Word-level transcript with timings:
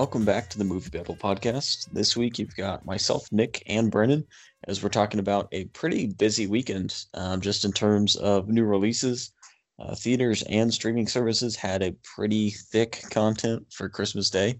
Welcome 0.00 0.24
back 0.24 0.48
to 0.48 0.58
the 0.58 0.64
MovieBabble 0.64 1.18
podcast. 1.18 1.92
This 1.92 2.16
week 2.16 2.38
you've 2.38 2.56
got 2.56 2.86
myself, 2.86 3.30
Nick, 3.30 3.62
and 3.66 3.90
Brennan 3.90 4.26
as 4.66 4.82
we're 4.82 4.88
talking 4.88 5.20
about 5.20 5.46
a 5.52 5.66
pretty 5.66 6.06
busy 6.06 6.46
weekend 6.46 7.04
um, 7.12 7.42
just 7.42 7.66
in 7.66 7.72
terms 7.72 8.16
of 8.16 8.48
new 8.48 8.64
releases. 8.64 9.32
Uh, 9.78 9.94
theaters 9.94 10.42
and 10.44 10.72
streaming 10.72 11.06
services 11.06 11.54
had 11.54 11.82
a 11.82 11.94
pretty 12.02 12.48
thick 12.48 13.02
content 13.10 13.66
for 13.70 13.90
Christmas 13.90 14.30
Day. 14.30 14.58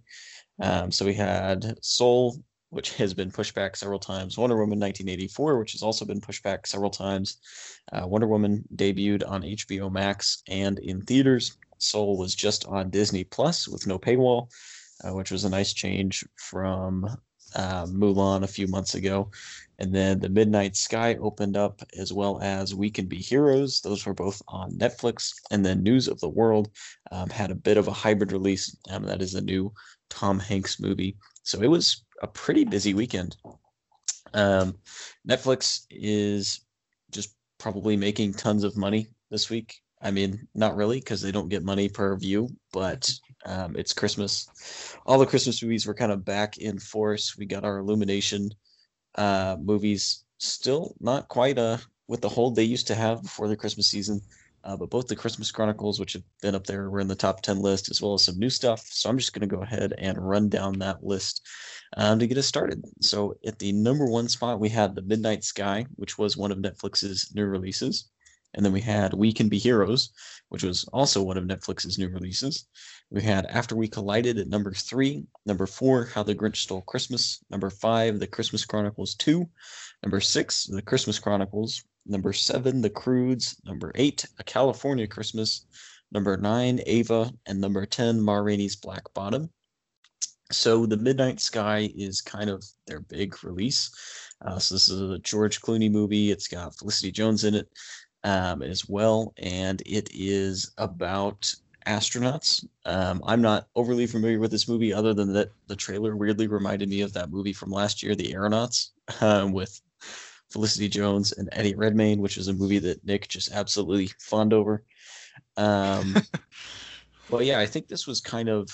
Um, 0.60 0.92
so 0.92 1.06
we 1.06 1.14
had 1.14 1.74
Soul, 1.80 2.36
which 2.68 2.92
has 2.96 3.14
been 3.14 3.30
pushed 3.30 3.54
back 3.54 3.76
several 3.76 3.98
times, 3.98 4.36
Wonder 4.36 4.56
Woman 4.56 4.78
1984, 4.78 5.58
which 5.58 5.72
has 5.72 5.82
also 5.82 6.04
been 6.04 6.20
pushed 6.20 6.42
back 6.42 6.66
several 6.66 6.90
times. 6.90 7.38
Uh, 7.90 8.06
Wonder 8.06 8.26
Woman 8.26 8.62
debuted 8.76 9.26
on 9.26 9.40
HBO 9.40 9.90
Max 9.90 10.42
and 10.48 10.78
in 10.80 11.00
theaters. 11.00 11.56
Soul 11.78 12.18
was 12.18 12.34
just 12.34 12.66
on 12.66 12.90
Disney 12.90 13.24
Plus 13.24 13.66
with 13.66 13.86
no 13.86 13.98
paywall, 13.98 14.50
uh, 15.04 15.14
which 15.14 15.30
was 15.30 15.44
a 15.44 15.50
nice 15.50 15.72
change 15.72 16.24
from 16.36 17.04
uh, 17.54 17.86
Mulan 17.86 18.42
a 18.42 18.48
few 18.48 18.66
months 18.66 18.94
ago. 18.94 19.30
And 19.78 19.94
then 19.94 20.20
The 20.20 20.28
Midnight 20.28 20.76
Sky 20.76 21.14
opened 21.16 21.56
up 21.56 21.82
as 21.98 22.12
well 22.12 22.38
as 22.42 22.74
We 22.74 22.90
Can 22.90 23.06
Be 23.06 23.16
Heroes. 23.16 23.80
Those 23.80 24.04
were 24.04 24.14
both 24.14 24.42
on 24.48 24.72
Netflix. 24.72 25.32
And 25.50 25.64
then 25.64 25.82
News 25.82 26.06
of 26.06 26.20
the 26.20 26.28
World 26.28 26.70
um, 27.10 27.30
had 27.30 27.50
a 27.50 27.54
bit 27.54 27.78
of 27.78 27.88
a 27.88 27.92
hybrid 27.92 28.32
release. 28.32 28.76
Um, 28.90 29.04
that 29.04 29.22
is 29.22 29.34
a 29.34 29.40
new 29.40 29.72
Tom 30.10 30.38
Hanks 30.38 30.80
movie. 30.80 31.16
So 31.42 31.62
it 31.62 31.68
was 31.68 32.04
a 32.22 32.26
pretty 32.26 32.64
busy 32.64 32.92
weekend. 32.92 33.36
Um, 34.34 34.76
Netflix 35.26 35.86
is 35.90 36.60
just 37.10 37.34
probably 37.58 37.96
making 37.96 38.34
tons 38.34 38.64
of 38.64 38.76
money 38.76 39.08
this 39.30 39.48
week. 39.48 39.80
I 40.02 40.10
mean, 40.10 40.46
not 40.54 40.76
really 40.76 40.98
because 40.98 41.20
they 41.20 41.32
don't 41.32 41.48
get 41.48 41.64
money 41.64 41.88
per 41.88 42.16
view, 42.16 42.48
but 42.72 43.10
um, 43.46 43.76
it's 43.76 43.92
Christmas. 43.92 44.96
All 45.06 45.18
the 45.18 45.26
Christmas 45.26 45.62
movies 45.62 45.86
were 45.86 45.94
kind 45.94 46.12
of 46.12 46.24
back 46.24 46.58
in 46.58 46.78
force. 46.78 47.36
We 47.36 47.46
got 47.46 47.64
our 47.64 47.78
Illumination 47.78 48.50
uh, 49.14 49.56
movies, 49.60 50.24
still 50.38 50.94
not 51.00 51.28
quite 51.28 51.58
uh, 51.58 51.78
with 52.08 52.20
the 52.20 52.28
hold 52.28 52.54
they 52.56 52.64
used 52.64 52.86
to 52.88 52.94
have 52.94 53.22
before 53.22 53.48
the 53.48 53.56
Christmas 53.56 53.86
season. 53.86 54.20
Uh, 54.62 54.76
but 54.76 54.90
both 54.90 55.06
the 55.06 55.16
Christmas 55.16 55.50
Chronicles, 55.50 55.98
which 55.98 56.12
have 56.12 56.22
been 56.42 56.54
up 56.54 56.66
there, 56.66 56.90
were 56.90 57.00
in 57.00 57.08
the 57.08 57.14
top 57.14 57.40
10 57.40 57.60
list, 57.60 57.90
as 57.90 58.02
well 58.02 58.12
as 58.12 58.24
some 58.24 58.38
new 58.38 58.50
stuff. 58.50 58.86
So 58.90 59.08
I'm 59.08 59.16
just 59.16 59.32
going 59.32 59.48
to 59.48 59.56
go 59.56 59.62
ahead 59.62 59.94
and 59.96 60.18
run 60.18 60.50
down 60.50 60.78
that 60.80 61.02
list 61.02 61.46
um, 61.96 62.18
to 62.18 62.26
get 62.26 62.36
us 62.36 62.46
started. 62.46 62.84
So 63.00 63.34
at 63.46 63.58
the 63.58 63.72
number 63.72 64.04
one 64.04 64.28
spot, 64.28 64.60
we 64.60 64.68
had 64.68 64.94
The 64.94 65.02
Midnight 65.02 65.44
Sky, 65.44 65.86
which 65.96 66.18
was 66.18 66.36
one 66.36 66.52
of 66.52 66.58
Netflix's 66.58 67.34
new 67.34 67.46
releases. 67.46 68.10
And 68.54 68.64
then 68.64 68.72
we 68.72 68.80
had 68.80 69.14
We 69.14 69.32
Can 69.32 69.48
Be 69.48 69.58
Heroes, 69.58 70.10
which 70.48 70.64
was 70.64 70.84
also 70.92 71.22
one 71.22 71.36
of 71.36 71.44
Netflix's 71.44 71.98
new 71.98 72.08
releases. 72.08 72.66
We 73.10 73.22
had 73.22 73.46
After 73.46 73.76
We 73.76 73.88
Collided 73.88 74.38
at 74.38 74.48
number 74.48 74.72
three. 74.72 75.24
Number 75.46 75.66
four, 75.66 76.06
How 76.06 76.22
the 76.22 76.34
Grinch 76.34 76.56
Stole 76.56 76.82
Christmas. 76.82 77.42
Number 77.50 77.70
five, 77.70 78.18
The 78.18 78.26
Christmas 78.26 78.64
Chronicles 78.64 79.14
2. 79.16 79.48
Number 80.02 80.20
six, 80.20 80.66
The 80.66 80.82
Christmas 80.82 81.18
Chronicles. 81.18 81.84
Number 82.06 82.32
seven, 82.32 82.80
The 82.80 82.90
Croods. 82.90 83.60
Number 83.64 83.92
eight, 83.94 84.24
A 84.38 84.44
California 84.44 85.06
Christmas. 85.06 85.66
Number 86.12 86.36
nine, 86.36 86.80
Ava. 86.86 87.32
And 87.46 87.60
number 87.60 87.86
10, 87.86 88.20
Ma 88.20 88.36
Rainey's 88.36 88.76
Black 88.76 89.04
Bottom. 89.14 89.50
So 90.50 90.86
The 90.86 90.96
Midnight 90.96 91.40
Sky 91.40 91.90
is 91.94 92.20
kind 92.20 92.50
of 92.50 92.64
their 92.86 93.00
big 93.00 93.44
release. 93.44 93.90
Uh, 94.44 94.58
so 94.58 94.74
this 94.74 94.88
is 94.88 95.00
a 95.00 95.18
George 95.18 95.60
Clooney 95.60 95.90
movie. 95.90 96.32
It's 96.32 96.48
got 96.48 96.76
Felicity 96.76 97.12
Jones 97.12 97.44
in 97.44 97.54
it 97.54 97.68
um, 98.24 98.62
as 98.62 98.88
well, 98.88 99.32
and 99.38 99.82
it 99.86 100.10
is 100.12 100.72
about 100.78 101.52
astronauts. 101.86 102.66
Um, 102.84 103.22
I'm 103.26 103.40
not 103.40 103.68
overly 103.74 104.06
familiar 104.06 104.38
with 104.38 104.50
this 104.50 104.68
movie, 104.68 104.92
other 104.92 105.14
than 105.14 105.32
that 105.32 105.50
the 105.66 105.76
trailer 105.76 106.16
weirdly 106.16 106.46
reminded 106.46 106.88
me 106.88 107.00
of 107.00 107.12
that 107.14 107.30
movie 107.30 107.52
from 107.52 107.70
last 107.70 108.02
year, 108.02 108.14
The 108.14 108.32
Aeronauts, 108.32 108.92
um, 109.20 109.52
with 109.52 109.80
Felicity 110.50 110.88
Jones 110.88 111.32
and 111.32 111.48
Eddie 111.52 111.74
Redmayne, 111.74 112.20
which 112.20 112.36
is 112.36 112.48
a 112.48 112.52
movie 112.52 112.78
that 112.80 113.04
Nick 113.04 113.28
just 113.28 113.52
absolutely 113.52 114.10
fawned 114.18 114.52
over. 114.52 114.84
Um, 115.56 116.16
well, 117.30 117.42
yeah, 117.42 117.60
I 117.60 117.66
think 117.66 117.88
this 117.88 118.06
was 118.06 118.20
kind 118.20 118.48
of. 118.48 118.70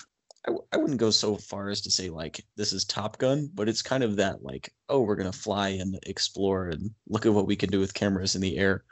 I, 0.48 0.52
I 0.72 0.76
wouldn't 0.76 1.00
go 1.00 1.10
so 1.10 1.36
far 1.36 1.70
as 1.70 1.80
to 1.82 1.90
say 1.90 2.08
like 2.08 2.44
this 2.56 2.72
is 2.72 2.84
Top 2.84 3.18
Gun, 3.18 3.50
but 3.54 3.68
it's 3.68 3.82
kind 3.82 4.04
of 4.04 4.16
that 4.16 4.44
like, 4.44 4.72
oh, 4.88 5.00
we're 5.00 5.16
gonna 5.16 5.32
fly 5.32 5.70
and 5.70 5.98
explore 6.06 6.68
and 6.68 6.90
look 7.08 7.26
at 7.26 7.34
what 7.34 7.48
we 7.48 7.56
can 7.56 7.70
do 7.70 7.80
with 7.80 7.94
cameras 7.94 8.36
in 8.36 8.40
the 8.40 8.56
air 8.56 8.84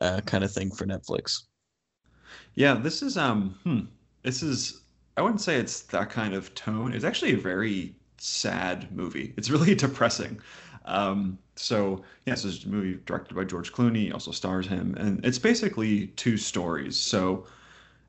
uh, 0.00 0.20
kind 0.22 0.44
of 0.44 0.52
thing 0.52 0.70
for 0.70 0.86
Netflix. 0.86 1.44
Yeah, 2.54 2.74
this 2.74 3.02
is 3.02 3.16
um, 3.16 3.58
hmm, 3.64 3.80
this 4.22 4.42
is 4.42 4.82
I 5.16 5.22
wouldn't 5.22 5.40
say 5.40 5.56
it's 5.56 5.82
that 5.82 6.10
kind 6.10 6.34
of 6.34 6.54
tone. 6.54 6.92
It's 6.92 7.04
actually 7.04 7.32
a 7.32 7.38
very 7.38 7.94
sad 8.18 8.94
movie. 8.94 9.34
It's 9.36 9.50
really 9.50 9.74
depressing. 9.86 10.40
Um, 10.84 11.38
so 11.56 12.02
yeah, 12.26 12.34
this 12.34 12.44
is 12.44 12.64
a 12.64 12.68
movie 12.68 12.98
directed 13.06 13.34
by 13.34 13.44
George 13.44 13.72
Clooney. 13.72 14.12
Also 14.12 14.30
stars 14.30 14.66
him, 14.66 14.94
and 14.98 15.24
it's 15.24 15.38
basically 15.38 16.08
two 16.08 16.36
stories. 16.36 16.98
So 16.98 17.46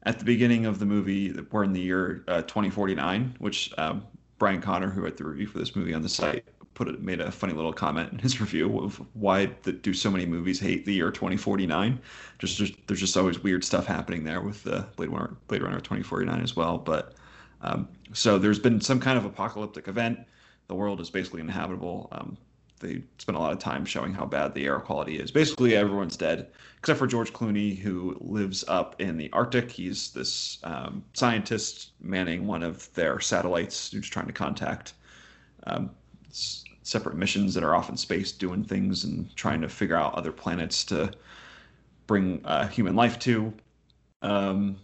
at 0.03 0.19
the 0.19 0.25
beginning 0.25 0.65
of 0.65 0.79
the 0.79 0.85
movie, 0.85 1.33
we're 1.51 1.63
in 1.63 1.73
the 1.73 1.81
year 1.81 2.23
uh, 2.27 2.41
2049, 2.41 3.35
which 3.39 3.73
um, 3.77 4.05
Brian 4.37 4.61
Connor, 4.61 4.89
who 4.89 5.01
wrote 5.01 5.17
the 5.17 5.25
review 5.25 5.47
for 5.47 5.59
this 5.59 5.75
movie 5.75 5.93
on 5.93 6.01
the 6.01 6.09
site, 6.09 6.45
put 6.73 6.87
it 6.87 7.01
made 7.01 7.21
a 7.21 7.31
funny 7.31 7.53
little 7.53 7.73
comment 7.73 8.11
in 8.11 8.19
his 8.19 8.39
review 8.41 8.79
of 8.79 9.01
why 9.13 9.47
the, 9.63 9.71
do 9.71 9.93
so 9.93 10.09
many 10.09 10.25
movies 10.25 10.59
hate 10.59 10.85
the 10.85 10.93
year 10.93 11.11
2049 11.11 11.99
just, 12.39 12.57
just 12.57 12.73
there's 12.87 12.99
just 12.99 13.15
always 13.15 13.41
weird 13.41 13.63
stuff 13.63 13.85
happening 13.85 14.23
there 14.23 14.41
with 14.41 14.63
the 14.63 14.85
blade 14.95 15.09
runner 15.09 15.35
blade 15.47 15.63
runner 15.63 15.79
2049 15.79 16.41
as 16.41 16.55
well. 16.55 16.77
But 16.77 17.13
um, 17.61 17.87
so 18.11 18.37
there's 18.37 18.59
been 18.59 18.81
some 18.81 18.99
kind 18.99 19.17
of 19.17 19.25
apocalyptic 19.25 19.87
event. 19.87 20.19
The 20.67 20.75
world 20.75 20.99
is 20.99 21.09
basically 21.09 21.41
inhabitable. 21.41 22.09
Um, 22.11 22.37
they 22.79 23.01
spent 23.17 23.37
a 23.37 23.39
lot 23.39 23.53
of 23.53 23.59
time 23.59 23.85
showing 23.85 24.13
how 24.13 24.25
bad 24.25 24.53
the 24.53 24.65
air 24.65 24.79
quality 24.79 25.17
is. 25.17 25.31
Basically 25.31 25.75
everyone's 25.75 26.17
dead 26.17 26.47
except 26.79 26.99
for 26.99 27.07
george 27.07 27.31
clooney 27.31 27.77
who 27.77 28.17
lives 28.19 28.65
up 28.67 28.99
in 28.99 29.17
the 29.17 29.31
arctic. 29.31 29.71
He's 29.71 30.11
this 30.11 30.57
um, 30.65 31.03
scientist 31.13 31.91
manning 32.01 32.45
one 32.45 32.61
of 32.61 32.93
their 32.93 33.21
satellites 33.21 33.91
who's 33.91 34.09
trying 34.09 34.27
to 34.27 34.33
contact 34.33 34.95
um, 35.65 35.91
separate 36.83 37.15
missions 37.15 37.53
that 37.53 37.63
are 37.63 37.75
off 37.75 37.89
in 37.89 37.97
space 37.97 38.31
doing 38.31 38.63
things 38.63 39.03
and 39.03 39.33
trying 39.35 39.61
to 39.61 39.69
figure 39.69 39.95
out 39.95 40.15
other 40.15 40.31
planets 40.31 40.83
to 40.85 41.11
bring 42.07 42.41
uh, 42.45 42.67
human 42.67 42.95
life 42.95 43.17
to. 43.19 43.53
Um, 44.21 44.77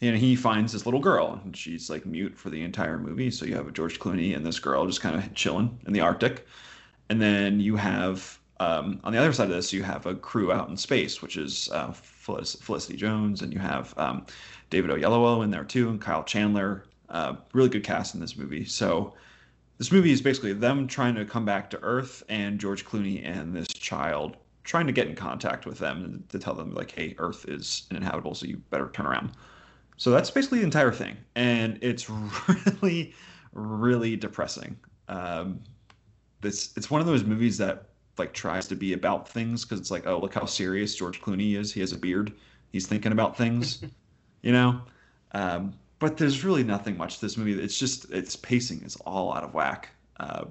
and 0.00 0.16
he 0.16 0.34
finds 0.34 0.72
this 0.72 0.84
little 0.84 1.00
girl, 1.00 1.40
and 1.44 1.56
she's 1.56 1.88
like 1.88 2.04
mute 2.04 2.36
for 2.36 2.50
the 2.50 2.62
entire 2.62 2.98
movie. 2.98 3.30
So 3.30 3.44
you 3.44 3.54
have 3.54 3.72
George 3.72 4.00
Clooney 4.00 4.34
and 4.34 4.44
this 4.44 4.58
girl 4.58 4.84
just 4.86 5.00
kind 5.00 5.14
of 5.16 5.34
chilling 5.34 5.78
in 5.86 5.92
the 5.92 6.00
Arctic, 6.00 6.46
and 7.08 7.20
then 7.22 7.60
you 7.60 7.76
have 7.76 8.38
um, 8.62 9.00
on 9.02 9.12
the 9.12 9.18
other 9.18 9.32
side 9.32 9.48
of 9.48 9.54
this, 9.56 9.72
you 9.72 9.82
have 9.82 10.06
a 10.06 10.14
crew 10.14 10.52
out 10.52 10.68
in 10.68 10.76
space, 10.76 11.20
which 11.20 11.36
is 11.36 11.68
uh, 11.72 11.90
Felicity 11.92 12.96
Jones, 12.96 13.42
and 13.42 13.52
you 13.52 13.58
have 13.58 13.92
um, 13.96 14.24
David 14.70 14.90
Oyelowo 14.90 15.42
in 15.42 15.50
there 15.50 15.64
too, 15.64 15.88
and 15.88 16.00
Kyle 16.00 16.22
Chandler. 16.22 16.84
Uh, 17.08 17.34
really 17.52 17.68
good 17.68 17.84
cast 17.84 18.14
in 18.14 18.20
this 18.20 18.36
movie. 18.36 18.64
So 18.64 19.14
this 19.82 19.90
movie 19.90 20.12
is 20.12 20.22
basically 20.22 20.52
them 20.52 20.86
trying 20.86 21.12
to 21.12 21.24
come 21.24 21.44
back 21.44 21.68
to 21.68 21.82
Earth 21.82 22.22
and 22.28 22.60
George 22.60 22.86
Clooney 22.86 23.20
and 23.28 23.52
this 23.52 23.66
child 23.66 24.36
trying 24.62 24.86
to 24.86 24.92
get 24.92 25.08
in 25.08 25.16
contact 25.16 25.66
with 25.66 25.80
them 25.80 26.22
to 26.28 26.38
tell 26.38 26.54
them 26.54 26.72
like, 26.72 26.92
hey, 26.92 27.16
Earth 27.18 27.48
is 27.48 27.88
uninhabitable, 27.90 28.32
so 28.36 28.46
you 28.46 28.58
better 28.70 28.88
turn 28.90 29.06
around. 29.06 29.32
So 29.96 30.12
that's 30.12 30.30
basically 30.30 30.60
the 30.60 30.66
entire 30.66 30.92
thing, 30.92 31.16
and 31.34 31.80
it's 31.82 32.08
really, 32.48 33.12
really 33.54 34.14
depressing. 34.14 34.78
Um, 35.08 35.58
this 36.42 36.72
it's 36.76 36.88
one 36.88 37.00
of 37.00 37.08
those 37.08 37.24
movies 37.24 37.58
that 37.58 37.88
like 38.18 38.32
tries 38.32 38.68
to 38.68 38.76
be 38.76 38.92
about 38.92 39.28
things 39.28 39.64
because 39.64 39.80
it's 39.80 39.90
like, 39.90 40.06
oh, 40.06 40.20
look 40.20 40.34
how 40.34 40.44
serious 40.44 40.94
George 40.94 41.20
Clooney 41.20 41.56
is. 41.56 41.72
He 41.72 41.80
has 41.80 41.90
a 41.90 41.98
beard. 41.98 42.32
He's 42.70 42.86
thinking 42.86 43.10
about 43.10 43.36
things, 43.36 43.82
you 44.42 44.52
know. 44.52 44.80
Um, 45.32 45.74
but 46.02 46.16
there's 46.16 46.42
really 46.42 46.64
nothing 46.64 46.96
much 46.96 47.14
to 47.14 47.20
this 47.20 47.36
movie. 47.36 47.52
It's 47.52 47.78
just 47.78 48.10
its 48.10 48.34
pacing 48.34 48.82
is 48.82 48.96
all 49.06 49.32
out 49.32 49.44
of 49.44 49.54
whack. 49.54 49.90
Uh, 50.18 50.46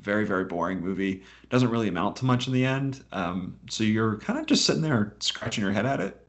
very 0.00 0.26
very 0.26 0.44
boring 0.44 0.80
movie. 0.80 1.22
Doesn't 1.48 1.70
really 1.70 1.86
amount 1.86 2.16
to 2.16 2.24
much 2.24 2.48
in 2.48 2.52
the 2.52 2.66
end. 2.66 3.04
Um, 3.12 3.56
so 3.70 3.84
you're 3.84 4.16
kind 4.16 4.36
of 4.40 4.46
just 4.46 4.66
sitting 4.66 4.82
there 4.82 5.14
scratching 5.20 5.62
your 5.62 5.72
head 5.72 5.86
at 5.86 6.00
it. 6.00 6.26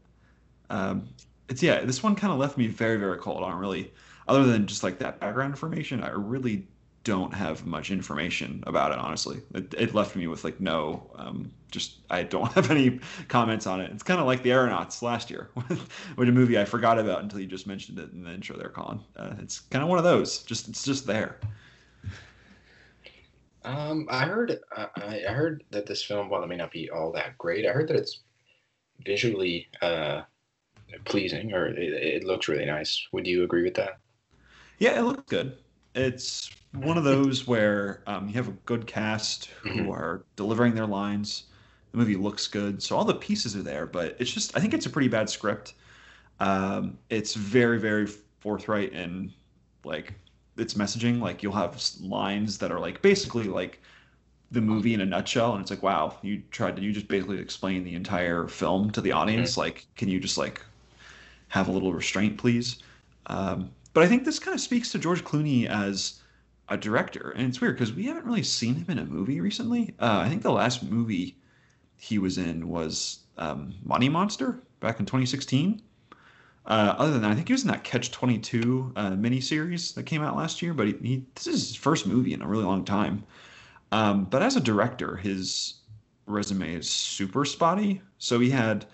Um, 0.69 1.09
it's 1.49 1.63
yeah, 1.63 1.83
this 1.83 2.03
one 2.03 2.15
kind 2.15 2.31
of 2.31 2.37
left 2.37 2.55
me 2.55 2.67
very 2.67 2.97
very 2.97 3.17
cold. 3.17 3.43
I 3.43 3.49
don't 3.49 3.59
really, 3.59 3.91
other 4.27 4.43
than 4.43 4.67
just 4.67 4.83
like 4.83 4.99
that 4.99 5.19
background 5.19 5.53
information, 5.53 6.03
I 6.03 6.11
really 6.11 6.67
don't 7.03 7.33
have 7.33 7.65
much 7.65 7.89
information 7.89 8.63
about 8.67 8.91
it 8.91 8.99
honestly. 8.99 9.41
It, 9.55 9.73
it 9.77 9.93
left 9.95 10.15
me 10.15 10.27
with 10.27 10.43
like 10.43 10.59
no 10.59 11.09
um, 11.15 11.51
just 11.71 11.99
i 12.09 12.23
don't 12.23 12.51
have 12.53 12.69
any 12.69 12.99
comments 13.27 13.65
on 13.65 13.81
it. 13.81 13.91
It's 13.91 14.03
kind 14.03 14.19
of 14.19 14.27
like 14.27 14.43
the 14.43 14.51
aeronauts 14.51 15.01
last 15.01 15.29
year 15.29 15.49
which 16.15 16.29
a 16.29 16.31
movie 16.31 16.59
i 16.59 16.65
forgot 16.65 16.99
about 16.99 17.23
until 17.23 17.39
you 17.39 17.47
just 17.47 17.67
mentioned 17.67 17.97
it 17.97 18.11
in 18.11 18.23
the 18.23 18.31
intro 18.31 18.57
there 18.57 18.69
Collin. 18.69 18.99
Uh, 19.15 19.33
it's 19.39 19.59
kind 19.59 19.83
of 19.83 19.89
one 19.89 19.97
of 19.97 20.03
those. 20.03 20.43
Just 20.43 20.67
it's 20.67 20.83
just 20.83 21.05
there. 21.07 21.39
Um, 23.63 24.07
I 24.09 24.25
heard 24.25 24.59
uh, 24.75 24.87
I 24.95 25.31
heard 25.31 25.63
that 25.71 25.85
this 25.85 26.03
film, 26.03 26.29
while 26.29 26.43
it 26.43 26.47
may 26.47 26.55
not 26.55 26.71
be 26.71 26.89
all 26.89 27.11
that 27.11 27.37
great, 27.37 27.65
I 27.65 27.71
heard 27.71 27.87
that 27.89 27.95
it's 27.95 28.21
visually 29.05 29.67
uh, 29.81 30.21
pleasing 31.05 31.53
or 31.53 31.67
it, 31.67 31.77
it 31.77 32.23
looks 32.23 32.47
really 32.47 32.65
nice. 32.65 33.07
Would 33.11 33.27
you 33.27 33.43
agree 33.43 33.63
with 33.63 33.75
that? 33.75 33.99
Yeah, 34.79 34.99
it 34.99 35.03
looks 35.03 35.23
good 35.29 35.57
It's 35.93 36.51
one 36.73 36.97
of 36.97 37.03
those 37.03 37.47
where 37.47 38.03
um, 38.07 38.27
you 38.27 38.33
have 38.35 38.47
a 38.47 38.51
good 38.65 38.87
cast 38.87 39.45
who 39.47 39.89
Mhm. 39.89 39.91
are 39.91 40.25
delivering 40.35 40.75
their 40.75 40.87
lines. 40.87 41.45
The 41.91 41.97
movie 41.97 42.15
looks 42.15 42.47
good, 42.47 42.81
so 42.81 42.95
all 42.97 43.05
the 43.05 43.15
pieces 43.15 43.55
are 43.55 43.63
there. 43.63 43.85
But 43.85 44.15
it's 44.19 44.31
just, 44.31 44.55
I 44.55 44.61
think 44.61 44.73
it's 44.73 44.85
a 44.85 44.89
pretty 44.89 45.09
bad 45.09 45.29
script. 45.29 45.73
Um, 46.39 46.99
it's 47.09 47.35
very, 47.35 47.79
very 47.79 48.07
forthright 48.41 48.93
in 48.93 49.33
like 49.85 50.15
its 50.57 50.75
messaging. 50.75 51.21
Like 51.21 51.43
you'll 51.43 51.53
have 51.53 51.81
lines 52.01 52.57
that 52.59 52.71
are 52.71 52.79
like 52.79 53.01
basically 53.01 53.45
like 53.45 53.81
the 54.51 54.61
movie 54.61 54.93
in 54.93 55.01
a 55.01 55.05
nutshell, 55.05 55.53
and 55.53 55.61
it's 55.61 55.71
like, 55.71 55.83
wow, 55.83 56.17
you 56.23 56.43
tried 56.51 56.75
to, 56.77 56.81
you 56.83 56.93
just 56.93 57.07
basically 57.07 57.39
explain 57.39 57.83
the 57.83 57.95
entire 57.95 58.47
film 58.47 58.91
to 58.91 59.01
the 59.01 59.11
audience. 59.13 59.57
Like, 59.57 59.87
can 59.95 60.09
you 60.09 60.19
just 60.19 60.37
like 60.37 60.63
have 61.49 61.67
a 61.67 61.71
little 61.71 61.93
restraint, 61.93 62.37
please? 62.37 62.77
Um, 63.27 63.71
but 63.93 64.03
I 64.03 64.07
think 64.07 64.25
this 64.25 64.39
kind 64.39 64.55
of 64.55 64.61
speaks 64.61 64.91
to 64.91 64.99
George 64.99 65.23
Clooney 65.23 65.67
as 65.67 66.21
a 66.69 66.77
director, 66.77 67.31
and 67.31 67.47
it's 67.47 67.59
weird 67.59 67.75
because 67.75 67.93
we 67.93 68.05
haven't 68.05 68.25
really 68.25 68.43
seen 68.43 68.75
him 68.75 68.85
in 68.89 68.99
a 68.99 69.05
movie 69.05 69.41
recently. 69.41 69.93
Uh, 69.99 70.21
I 70.25 70.29
think 70.29 70.41
the 70.41 70.51
last 70.51 70.83
movie 70.83 71.35
he 71.97 72.17
was 72.17 72.37
in 72.37 72.69
was 72.69 73.19
um, 73.37 73.73
Money 73.83 74.09
Monster 74.09 74.61
back 74.79 74.99
in 74.99 75.05
2016. 75.05 75.81
Uh, 76.65 76.95
other 76.97 77.11
than 77.11 77.23
that, 77.23 77.31
I 77.31 77.35
think 77.35 77.47
he 77.47 77.53
was 77.53 77.63
in 77.63 77.69
that 77.69 77.83
Catch 77.83 78.11
22 78.11 78.93
uh, 78.95 79.11
miniseries 79.11 79.93
that 79.95 80.03
came 80.03 80.21
out 80.21 80.37
last 80.37 80.61
year, 80.61 80.73
but 80.73 80.87
he, 80.87 80.93
he, 81.01 81.25
this 81.35 81.47
is 81.47 81.69
his 81.69 81.75
first 81.75 82.05
movie 82.05 82.33
in 82.33 82.41
a 82.41 82.47
really 82.47 82.63
long 82.63 82.85
time. 82.85 83.23
Um, 83.91 84.25
but 84.25 84.41
as 84.41 84.55
a 84.55 84.61
director, 84.61 85.17
his 85.17 85.75
resume 86.27 86.75
is 86.75 86.89
super 86.89 87.45
spotty. 87.45 88.01
So 88.19 88.39
he 88.39 88.49
had 88.49 88.85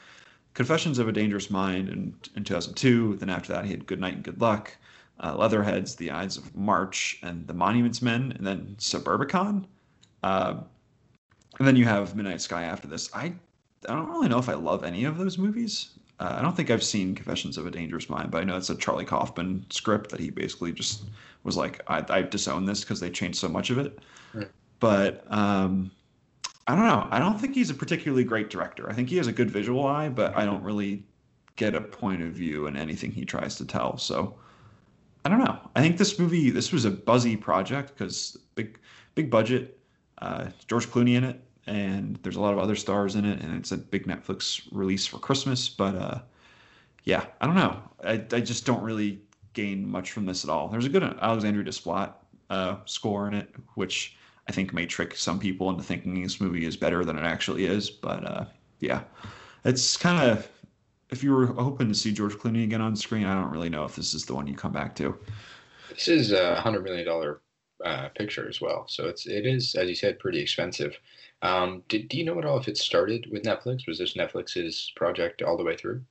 Confessions 0.53 0.97
of 0.97 1.07
a 1.07 1.11
Dangerous 1.11 1.51
Mind 1.51 1.89
in, 1.89 2.15
in 2.35 2.43
2002. 2.43 3.17
Then 3.17 3.29
after 3.29 3.53
that, 3.53 3.65
he 3.65 3.71
had 3.71 3.85
Good 3.85 3.99
Night 3.99 4.15
and 4.15 4.23
Good 4.23 4.41
Luck, 4.41 4.75
uh, 5.19 5.35
Leatherheads, 5.35 5.95
The 5.95 6.11
Ides 6.11 6.37
of 6.37 6.55
March, 6.55 7.19
and 7.23 7.47
The 7.47 7.53
Monuments 7.53 8.01
Men, 8.01 8.33
and 8.37 8.45
then 8.45 8.75
Suburbicon. 8.77 9.65
Uh, 10.23 10.55
and 11.59 11.67
then 11.67 11.75
you 11.75 11.85
have 11.85 12.15
Midnight 12.15 12.41
Sky 12.41 12.63
after 12.63 12.87
this. 12.87 13.09
I, 13.13 13.33
I 13.87 13.93
don't 13.93 14.09
really 14.09 14.29
know 14.29 14.39
if 14.39 14.49
I 14.49 14.53
love 14.53 14.83
any 14.83 15.05
of 15.05 15.17
those 15.17 15.37
movies. 15.37 15.91
Uh, 16.19 16.35
I 16.37 16.41
don't 16.41 16.55
think 16.55 16.71
I've 16.71 16.83
seen 16.83 17.15
Confessions 17.15 17.57
of 17.57 17.65
a 17.65 17.71
Dangerous 17.71 18.09
Mind, 18.09 18.31
but 18.31 18.41
I 18.41 18.43
know 18.43 18.57
it's 18.57 18.69
a 18.69 18.75
Charlie 18.75 19.05
Kaufman 19.05 19.65
script 19.69 20.09
that 20.11 20.19
he 20.19 20.29
basically 20.29 20.71
just 20.71 21.03
was 21.43 21.55
like, 21.55 21.81
I, 21.87 22.03
I 22.09 22.21
disown 22.23 22.65
this 22.65 22.81
because 22.81 22.99
they 22.99 23.09
changed 23.09 23.37
so 23.37 23.47
much 23.47 23.69
of 23.69 23.77
it. 23.77 23.99
Right. 24.33 24.49
But 24.79 25.23
um, 25.31 25.91
I 26.67 26.75
don't 26.75 26.85
know. 26.85 27.07
I 27.11 27.19
don't 27.19 27.39
think 27.39 27.55
he's 27.55 27.69
a 27.69 27.73
particularly 27.75 28.23
great 28.23 28.49
director. 28.49 28.89
I 28.89 28.93
think 28.93 29.09
he 29.09 29.17
has 29.17 29.27
a 29.27 29.31
good 29.31 29.49
visual 29.49 29.85
eye, 29.85 30.09
but 30.09 30.35
I 30.35 30.45
don't 30.45 30.63
really 30.63 31.03
get 31.55 31.73
a 31.75 31.81
point 31.81 32.21
of 32.21 32.29
view 32.29 32.67
in 32.67 32.75
anything 32.75 33.11
he 33.11 33.25
tries 33.25 33.55
to 33.55 33.65
tell. 33.65 33.97
So 33.97 34.35
I 35.27 35.29
don't 35.29 35.39
know. 35.39 35.59
I 35.75 35.81
think 35.81 35.97
this 35.97 36.17
movie, 36.17 36.51
this 36.51 36.71
was 36.71 36.85
a 36.85 36.89
buzzy 36.89 37.35
project 37.35 37.89
because 37.89 38.37
big, 38.55 38.79
big 39.13 39.29
budget, 39.29 39.77
uh, 40.19 40.45
George 40.69 40.87
Clooney 40.87 41.15
in 41.15 41.25
it, 41.25 41.41
and 41.65 42.17
there's 42.23 42.37
a 42.37 42.39
lot 42.39 42.53
of 42.53 42.59
other 42.59 42.77
stars 42.77 43.17
in 43.17 43.25
it, 43.25 43.41
and 43.41 43.53
it's 43.53 43.73
a 43.73 43.77
big 43.77 44.07
Netflix 44.07 44.61
release 44.71 45.05
for 45.05 45.17
Christmas. 45.17 45.67
But 45.67 45.95
uh, 45.95 46.19
yeah, 47.03 47.25
I 47.41 47.45
don't 47.45 47.55
know. 47.55 47.77
I, 48.05 48.13
I 48.31 48.39
just 48.39 48.65
don't 48.65 48.81
really 48.81 49.19
gain 49.51 49.85
much 49.85 50.13
from 50.13 50.25
this 50.25 50.45
at 50.45 50.49
all. 50.49 50.69
There's 50.69 50.85
a 50.85 50.89
good 50.89 51.03
Alexandre 51.03 51.61
Desplat 51.61 52.13
uh, 52.49 52.77
score 52.85 53.27
in 53.27 53.33
it, 53.33 53.53
which 53.75 54.15
I 54.47 54.53
think 54.53 54.71
may 54.71 54.85
trick 54.85 55.13
some 55.17 55.39
people 55.39 55.69
into 55.69 55.83
thinking 55.83 56.23
this 56.23 56.39
movie 56.39 56.65
is 56.65 56.77
better 56.77 57.03
than 57.03 57.17
it 57.17 57.25
actually 57.25 57.65
is. 57.65 57.89
But 57.89 58.23
uh, 58.23 58.45
yeah, 58.79 59.01
it's 59.65 59.97
kind 59.97 60.31
of 60.31 60.47
if 61.09 61.23
you 61.23 61.33
were 61.33 61.47
hoping 61.47 61.87
to 61.87 61.95
see 61.95 62.11
George 62.11 62.33
Clooney 62.33 62.63
again 62.63 62.81
on 62.81 62.95
screen, 62.95 63.25
I 63.25 63.33
don't 63.33 63.51
really 63.51 63.69
know 63.69 63.85
if 63.85 63.95
this 63.95 64.13
is 64.13 64.25
the 64.25 64.35
one 64.35 64.47
you 64.47 64.55
come 64.55 64.73
back 64.73 64.95
to. 64.95 65.17
This 65.89 66.07
is 66.07 66.31
a 66.31 66.55
hundred 66.55 66.83
million 66.83 67.05
dollar 67.05 67.41
uh, 67.83 68.09
picture 68.09 68.47
as 68.49 68.59
well, 68.59 68.85
so 68.87 69.07
it's 69.07 69.25
it 69.25 69.45
is 69.45 69.75
as 69.75 69.87
you 69.87 69.95
said 69.95 70.19
pretty 70.19 70.39
expensive. 70.39 70.97
Um, 71.41 71.83
did, 71.87 72.09
do 72.09 72.17
you 72.17 72.25
know 72.25 72.37
at 72.39 72.45
all 72.45 72.57
if 72.57 72.67
it 72.67 72.77
started 72.77 73.27
with 73.31 73.43
Netflix? 73.43 73.87
Was 73.87 73.99
this 73.99 74.15
Netflix's 74.15 74.91
project 74.95 75.41
all 75.41 75.55
the 75.55 75.63
way 75.63 75.75
through? 75.75 76.01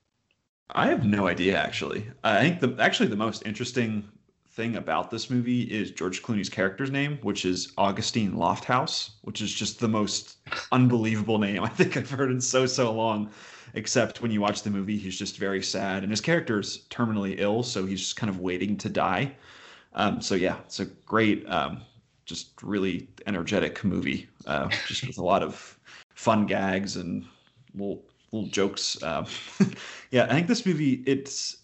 I 0.70 0.88
have 0.88 1.04
no 1.04 1.28
idea 1.28 1.56
actually. 1.58 2.06
I 2.24 2.40
think 2.40 2.60
the 2.60 2.82
actually 2.82 3.08
the 3.08 3.16
most 3.16 3.44
interesting 3.46 4.08
thing 4.50 4.76
about 4.76 5.10
this 5.10 5.28
movie 5.28 5.62
is 5.64 5.90
George 5.90 6.22
Clooney's 6.22 6.48
character's 6.48 6.90
name, 6.90 7.18
which 7.20 7.44
is 7.44 7.74
Augustine 7.76 8.32
Lofthouse, 8.32 9.10
which 9.22 9.42
is 9.42 9.52
just 9.52 9.80
the 9.80 9.88
most 9.88 10.38
unbelievable 10.72 11.38
name 11.38 11.62
I 11.62 11.68
think 11.68 11.96
I've 11.96 12.10
heard 12.10 12.30
in 12.30 12.40
so 12.40 12.64
so 12.66 12.92
long. 12.92 13.30
Except 13.76 14.22
when 14.22 14.30
you 14.30 14.40
watch 14.40 14.62
the 14.62 14.70
movie, 14.70 14.96
he's 14.96 15.18
just 15.18 15.36
very 15.36 15.62
sad, 15.62 16.02
and 16.02 16.10
his 16.10 16.20
character's 16.20 16.86
terminally 16.88 17.36
ill, 17.38 17.62
so 17.62 17.84
he's 17.84 18.00
just 18.00 18.16
kind 18.16 18.30
of 18.30 18.40
waiting 18.40 18.76
to 18.78 18.88
die. 18.88 19.36
Um, 19.92 20.20
so 20.20 20.34
yeah, 20.34 20.56
it's 20.64 20.80
a 20.80 20.86
great, 20.86 21.48
um, 21.48 21.82
just 22.24 22.62
really 22.62 23.08
energetic 23.26 23.84
movie, 23.84 24.28
uh, 24.46 24.68
just 24.86 25.06
with 25.06 25.18
a 25.18 25.24
lot 25.24 25.42
of 25.42 25.78
fun 26.14 26.46
gags 26.46 26.96
and 26.96 27.26
little 27.74 28.02
little 28.32 28.48
jokes. 28.48 29.00
Um, 29.02 29.26
yeah, 30.10 30.24
I 30.24 30.34
think 30.34 30.46
this 30.46 30.66
movie 30.66 31.02
it's 31.06 31.58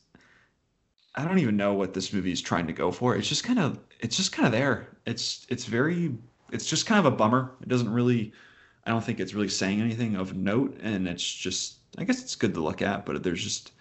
I 1.15 1.25
don't 1.25 1.39
even 1.39 1.57
know 1.57 1.75
what 1.75 1.95
this 1.95 2.13
movie 2.13 2.33
is 2.33 2.41
trying 2.41 2.67
to 2.67 2.73
go 2.73 2.91
for. 2.91 3.17
It's 3.17 3.29
just 3.29 3.45
kind 3.45 3.59
of 3.59 3.79
it's 4.01 4.17
just 4.17 4.33
kind 4.33 4.47
of 4.47 4.53
there. 4.53 4.97
It's 5.07 5.47
it's 5.49 5.65
very 5.65 6.15
it's 6.53 6.67
just 6.67 6.87
kind 6.87 7.05
of 7.05 7.13
a 7.13 7.17
bummer. 7.17 7.53
It 7.61 7.69
doesn't 7.69 7.91
really 7.91 8.33
I 8.85 8.91
don't 8.91 9.05
think 9.05 9.21
it's 9.21 9.35
really 9.35 9.49
saying 9.49 9.81
anything 9.81 10.17
of 10.17 10.37
note 10.37 10.79
and 10.83 11.09
it's 11.09 11.25
just 11.25 11.77
I 11.99 12.05
guess 12.05 12.23
it's 12.23 12.35
good 12.37 12.55
to 12.55 12.63
look 12.63 12.83
at, 12.83 13.05
but 13.05 13.23
there's 13.23 13.43
just 13.43 13.73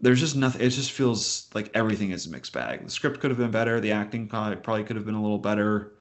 there's 0.00 0.20
just 0.20 0.36
nothing 0.36 0.60
it 0.60 0.70
just 0.70 0.92
feels 0.92 1.48
like 1.54 1.70
everything 1.74 2.10
is 2.10 2.26
a 2.26 2.30
mixed 2.30 2.52
bag. 2.52 2.84
The 2.84 2.90
script 2.90 3.20
could 3.20 3.30
have 3.30 3.38
been 3.38 3.50
better, 3.50 3.80
the 3.80 3.92
acting 3.92 4.28
probably, 4.28 4.84
could 4.84 4.96
have 4.96 5.06
been 5.06 5.14
a 5.14 5.22
little 5.22 5.38
better. 5.38 5.92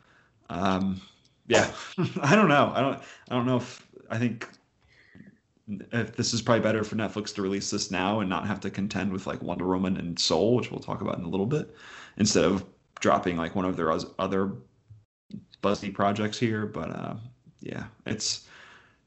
Um 0.50 1.02
yeah, 1.48 1.72
I 2.22 2.36
don't 2.36 2.50
know. 2.50 2.72
I 2.76 2.82
don't 2.82 3.02
I 3.30 3.36
don't 3.36 3.46
know 3.46 3.58
if 3.58 3.86
I 4.10 4.18
think 4.18 4.48
if 5.68 6.16
this 6.16 6.34
is 6.34 6.42
probably 6.42 6.62
better 6.62 6.84
for 6.84 6.96
Netflix 6.96 7.34
to 7.36 7.42
release 7.42 7.72
this 7.72 7.90
now 7.90 8.20
and 8.20 8.30
not 8.30 8.46
have 8.46 8.60
to 8.62 8.70
contend 8.70 9.12
with 9.12 9.26
like 9.26 9.42
Wonder 9.42 9.66
Woman 9.66 9.98
and 9.98 10.18
Soul, 10.20 10.56
which 10.56 10.72
we'll 10.72 10.80
talk 10.80 11.02
about 11.02 11.18
in 11.18 11.24
a 11.24 11.30
little 11.30 11.46
bit, 11.46 11.76
instead 12.18 12.46
of 12.46 12.64
dropping 13.00 13.38
like 13.38 13.56
one 13.56 13.66
of 13.66 13.76
their 13.76 13.92
other 14.20 14.54
buzzy 15.62 15.90
projects 15.90 16.38
here. 16.38 16.66
But 16.66 16.92
uh, 16.92 17.16
yeah, 17.62 17.86
it's 18.06 18.48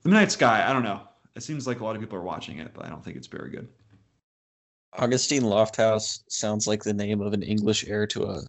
The 0.02 0.08
Midnight 0.08 0.32
Sky. 0.32 0.68
I 0.68 0.72
don't 0.72 0.82
know. 0.82 1.07
It 1.38 1.44
seems 1.44 1.68
like 1.68 1.78
a 1.78 1.84
lot 1.84 1.94
of 1.94 2.00
people 2.02 2.18
are 2.18 2.22
watching 2.22 2.58
it, 2.58 2.74
but 2.74 2.84
I 2.84 2.88
don't 2.88 3.04
think 3.04 3.16
it's 3.16 3.28
very 3.28 3.50
good. 3.50 3.68
Augustine 4.94 5.42
Lofthouse 5.42 6.24
sounds 6.28 6.66
like 6.66 6.82
the 6.82 6.92
name 6.92 7.20
of 7.20 7.32
an 7.32 7.44
English 7.44 7.86
heir 7.86 8.08
to 8.08 8.24
a 8.24 8.42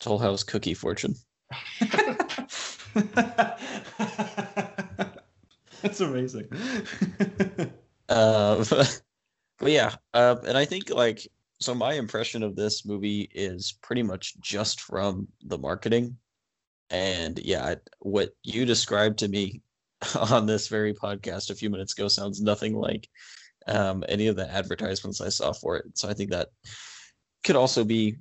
Toll 0.00 0.18
House 0.18 0.42
cookie 0.42 0.74
fortune. 0.74 1.14
That's 5.82 6.00
amazing. 6.00 6.48
Uh, 8.08 8.64
but 8.70 9.72
yeah, 9.72 9.92
uh, 10.14 10.36
and 10.46 10.56
I 10.56 10.64
think 10.64 10.90
like 10.90 11.26
so. 11.58 11.74
My 11.74 11.94
impression 11.94 12.44
of 12.44 12.54
this 12.54 12.86
movie 12.86 13.28
is 13.34 13.74
pretty 13.82 14.04
much 14.04 14.38
just 14.38 14.80
from 14.80 15.26
the 15.44 15.58
marketing, 15.58 16.16
and 16.88 17.36
yeah, 17.40 17.74
what 17.98 18.30
you 18.44 18.64
described 18.64 19.18
to 19.18 19.28
me 19.28 19.60
on 20.30 20.46
this 20.46 20.68
very 20.68 20.94
podcast 20.94 21.50
a 21.50 21.54
few 21.54 21.70
minutes 21.70 21.92
ago 21.92 22.08
sounds 22.08 22.40
nothing 22.40 22.74
like 22.74 23.08
um, 23.66 24.04
any 24.08 24.28
of 24.28 24.36
the 24.36 24.50
advertisements 24.50 25.20
I 25.20 25.28
saw 25.28 25.52
for 25.52 25.76
it. 25.76 25.84
So 25.94 26.08
I 26.08 26.14
think 26.14 26.30
that 26.30 26.48
could 27.44 27.56
also 27.56 27.84
be 27.84 28.16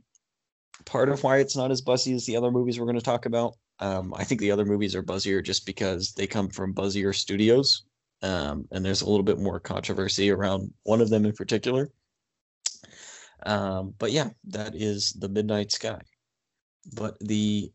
part 0.86 1.10
of 1.10 1.24
why 1.24 1.38
it's 1.38 1.56
not 1.56 1.72
as 1.72 1.82
buzzy 1.82 2.14
as 2.14 2.26
the 2.26 2.38
other 2.38 2.52
movies 2.52 2.80
we're 2.80 2.86
going 2.86 2.98
to 2.98 3.04
talk 3.04 3.26
about. 3.26 3.56
Um, 3.80 4.14
I 4.16 4.24
think 4.24 4.40
the 4.40 4.52
other 4.52 4.66
movies 4.66 4.96
are 4.96 5.04
buzzier 5.04 5.44
just 5.44 5.66
because 5.66 6.14
they 6.14 6.28
come 6.28 6.50
from 6.50 6.74
buzzier 6.74 7.14
studios 7.14 7.84
um, 8.22 8.68
and 8.72 8.84
there's 8.84 9.02
a 9.02 9.10
little 9.10 9.24
bit 9.24 9.40
more 9.40 9.60
controversy 9.60 10.32
around 10.32 10.74
one 10.84 11.02
of 11.02 11.10
them 11.10 11.26
in 11.26 11.34
particular. 11.34 11.90
Um, 13.46 13.94
but 14.00 14.12
yeah, 14.12 14.30
that 14.46 14.76
is 14.76 15.12
the 15.14 15.30
Midnight 15.30 15.72
Sky. 15.72 16.00
But 16.96 17.18
the 17.20 17.72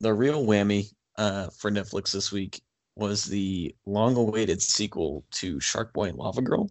the 0.00 0.12
real 0.12 0.44
whammy 0.44 0.92
uh, 1.16 1.48
for 1.58 1.70
Netflix 1.70 2.12
this 2.12 2.32
week 2.32 2.62
was 2.94 3.24
the 3.24 3.74
long-awaited 3.86 4.60
sequel 4.60 5.24
to 5.32 5.60
Shark 5.60 5.92
Boy 5.92 6.08
and 6.08 6.18
Lava 6.18 6.42
Girl, 6.42 6.70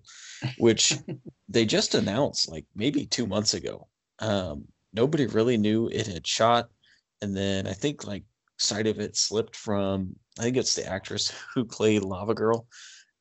which 0.57 0.97
they 1.49 1.65
just 1.65 1.95
announced 1.95 2.49
like 2.49 2.65
maybe 2.75 3.05
two 3.05 3.25
months 3.25 3.53
ago. 3.53 3.87
Um, 4.19 4.65
nobody 4.93 5.25
really 5.25 5.57
knew 5.57 5.87
it 5.87 6.07
had 6.07 6.27
shot, 6.27 6.69
and 7.21 7.35
then 7.35 7.67
I 7.67 7.73
think 7.73 8.05
like 8.05 8.23
side 8.57 8.87
of 8.87 8.99
it 8.99 9.17
slipped 9.17 9.55
from 9.55 10.15
I 10.39 10.43
think 10.43 10.57
it's 10.57 10.75
the 10.75 10.85
actress 10.85 11.33
who 11.53 11.65
played 11.65 12.03
Lava 12.03 12.33
Girl 12.33 12.67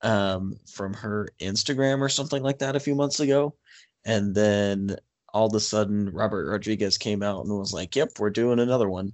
um, 0.02 0.56
from 0.72 0.94
her 0.94 1.28
Instagram 1.40 2.00
or 2.00 2.08
something 2.08 2.42
like 2.42 2.58
that 2.58 2.76
a 2.76 2.80
few 2.80 2.94
months 2.94 3.20
ago. 3.20 3.54
And 4.04 4.34
then 4.34 4.96
all 5.32 5.46
of 5.46 5.54
a 5.54 5.60
sudden, 5.60 6.10
Robert 6.10 6.50
Rodriguez 6.50 6.98
came 6.98 7.22
out 7.22 7.44
and 7.44 7.58
was 7.58 7.72
like, 7.72 7.96
Yep, 7.96 8.12
we're 8.18 8.30
doing 8.30 8.60
another 8.60 8.88
one. 8.88 9.12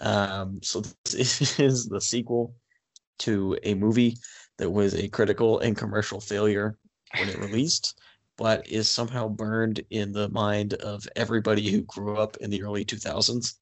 Um, 0.00 0.60
so 0.62 0.82
this 1.04 1.58
is 1.60 1.86
the 1.86 2.00
sequel 2.00 2.54
to 3.18 3.56
a 3.62 3.74
movie 3.74 4.16
that 4.58 4.70
was 4.70 4.94
a 4.94 5.08
critical 5.08 5.60
and 5.60 5.76
commercial 5.76 6.20
failure 6.20 6.76
when 7.18 7.28
it 7.28 7.38
released, 7.38 8.00
but 8.36 8.66
is 8.68 8.88
somehow 8.88 9.28
burned 9.28 9.82
in 9.90 10.12
the 10.12 10.28
mind 10.30 10.74
of 10.74 11.06
everybody 11.16 11.70
who 11.70 11.82
grew 11.82 12.16
up 12.16 12.36
in 12.38 12.50
the 12.50 12.62
early 12.62 12.84
2000s. 12.84 13.54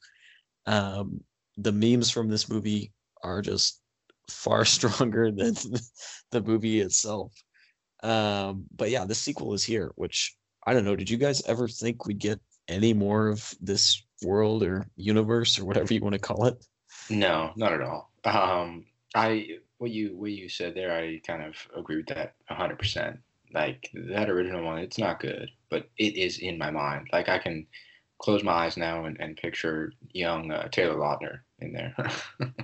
Um, 0.67 1.21
the 1.57 1.73
memes 1.73 2.11
from 2.11 2.29
this 2.29 2.49
movie 2.49 2.93
are 3.23 3.43
just 3.43 3.81
far 4.29 4.65
stronger 4.65 5.31
than 5.31 5.55
the 6.31 6.41
movie 6.43 6.81
itself. 6.81 7.33
Um, 8.03 8.65
but 8.75 8.91
yeah, 8.91 9.05
the 9.05 9.15
sequel 9.15 9.53
is 9.53 9.65
here, 9.65 9.93
which 9.97 10.37
I 10.67 10.73
don't 10.73 10.85
know. 10.85 10.97
Did 10.97 11.11
you 11.11 11.19
guys 11.19 11.43
ever 11.47 11.69
think 11.69 12.07
we'd 12.07 12.19
get 12.19 12.41
any 12.69 12.95
more 12.95 13.29
of 13.29 13.55
this 13.61 14.03
world 14.23 14.63
or 14.63 14.87
universe 14.97 15.59
or 15.59 15.65
whatever 15.65 15.93
you 15.93 16.01
want 16.01 16.15
to 16.15 16.19
call 16.19 16.47
it? 16.47 16.65
No, 17.09 17.53
not 17.57 17.73
at 17.73 17.83
all. 17.83 18.13
Um, 18.25 18.85
I 19.15 19.59
what 19.79 19.91
you 19.91 20.17
what 20.17 20.31
you 20.31 20.49
said 20.49 20.75
there, 20.75 20.93
I 20.93 21.21
kind 21.27 21.43
of 21.43 21.57
agree 21.77 21.97
with 21.97 22.09
that 22.09 22.35
hundred 22.49 22.79
percent. 22.79 23.19
Like 23.53 23.91
that 23.95 24.31
original 24.31 24.65
one, 24.65 24.79
it's 24.79 24.99
not 24.99 25.21
good, 25.21 25.51
but 25.71 25.89
it 25.99 26.17
is 26.17 26.39
in 26.39 26.57
my 26.59 26.71
mind. 26.71 27.09
Like 27.13 27.29
I 27.29 27.39
can 27.39 27.67
close 28.21 28.45
my 28.45 28.53
eyes 28.53 28.77
now 28.77 29.07
and, 29.07 29.19
and 29.19 29.37
picture 29.37 29.93
young 30.13 30.53
uh, 30.53 30.69
Taylor 30.69 30.97
Lautner 30.97 31.41
in 31.59 31.73
there. 31.73 31.95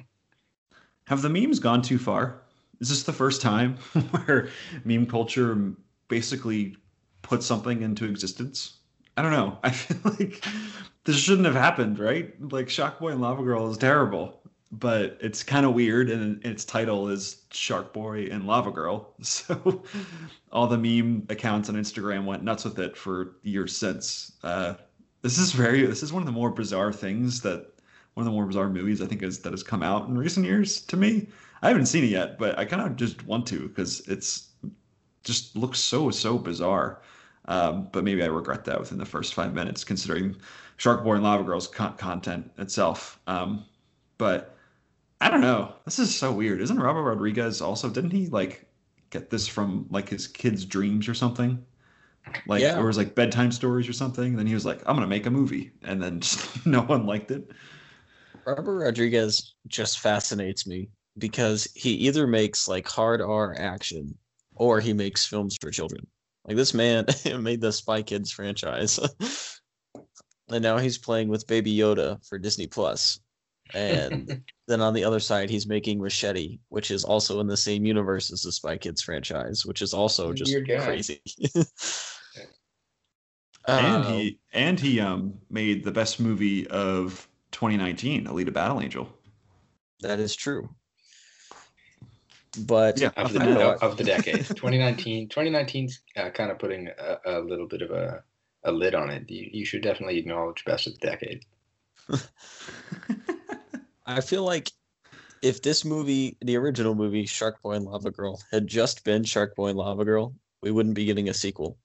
Have 1.06 1.22
the 1.22 1.28
memes 1.28 1.58
gone 1.58 1.82
too 1.82 1.98
far? 1.98 2.42
Is 2.80 2.88
this 2.88 3.04
the 3.04 3.12
first 3.12 3.40
time 3.40 3.76
where 4.10 4.48
meme 4.84 5.06
culture 5.06 5.72
basically 6.08 6.76
put 7.22 7.42
something 7.42 7.82
into 7.82 8.04
existence? 8.04 8.78
I 9.16 9.22
don't 9.22 9.32
know. 9.32 9.58
I 9.64 9.70
feel 9.70 9.98
like 10.04 10.44
this 11.04 11.16
shouldn't 11.16 11.46
have 11.46 11.54
happened, 11.54 11.98
right? 11.98 12.34
Like 12.52 12.68
Shark 12.68 13.00
Boy 13.00 13.12
and 13.12 13.20
Lava 13.20 13.42
Girl 13.42 13.70
is 13.70 13.78
terrible, 13.78 14.40
but 14.78 15.16
it's 15.20 15.42
kind 15.42 15.64
of 15.64 15.72
weird, 15.74 16.10
and 16.10 16.44
its 16.44 16.64
title 16.64 17.08
is 17.08 17.42
Shark 17.50 17.92
Boy 17.92 18.28
and 18.30 18.46
Lava 18.46 18.70
Girl. 18.70 19.14
So 19.22 19.82
all 20.52 20.66
the 20.66 20.78
meme 20.78 21.26
accounts 21.28 21.68
on 21.68 21.76
Instagram 21.76 22.24
went 22.24 22.42
nuts 22.42 22.64
with 22.64 22.78
it 22.78 22.96
for 22.96 23.36
years 23.42 23.76
since. 23.76 24.32
Uh, 24.42 24.74
this 25.22 25.38
is 25.38 25.52
very. 25.52 25.84
This 25.86 26.02
is 26.02 26.12
one 26.12 26.22
of 26.22 26.26
the 26.26 26.32
more 26.32 26.50
bizarre 26.50 26.92
things 26.92 27.40
that 27.42 27.72
one 28.14 28.26
of 28.26 28.32
the 28.32 28.36
more 28.36 28.46
bizarre 28.46 28.68
movies 28.68 29.00
I 29.00 29.06
think 29.06 29.22
is 29.22 29.40
that 29.40 29.52
has 29.52 29.62
come 29.62 29.82
out 29.82 30.08
in 30.08 30.16
recent 30.18 30.46
years 30.46 30.80
to 30.82 30.96
me. 30.96 31.28
I 31.62 31.68
haven't 31.68 31.86
seen 31.86 32.04
it 32.04 32.10
yet, 32.10 32.38
but 32.38 32.58
I 32.58 32.64
kind 32.64 32.82
of 32.82 32.96
just 32.96 33.26
want 33.26 33.46
to 33.48 33.68
because 33.68 34.00
it's 34.08 34.48
just 35.24 35.56
looks 35.56 35.78
so 35.78 36.10
so 36.10 36.38
bizarre. 36.38 37.02
Um, 37.46 37.88
but 37.92 38.04
maybe 38.04 38.22
I 38.22 38.26
regret 38.26 38.64
that 38.64 38.78
within 38.80 38.98
the 38.98 39.06
first 39.06 39.34
five 39.34 39.54
minutes, 39.54 39.84
considering 39.84 40.36
Shark 40.76 41.04
Boy 41.04 41.14
and 41.14 41.22
Lava 41.22 41.44
Girl's 41.44 41.68
con- 41.68 41.96
content 41.96 42.50
itself. 42.58 43.20
Um, 43.26 43.64
but 44.18 44.55
I 45.20 45.30
don't 45.30 45.40
know. 45.40 45.74
This 45.84 45.98
is 45.98 46.16
so 46.16 46.32
weird. 46.32 46.60
Isn't 46.60 46.78
Robert 46.78 47.02
Rodriguez 47.02 47.60
also? 47.60 47.88
Didn't 47.88 48.10
he 48.10 48.26
like 48.26 48.68
get 49.10 49.30
this 49.30 49.48
from 49.48 49.86
like 49.90 50.08
his 50.08 50.26
kids' 50.26 50.64
dreams 50.64 51.08
or 51.08 51.14
something? 51.14 51.64
Like 52.46 52.60
yeah. 52.60 52.78
it 52.78 52.82
was 52.82 52.96
like 52.96 53.14
bedtime 53.14 53.52
stories 53.52 53.88
or 53.88 53.92
something. 53.92 54.30
And 54.30 54.38
then 54.38 54.46
he 54.46 54.54
was 54.54 54.66
like, 54.66 54.82
"I'm 54.86 54.96
gonna 54.96 55.06
make 55.06 55.26
a 55.26 55.30
movie," 55.30 55.72
and 55.82 56.02
then 56.02 56.20
just 56.20 56.66
no 56.66 56.82
one 56.82 57.06
liked 57.06 57.30
it. 57.30 57.50
Robert 58.46 58.76
Rodriguez 58.76 59.54
just 59.66 60.00
fascinates 60.00 60.66
me 60.66 60.88
because 61.18 61.66
he 61.74 61.90
either 61.92 62.26
makes 62.26 62.68
like 62.68 62.86
hard 62.86 63.20
R 63.20 63.54
action 63.58 64.16
or 64.54 64.80
he 64.80 64.92
makes 64.92 65.24
films 65.24 65.56
for 65.60 65.70
children. 65.70 66.06
Like 66.46 66.56
this 66.56 66.74
man 66.74 67.06
made 67.40 67.60
the 67.60 67.72
Spy 67.72 68.02
Kids 68.02 68.30
franchise. 68.30 69.00
and 70.48 70.62
now 70.62 70.78
he's 70.78 70.98
playing 70.98 71.28
with 71.28 71.46
Baby 71.46 71.76
Yoda 71.76 72.24
for 72.28 72.38
Disney 72.38 72.66
Plus. 72.66 73.20
And 73.74 74.42
then 74.68 74.80
on 74.80 74.94
the 74.94 75.04
other 75.04 75.20
side, 75.20 75.50
he's 75.50 75.66
making 75.66 76.00
Machete, 76.00 76.58
which 76.68 76.90
is 76.90 77.04
also 77.04 77.40
in 77.40 77.46
the 77.46 77.56
same 77.56 77.84
universe 77.84 78.32
as 78.32 78.42
the 78.42 78.52
Spy 78.52 78.76
Kids 78.76 79.02
franchise, 79.02 79.66
which 79.66 79.82
is 79.82 79.92
also 79.94 80.32
just 80.32 80.54
crazy. 80.64 81.20
and 83.68 84.04
he 84.04 84.28
um, 84.28 84.38
and 84.52 84.80
he 84.80 85.00
um 85.00 85.34
made 85.50 85.84
the 85.84 85.90
best 85.92 86.20
movie 86.20 86.66
of 86.68 87.28
2019, 87.52 88.26
Alita 88.26 88.52
Battle 88.52 88.80
Angel. 88.80 89.08
That 90.00 90.20
is 90.20 90.36
true. 90.36 90.68
But 92.60 92.98
yeah, 92.98 93.10
of 93.16 93.32
the, 93.32 93.78
of 93.82 93.96
the 93.96 94.04
decade, 94.04 94.46
2019, 94.48 95.28
2019's 95.28 96.00
uh, 96.16 96.30
kind 96.30 96.50
of 96.50 96.58
putting 96.58 96.88
a, 96.88 97.18
a, 97.26 97.40
little 97.40 97.66
bit 97.66 97.82
of 97.82 97.90
a, 97.90 98.22
a 98.64 98.72
lid 98.72 98.94
on 98.94 99.10
it. 99.10 99.28
You, 99.28 99.48
you 99.52 99.64
should 99.66 99.82
definitely 99.82 100.18
acknowledge 100.18 100.64
best 100.64 100.86
of 100.86 100.98
the 100.98 101.06
decade. 101.06 101.44
I 104.06 104.20
feel 104.20 104.44
like 104.44 104.70
if 105.42 105.62
this 105.62 105.84
movie, 105.84 106.36
the 106.40 106.56
original 106.56 106.94
movie, 106.94 107.26
Shark 107.26 107.60
Boy 107.62 107.72
and 107.72 107.84
Lava 107.84 108.10
Girl, 108.10 108.40
had 108.52 108.66
just 108.66 109.04
been 109.04 109.24
Shark 109.24 109.54
Boy 109.54 109.68
and 109.68 109.78
Lava 109.78 110.04
Girl, 110.04 110.34
we 110.62 110.70
wouldn't 110.70 110.94
be 110.94 111.04
getting 111.04 111.28
a 111.28 111.34
sequel. 111.34 111.78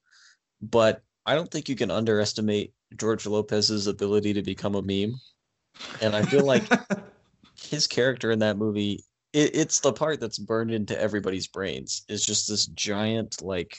But 0.60 1.02
I 1.26 1.34
don't 1.34 1.50
think 1.50 1.68
you 1.68 1.76
can 1.76 1.90
underestimate 1.90 2.72
George 2.96 3.26
Lopez's 3.26 3.86
ability 3.86 4.32
to 4.34 4.42
become 4.42 4.74
a 4.74 4.82
meme 4.82 5.14
and 6.00 6.14
I 6.14 6.22
feel 6.22 6.44
like 6.44 6.64
his 7.60 7.86
character 7.86 8.30
in 8.30 8.38
that 8.40 8.58
movie, 8.58 9.04
it, 9.32 9.54
it's 9.54 9.80
the 9.80 9.92
part 9.92 10.20
that's 10.20 10.38
burned 10.38 10.72
into 10.72 11.00
everybody's 11.00 11.46
brains. 11.46 12.04
Is 12.08 12.24
just 12.24 12.48
this 12.48 12.66
giant 12.66 13.42
like 13.42 13.78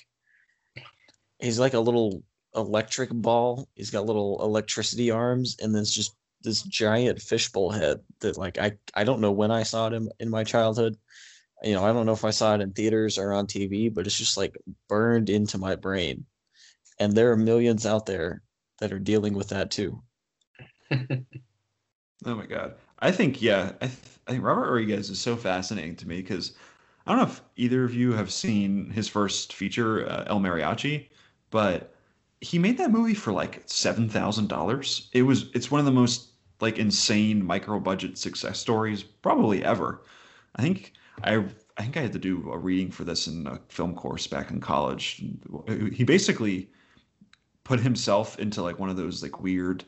he's 1.39 1.59
like 1.59 1.73
a 1.73 1.79
little 1.79 2.23
electric 2.55 3.09
ball. 3.11 3.67
He's 3.75 3.91
got 3.91 4.05
little 4.05 4.41
electricity 4.41 5.11
arms, 5.11 5.57
and 5.61 5.73
then 5.73 5.81
it's 5.81 5.93
just 5.93 6.15
this 6.43 6.61
giant 6.63 7.21
fishbowl 7.21 7.71
head 7.71 7.99
that 8.19 8.37
like 8.37 8.57
I 8.57 8.73
I 8.95 9.03
don't 9.03 9.21
know 9.21 9.31
when 9.31 9.51
I 9.51 9.63
saw 9.63 9.87
it 9.87 9.93
in, 9.93 10.09
in 10.19 10.29
my 10.29 10.43
childhood. 10.43 10.97
You 11.63 11.73
know, 11.75 11.85
I 11.85 11.93
don't 11.93 12.05
know 12.05 12.13
if 12.13 12.25
I 12.25 12.31
saw 12.31 12.55
it 12.55 12.61
in 12.61 12.73
theaters 12.73 13.17
or 13.17 13.33
on 13.33 13.47
TV, 13.47 13.89
but 13.89 14.05
it's 14.07 14.17
just 14.17 14.37
like 14.37 14.57
burned 14.89 15.29
into 15.29 15.57
my 15.57 15.75
brain. 15.75 16.25
And 16.99 17.13
there 17.13 17.31
are 17.31 17.37
millions 17.37 17.85
out 17.85 18.05
there 18.05 18.43
that 18.79 18.93
are 18.93 18.99
dealing 18.99 19.33
with 19.35 19.49
that 19.49 19.71
too. 19.71 20.03
Oh 22.25 22.35
my 22.35 22.45
god. 22.45 22.75
I 22.99 23.11
think 23.11 23.41
yeah. 23.41 23.73
I, 23.81 23.87
th- 23.87 23.97
I 24.27 24.31
think 24.31 24.43
Robert 24.43 24.65
Rodriguez 24.65 25.09
is 25.09 25.19
so 25.19 25.35
fascinating 25.35 25.95
to 25.97 26.07
me 26.07 26.17
because 26.21 26.53
I 27.05 27.11
don't 27.11 27.19
know 27.19 27.31
if 27.31 27.41
either 27.57 27.83
of 27.83 27.93
you 27.93 28.13
have 28.13 28.31
seen 28.31 28.89
his 28.91 29.07
first 29.09 29.53
feature, 29.53 30.07
uh, 30.09 30.23
El 30.27 30.39
Mariachi, 30.39 31.09
but 31.49 31.93
he 32.41 32.59
made 32.59 32.77
that 32.77 32.91
movie 32.91 33.13
for 33.13 33.33
like 33.33 33.63
seven 33.65 34.09
thousand 34.09 34.47
dollars. 34.49 35.09
It 35.13 35.23
was 35.23 35.49
it's 35.53 35.71
one 35.71 35.79
of 35.79 35.85
the 35.85 35.91
most 35.91 36.32
like 36.59 36.77
insane 36.77 37.45
micro 37.45 37.79
budget 37.79 38.17
success 38.17 38.59
stories 38.59 39.03
probably 39.03 39.63
ever. 39.63 40.03
I 40.55 40.61
think 40.61 40.93
I 41.23 41.45
I 41.77 41.81
think 41.81 41.97
I 41.97 42.01
had 42.01 42.13
to 42.13 42.19
do 42.19 42.51
a 42.51 42.57
reading 42.57 42.91
for 42.91 43.03
this 43.03 43.27
in 43.27 43.47
a 43.47 43.59
film 43.69 43.95
course 43.95 44.27
back 44.27 44.51
in 44.51 44.59
college. 44.59 45.23
He 45.91 46.03
basically 46.03 46.69
put 47.63 47.79
himself 47.79 48.37
into 48.39 48.61
like 48.61 48.79
one 48.79 48.89
of 48.89 48.97
those 48.97 49.23
like 49.23 49.41
weird 49.41 49.83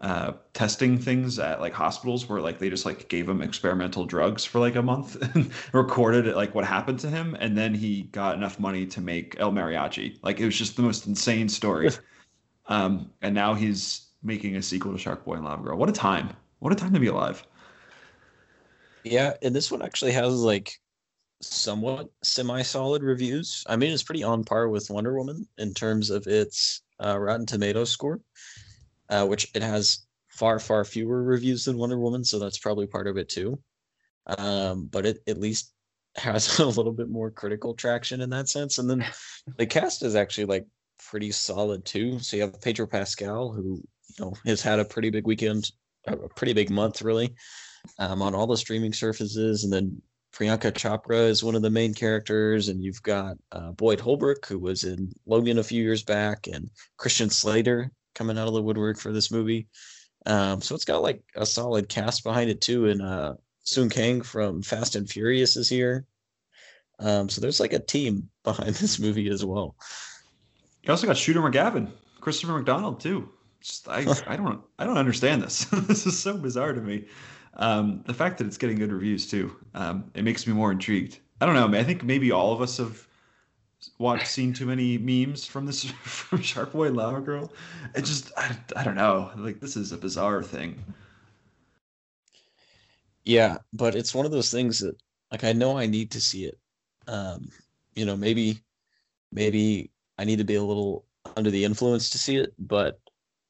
uh, 0.00 0.32
testing 0.52 0.96
things 0.96 1.38
at 1.38 1.60
like 1.60 1.72
hospitals 1.72 2.28
where 2.28 2.40
like 2.40 2.58
they 2.58 2.70
just 2.70 2.86
like 2.86 3.08
gave 3.08 3.28
him 3.28 3.42
experimental 3.42 4.04
drugs 4.04 4.44
for 4.44 4.60
like 4.60 4.76
a 4.76 4.82
month 4.82 5.16
and 5.34 5.50
recorded 5.72 6.26
it, 6.26 6.36
like 6.36 6.54
what 6.54 6.64
happened 6.64 7.00
to 7.00 7.10
him 7.10 7.36
and 7.40 7.56
then 7.56 7.74
he 7.74 8.02
got 8.02 8.36
enough 8.36 8.60
money 8.60 8.86
to 8.86 9.00
make 9.00 9.36
El 9.38 9.52
Mariachi. 9.52 10.18
Like 10.22 10.40
it 10.40 10.44
was 10.44 10.56
just 10.56 10.76
the 10.76 10.82
most 10.82 11.06
insane 11.06 11.48
story. 11.48 11.90
um, 12.66 13.10
and 13.22 13.34
now 13.34 13.54
he's 13.54 14.07
making 14.22 14.56
a 14.56 14.62
sequel 14.62 14.92
to 14.92 14.98
Shark 14.98 15.24
Boy 15.24 15.34
and 15.34 15.44
Lava 15.44 15.62
Girl. 15.62 15.76
What 15.76 15.88
a 15.88 15.92
time! 15.92 16.30
What 16.58 16.72
a 16.72 16.76
time 16.76 16.92
to 16.94 17.00
be 17.00 17.06
alive. 17.06 17.46
Yeah, 19.04 19.34
and 19.42 19.54
this 19.54 19.70
one 19.70 19.82
actually 19.82 20.12
has 20.12 20.34
like 20.34 20.72
somewhat 21.40 22.10
semi-solid 22.22 23.02
reviews. 23.02 23.64
I 23.68 23.76
mean, 23.76 23.92
it's 23.92 24.02
pretty 24.02 24.24
on 24.24 24.42
par 24.42 24.68
with 24.68 24.90
Wonder 24.90 25.16
Woman 25.16 25.46
in 25.56 25.72
terms 25.72 26.10
of 26.10 26.26
its 26.26 26.82
uh, 27.02 27.16
Rotten 27.18 27.46
Tomatoes 27.46 27.90
score 27.90 28.20
uh, 29.08 29.26
which 29.26 29.50
it 29.54 29.62
has 29.62 30.06
far 30.28 30.58
far 30.58 30.84
fewer 30.84 31.22
reviews 31.22 31.64
than 31.64 31.78
Wonder 31.78 31.98
Woman, 31.98 32.24
so 32.24 32.38
that's 32.38 32.58
probably 32.58 32.86
part 32.86 33.06
of 33.06 33.16
it 33.16 33.28
too. 33.28 33.60
Um, 34.26 34.86
but 34.90 35.06
it 35.06 35.22
at 35.26 35.40
least 35.40 35.72
has 36.16 36.58
a 36.58 36.66
little 36.66 36.92
bit 36.92 37.08
more 37.08 37.30
critical 37.30 37.74
traction 37.74 38.20
in 38.20 38.30
that 38.30 38.48
sense. 38.48 38.78
And 38.78 38.88
then 38.88 39.04
the 39.56 39.66
cast 39.66 40.02
is 40.02 40.14
actually 40.14 40.46
like 40.46 40.66
pretty 41.08 41.30
solid 41.30 41.84
too. 41.84 42.18
So 42.18 42.36
you 42.36 42.42
have 42.42 42.60
Pedro 42.60 42.86
Pascal, 42.86 43.50
who 43.50 43.82
you 44.16 44.24
know 44.24 44.34
has 44.46 44.62
had 44.62 44.78
a 44.78 44.84
pretty 44.84 45.10
big 45.10 45.26
weekend, 45.26 45.70
a 46.06 46.16
pretty 46.28 46.52
big 46.52 46.70
month 46.70 47.02
really, 47.02 47.34
um, 47.98 48.22
on 48.22 48.34
all 48.34 48.46
the 48.46 48.56
streaming 48.56 48.92
surfaces, 48.92 49.64
and 49.64 49.72
then 49.72 50.00
Priyanka 50.32 50.72
Chopra 50.72 51.28
is 51.28 51.42
one 51.42 51.54
of 51.54 51.62
the 51.62 51.70
main 51.70 51.94
characters, 51.94 52.68
and 52.68 52.82
you've 52.82 53.02
got 53.02 53.36
uh, 53.52 53.72
Boyd 53.72 54.00
Holbrook, 54.00 54.46
who 54.46 54.58
was 54.58 54.84
in 54.84 55.12
Logan 55.26 55.58
a 55.58 55.64
few 55.64 55.82
years 55.82 56.02
back, 56.04 56.46
and 56.46 56.70
Christian 56.96 57.30
Slater, 57.30 57.90
coming 58.14 58.38
out 58.38 58.48
of 58.48 58.54
the 58.54 58.62
woodwork 58.62 58.98
for 58.98 59.12
this 59.12 59.30
movie. 59.30 59.68
Um, 60.26 60.60
so 60.60 60.74
it's 60.74 60.84
got 60.84 61.02
like 61.02 61.22
a 61.36 61.46
solid 61.46 61.88
cast 61.88 62.24
behind 62.24 62.50
it 62.50 62.60
too, 62.60 62.88
and 62.88 63.02
uh, 63.02 63.34
Sung 63.62 63.88
Kang 63.88 64.22
from 64.22 64.62
Fast 64.62 64.96
and 64.96 65.08
Furious 65.08 65.56
is 65.56 65.68
here. 65.68 66.06
Um, 67.00 67.28
so 67.28 67.40
there's 67.40 67.60
like 67.60 67.72
a 67.72 67.78
team 67.78 68.28
behind 68.44 68.74
this 68.74 68.98
movie 68.98 69.28
as 69.28 69.44
well. 69.44 69.76
You 70.82 70.90
also 70.90 71.06
got 71.06 71.16
Shooter 71.16 71.40
McGavin, 71.40 71.90
Christopher 72.20 72.54
McDonald 72.54 73.00
too. 73.00 73.30
Just, 73.60 73.88
I 73.88 74.04
I 74.26 74.36
don't 74.36 74.62
I 74.78 74.84
don't 74.84 74.98
understand 74.98 75.42
this. 75.42 75.64
this 75.72 76.06
is 76.06 76.18
so 76.18 76.36
bizarre 76.36 76.72
to 76.72 76.80
me. 76.80 77.06
Um, 77.54 78.02
the 78.06 78.14
fact 78.14 78.38
that 78.38 78.46
it's 78.46 78.56
getting 78.56 78.78
good 78.78 78.92
reviews 78.92 79.28
too, 79.28 79.54
um, 79.74 80.10
it 80.14 80.22
makes 80.22 80.46
me 80.46 80.52
more 80.52 80.70
intrigued. 80.70 81.18
I 81.40 81.46
don't 81.46 81.54
know. 81.54 81.78
I 81.78 81.82
think 81.84 82.04
maybe 82.04 82.30
all 82.30 82.52
of 82.52 82.60
us 82.60 82.76
have 82.76 83.06
watched 83.98 84.28
seen 84.28 84.52
too 84.52 84.66
many 84.66 84.98
memes 84.98 85.44
from 85.44 85.66
this 85.66 85.84
from 86.02 86.40
Shark 86.40 86.72
Boy 86.72 86.90
Lava 86.90 87.20
Girl. 87.20 87.52
It 87.94 88.04
just 88.04 88.32
I, 88.36 88.56
I 88.76 88.84
don't 88.84 88.94
know. 88.94 89.30
Like 89.36 89.60
this 89.60 89.76
is 89.76 89.92
a 89.92 89.96
bizarre 89.96 90.42
thing. 90.42 90.82
Yeah, 93.24 93.58
but 93.72 93.94
it's 93.94 94.14
one 94.14 94.24
of 94.24 94.32
those 94.32 94.50
things 94.50 94.78
that 94.80 94.96
like 95.30 95.44
I 95.44 95.52
know 95.52 95.76
I 95.76 95.86
need 95.86 96.10
to 96.12 96.20
see 96.20 96.44
it. 96.44 96.58
Um, 97.06 97.50
you 97.94 98.04
know, 98.04 98.16
maybe 98.16 98.60
maybe 99.32 99.90
I 100.16 100.24
need 100.24 100.38
to 100.38 100.44
be 100.44 100.54
a 100.54 100.62
little 100.62 101.04
under 101.36 101.50
the 101.50 101.64
influence 101.64 102.10
to 102.10 102.18
see 102.18 102.36
it, 102.36 102.54
but 102.58 103.00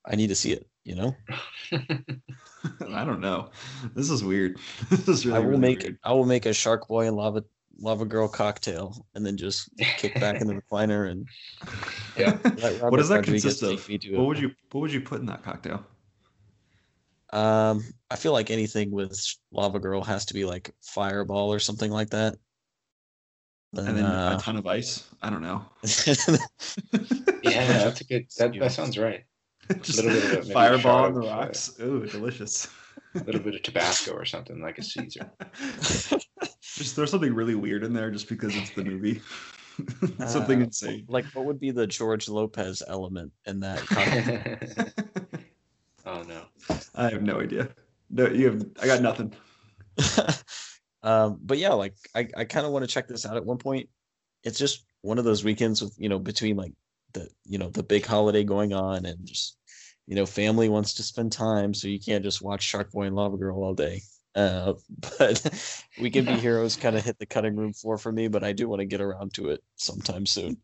I 0.08 0.16
need 0.16 0.28
to 0.28 0.34
see 0.34 0.52
it, 0.52 0.66
you 0.84 0.94
know? 0.94 1.14
I 1.72 3.04
don't 3.04 3.20
know. 3.20 3.50
This 3.94 4.10
is 4.10 4.24
weird. 4.24 4.58
This 4.90 5.06
is 5.08 5.26
really 5.26 5.36
I 5.36 5.40
will 5.40 5.48
really 5.50 5.60
make 5.60 5.82
weird. 5.82 5.98
I 6.02 6.12
will 6.12 6.24
make 6.26 6.46
a 6.46 6.52
Shark 6.52 6.88
Boy 6.88 7.06
and 7.06 7.14
Lava 7.16 7.44
Lava 7.80 8.04
Girl 8.04 8.26
cocktail 8.26 9.06
and 9.14 9.24
then 9.24 9.36
just 9.36 9.68
kick 9.98 10.14
back 10.18 10.40
in 10.40 10.48
the 10.48 10.54
recliner 10.72 11.10
and 11.10 11.26
Yeah. 12.16 12.32
what 12.88 12.96
does 12.96 13.08
that 13.10 13.16
Rodriguez 13.18 13.42
consist 13.42 13.62
of? 13.62 13.88
What 13.88 14.04
it. 14.04 14.18
would 14.18 14.38
you 14.38 14.50
what 14.72 14.80
would 14.80 14.92
you 14.92 15.00
put 15.00 15.20
in 15.20 15.26
that 15.26 15.42
cocktail? 15.44 15.84
Um, 17.30 17.84
I 18.10 18.16
feel 18.16 18.32
like 18.32 18.50
anything 18.50 18.90
with 18.90 19.20
Lava 19.52 19.78
Girl 19.78 20.02
has 20.02 20.24
to 20.26 20.34
be 20.34 20.44
like 20.46 20.74
Fireball 20.82 21.52
or 21.52 21.58
something 21.58 21.90
like 21.90 22.10
that. 22.10 22.34
And 23.76 23.86
then 23.98 24.04
uh, 24.06 24.38
a 24.38 24.42
ton 24.42 24.56
of 24.56 24.66
ice. 24.66 25.06
I 25.20 25.28
don't 25.28 25.42
know. 25.42 25.62
Yeah, 27.42 27.84
that's 27.84 28.00
a 28.00 28.04
good. 28.04 28.26
That, 28.38 28.54
Yeah. 28.54 28.60
that 28.62 28.72
sounds 28.72 28.96
right. 28.96 29.24
Just 29.82 30.02
little 30.02 30.20
bit 30.20 30.38
of 30.40 30.48
a- 30.48 30.52
fireball 30.52 31.04
on 31.04 31.14
the 31.14 31.20
of, 31.20 31.26
uh, 31.26 31.28
rocks. 31.28 31.74
Ooh, 31.80 32.06
delicious. 32.06 32.68
A 33.14 33.18
little 33.24 33.40
bit 33.40 33.54
of 33.54 33.62
Tabasco 33.62 34.12
or 34.12 34.24
something 34.24 34.60
like 34.60 34.78
a 34.78 34.82
Caesar. 34.82 35.30
just 36.60 36.94
throw 36.94 37.04
something 37.06 37.34
really 37.34 37.54
weird 37.54 37.84
in 37.84 37.92
there 37.92 38.10
just 38.10 38.28
because 38.28 38.54
it's 38.56 38.70
the 38.70 38.84
movie. 38.84 39.20
something 40.26 40.60
Uh, 40.60 40.64
insane. 40.64 41.04
like 41.08 41.24
what 41.34 41.44
would 41.44 41.60
be 41.60 41.70
the 41.70 41.86
George 41.86 42.28
Lopez 42.28 42.82
element 42.88 43.32
in 43.46 43.60
that 43.60 43.78
oh 46.06 46.22
no. 46.22 46.42
I 46.94 47.10
have 47.10 47.22
no 47.22 47.40
idea. 47.40 47.68
No, 48.10 48.26
you 48.28 48.46
have. 48.50 48.66
I 48.82 48.86
got 48.86 49.02
nothing. 49.02 49.32
um, 51.02 51.38
but 51.42 51.58
yeah, 51.58 51.74
like 51.74 51.94
I, 52.14 52.28
I 52.36 52.44
kind 52.44 52.66
of 52.66 52.72
want 52.72 52.84
to 52.84 52.90
check 52.90 53.06
this 53.08 53.26
out 53.26 53.36
at 53.36 53.44
one 53.44 53.58
point. 53.58 53.88
It's 54.44 54.58
just 54.58 54.84
one 55.02 55.18
of 55.18 55.24
those 55.24 55.44
weekends 55.44 55.82
with 55.82 55.94
you 55.98 56.08
know 56.08 56.18
between 56.18 56.56
like 56.56 56.72
the 57.12 57.28
you 57.44 57.58
know 57.58 57.70
the 57.70 57.82
big 57.82 58.04
holiday 58.06 58.44
going 58.44 58.72
on 58.72 59.06
and 59.06 59.24
just 59.26 59.57
you 60.08 60.14
know 60.14 60.24
family 60.24 60.70
wants 60.70 60.94
to 60.94 61.02
spend 61.02 61.32
time, 61.32 61.74
so 61.74 61.86
you 61.86 62.00
can't 62.00 62.24
just 62.24 62.40
watch 62.40 62.62
Shark 62.62 62.90
Boy 62.90 63.04
and 63.04 63.14
Lava 63.14 63.36
Girl 63.36 63.62
all 63.62 63.74
day. 63.74 64.00
Uh, 64.34 64.72
but 65.18 65.74
we 66.00 66.10
can 66.10 66.24
be 66.24 66.32
heroes 66.32 66.76
kind 66.76 66.96
of 66.96 67.04
hit 67.04 67.18
the 67.18 67.26
cutting 67.26 67.54
room 67.56 67.74
floor 67.74 67.98
for 67.98 68.10
me, 68.10 68.26
but 68.26 68.42
I 68.42 68.54
do 68.54 68.68
want 68.68 68.80
to 68.80 68.86
get 68.86 69.02
around 69.02 69.34
to 69.34 69.50
it 69.50 69.62
sometime 69.76 70.24
soon. 70.24 70.56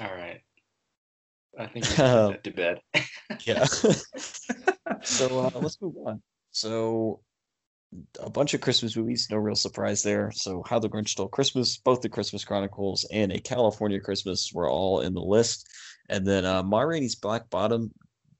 All 0.00 0.06
right. 0.06 0.40
I 1.58 1.66
think 1.66 1.86
we 1.88 1.94
put 1.96 2.44
to 2.44 2.50
bed. 2.50 2.80
Yeah. 3.44 3.64
so 3.64 5.40
uh, 5.40 5.50
let's 5.54 5.80
move 5.82 5.96
on. 6.06 6.22
So 6.52 7.20
a 8.20 8.30
bunch 8.30 8.54
of 8.54 8.60
Christmas 8.60 8.96
movies, 8.96 9.28
no 9.30 9.36
real 9.36 9.56
surprise 9.56 10.02
there. 10.02 10.30
So 10.32 10.62
How 10.66 10.78
the 10.78 10.88
Grinch 10.88 11.08
Stole 11.08 11.28
Christmas, 11.28 11.76
both 11.76 12.02
the 12.02 12.08
Christmas 12.08 12.44
Chronicles 12.44 13.04
and 13.12 13.32
A 13.32 13.40
California 13.40 14.00
Christmas 14.00 14.52
were 14.52 14.70
all 14.70 15.00
in 15.00 15.12
the 15.12 15.20
list. 15.20 15.68
And 16.08 16.26
then 16.26 16.44
uh, 16.44 16.62
Ma 16.62 16.80
Rainey's 16.80 17.14
Black 17.14 17.48
Bottom 17.50 17.92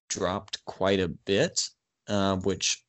dropped 0.08 0.64
quite 0.64 1.00
a 1.00 1.08
bit, 1.08 1.68
um, 2.08 2.40
which 2.42 2.84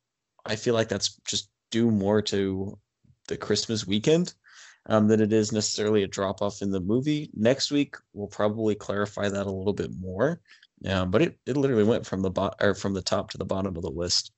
I 0.46 0.56
feel 0.56 0.74
like 0.74 0.88
that's 0.88 1.16
just 1.26 1.50
due 1.70 1.90
more 1.90 2.22
to 2.22 2.78
the 3.26 3.36
Christmas 3.36 3.86
weekend 3.86 4.34
um, 4.86 5.08
than 5.08 5.20
it 5.20 5.32
is 5.32 5.52
necessarily 5.52 6.02
a 6.02 6.08
drop 6.08 6.40
off 6.42 6.62
in 6.62 6.70
the 6.70 6.80
movie. 6.80 7.30
Next 7.34 7.70
week 7.70 7.96
we'll 8.12 8.28
probably 8.28 8.74
clarify 8.74 9.28
that 9.28 9.46
a 9.46 9.52
little 9.52 9.72
bit 9.72 9.90
more. 9.98 10.40
Um, 10.86 11.10
but 11.10 11.22
it, 11.22 11.38
it 11.46 11.56
literally 11.56 11.84
went 11.84 12.06
from 12.06 12.22
the 12.22 12.30
bot 12.30 12.54
or 12.60 12.74
from 12.74 12.94
the 12.94 13.02
top 13.02 13.30
to 13.30 13.38
the 13.38 13.44
bottom 13.44 13.76
of 13.76 13.82
the 13.82 13.90
list. 13.90 14.32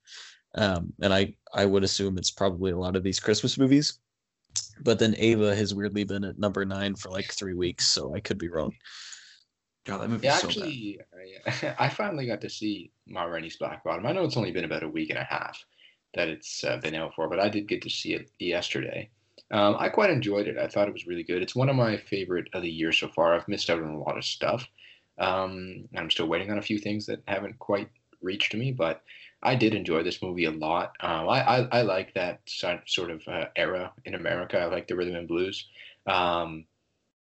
Um, 0.54 0.92
and 1.00 1.12
I 1.12 1.36
I 1.54 1.66
would 1.66 1.84
assume 1.84 2.18
it's 2.18 2.30
probably 2.30 2.72
a 2.72 2.78
lot 2.78 2.96
of 2.96 3.02
these 3.02 3.20
Christmas 3.20 3.58
movies. 3.58 3.98
But 4.82 4.98
then 4.98 5.14
Ava 5.18 5.54
has 5.54 5.74
weirdly 5.74 6.04
been 6.04 6.24
at 6.24 6.38
number 6.38 6.64
nine 6.64 6.96
for 6.96 7.10
like 7.10 7.32
three 7.32 7.54
weeks, 7.54 7.86
so 7.86 8.14
I 8.14 8.20
could 8.20 8.38
be 8.38 8.48
wrong. 8.48 8.72
God, 9.84 10.00
that 10.00 10.10
movie 10.10 10.26
Yeah, 10.26 10.36
so 10.36 10.48
actually, 10.48 11.00
I, 11.46 11.74
I 11.78 11.88
finally 11.88 12.26
got 12.26 12.40
to 12.42 12.50
see 12.50 12.92
Ma 13.06 13.24
Rainey's 13.24 13.56
Black 13.56 13.82
Bottom. 13.84 14.06
I 14.06 14.12
know 14.12 14.24
it's 14.24 14.36
only 14.36 14.52
been 14.52 14.64
about 14.64 14.82
a 14.82 14.88
week 14.88 15.10
and 15.10 15.18
a 15.18 15.24
half 15.24 15.64
that 16.14 16.28
it's 16.28 16.64
uh, 16.64 16.76
been 16.78 16.94
out 16.94 17.14
for, 17.14 17.28
but 17.28 17.40
I 17.40 17.48
did 17.48 17.68
get 17.68 17.82
to 17.82 17.90
see 17.90 18.14
it 18.14 18.30
yesterday. 18.38 19.10
Um, 19.52 19.76
I 19.78 19.88
quite 19.88 20.10
enjoyed 20.10 20.48
it. 20.48 20.58
I 20.58 20.68
thought 20.68 20.88
it 20.88 20.92
was 20.92 21.06
really 21.06 21.22
good. 21.22 21.42
It's 21.42 21.56
one 21.56 21.68
of 21.68 21.76
my 21.76 21.96
favorite 21.96 22.48
of 22.52 22.62
the 22.62 22.70
year 22.70 22.92
so 22.92 23.08
far. 23.08 23.34
I've 23.34 23.48
missed 23.48 23.70
out 23.70 23.82
on 23.82 23.90
a 23.90 23.98
lot 23.98 24.18
of 24.18 24.24
stuff. 24.24 24.66
Um, 25.18 25.88
I'm 25.96 26.10
still 26.10 26.26
waiting 26.26 26.50
on 26.50 26.58
a 26.58 26.62
few 26.62 26.78
things 26.78 27.06
that 27.06 27.22
haven't 27.26 27.58
quite 27.58 27.88
reached 28.22 28.54
me, 28.54 28.72
but 28.72 29.02
I 29.42 29.54
did 29.54 29.74
enjoy 29.74 30.02
this 30.02 30.22
movie 30.22 30.44
a 30.44 30.50
lot. 30.50 30.92
Um, 31.00 31.28
I, 31.28 31.42
I, 31.42 31.68
I 31.72 31.82
like 31.82 32.14
that 32.14 32.40
sort 32.46 33.10
of 33.10 33.22
uh, 33.26 33.46
era 33.56 33.92
in 34.04 34.14
America. 34.14 34.58
I 34.58 34.66
like 34.66 34.86
the 34.86 34.96
rhythm 34.96 35.16
and 35.16 35.28
blues. 35.28 35.66
Um, 36.06 36.66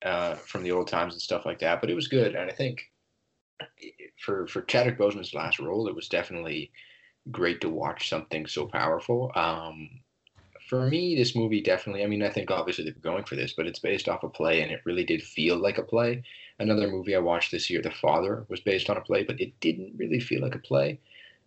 uh, 0.04 0.36
from 0.36 0.64
the 0.64 0.72
old 0.72 0.88
times 0.88 1.14
and 1.14 1.22
stuff 1.22 1.46
like 1.46 1.60
that. 1.60 1.82
But 1.82 1.90
it 1.90 1.96
was 1.96 2.08
good, 2.08 2.36
and 2.36 2.50
I 2.50 2.54
think 2.54 2.82
for 4.20 4.48
for 4.48 4.62
Chadwick 4.64 4.98
Boseman's 4.98 5.34
last 5.34 5.60
role, 5.60 5.88
it 5.88 5.96
was 5.96 6.08
definitely 6.08 6.72
great 7.32 7.62
to 7.62 7.70
watch 7.70 8.10
something 8.10 8.46
so 8.46 8.66
powerful. 8.68 9.32
Um, 9.36 9.90
for 10.70 10.90
me, 10.90 11.16
this 11.16 11.36
movie 11.36 11.62
definitely. 11.62 12.04
I 12.04 12.08
mean, 12.08 12.24
I 12.24 12.30
think 12.30 12.52
obviously 12.52 12.86
they're 12.86 12.94
going 12.94 13.26
for 13.26 13.36
this, 13.36 13.54
but 13.54 13.68
it's 13.68 13.80
based 13.80 14.10
off 14.10 14.24
a 14.24 14.30
play, 14.30 14.62
and 14.62 14.72
it 14.72 14.82
really 14.86 15.04
did 15.04 15.22
feel 15.22 15.58
like 15.58 15.78
a 15.78 15.84
play. 15.84 16.24
Another 16.60 16.88
movie 16.88 17.16
I 17.16 17.20
watched 17.20 17.52
this 17.52 17.70
year, 17.70 17.82
The 17.82 17.92
Father, 17.92 18.46
was 18.48 18.60
based 18.60 18.90
on 18.90 18.98
a 18.98 19.02
play, 19.02 19.24
but 19.24 19.42
it 19.42 19.60
didn't 19.60 19.94
really 19.98 20.20
feel 20.20 20.42
like 20.42 20.56
a 20.56 20.60
play. 20.60 21.00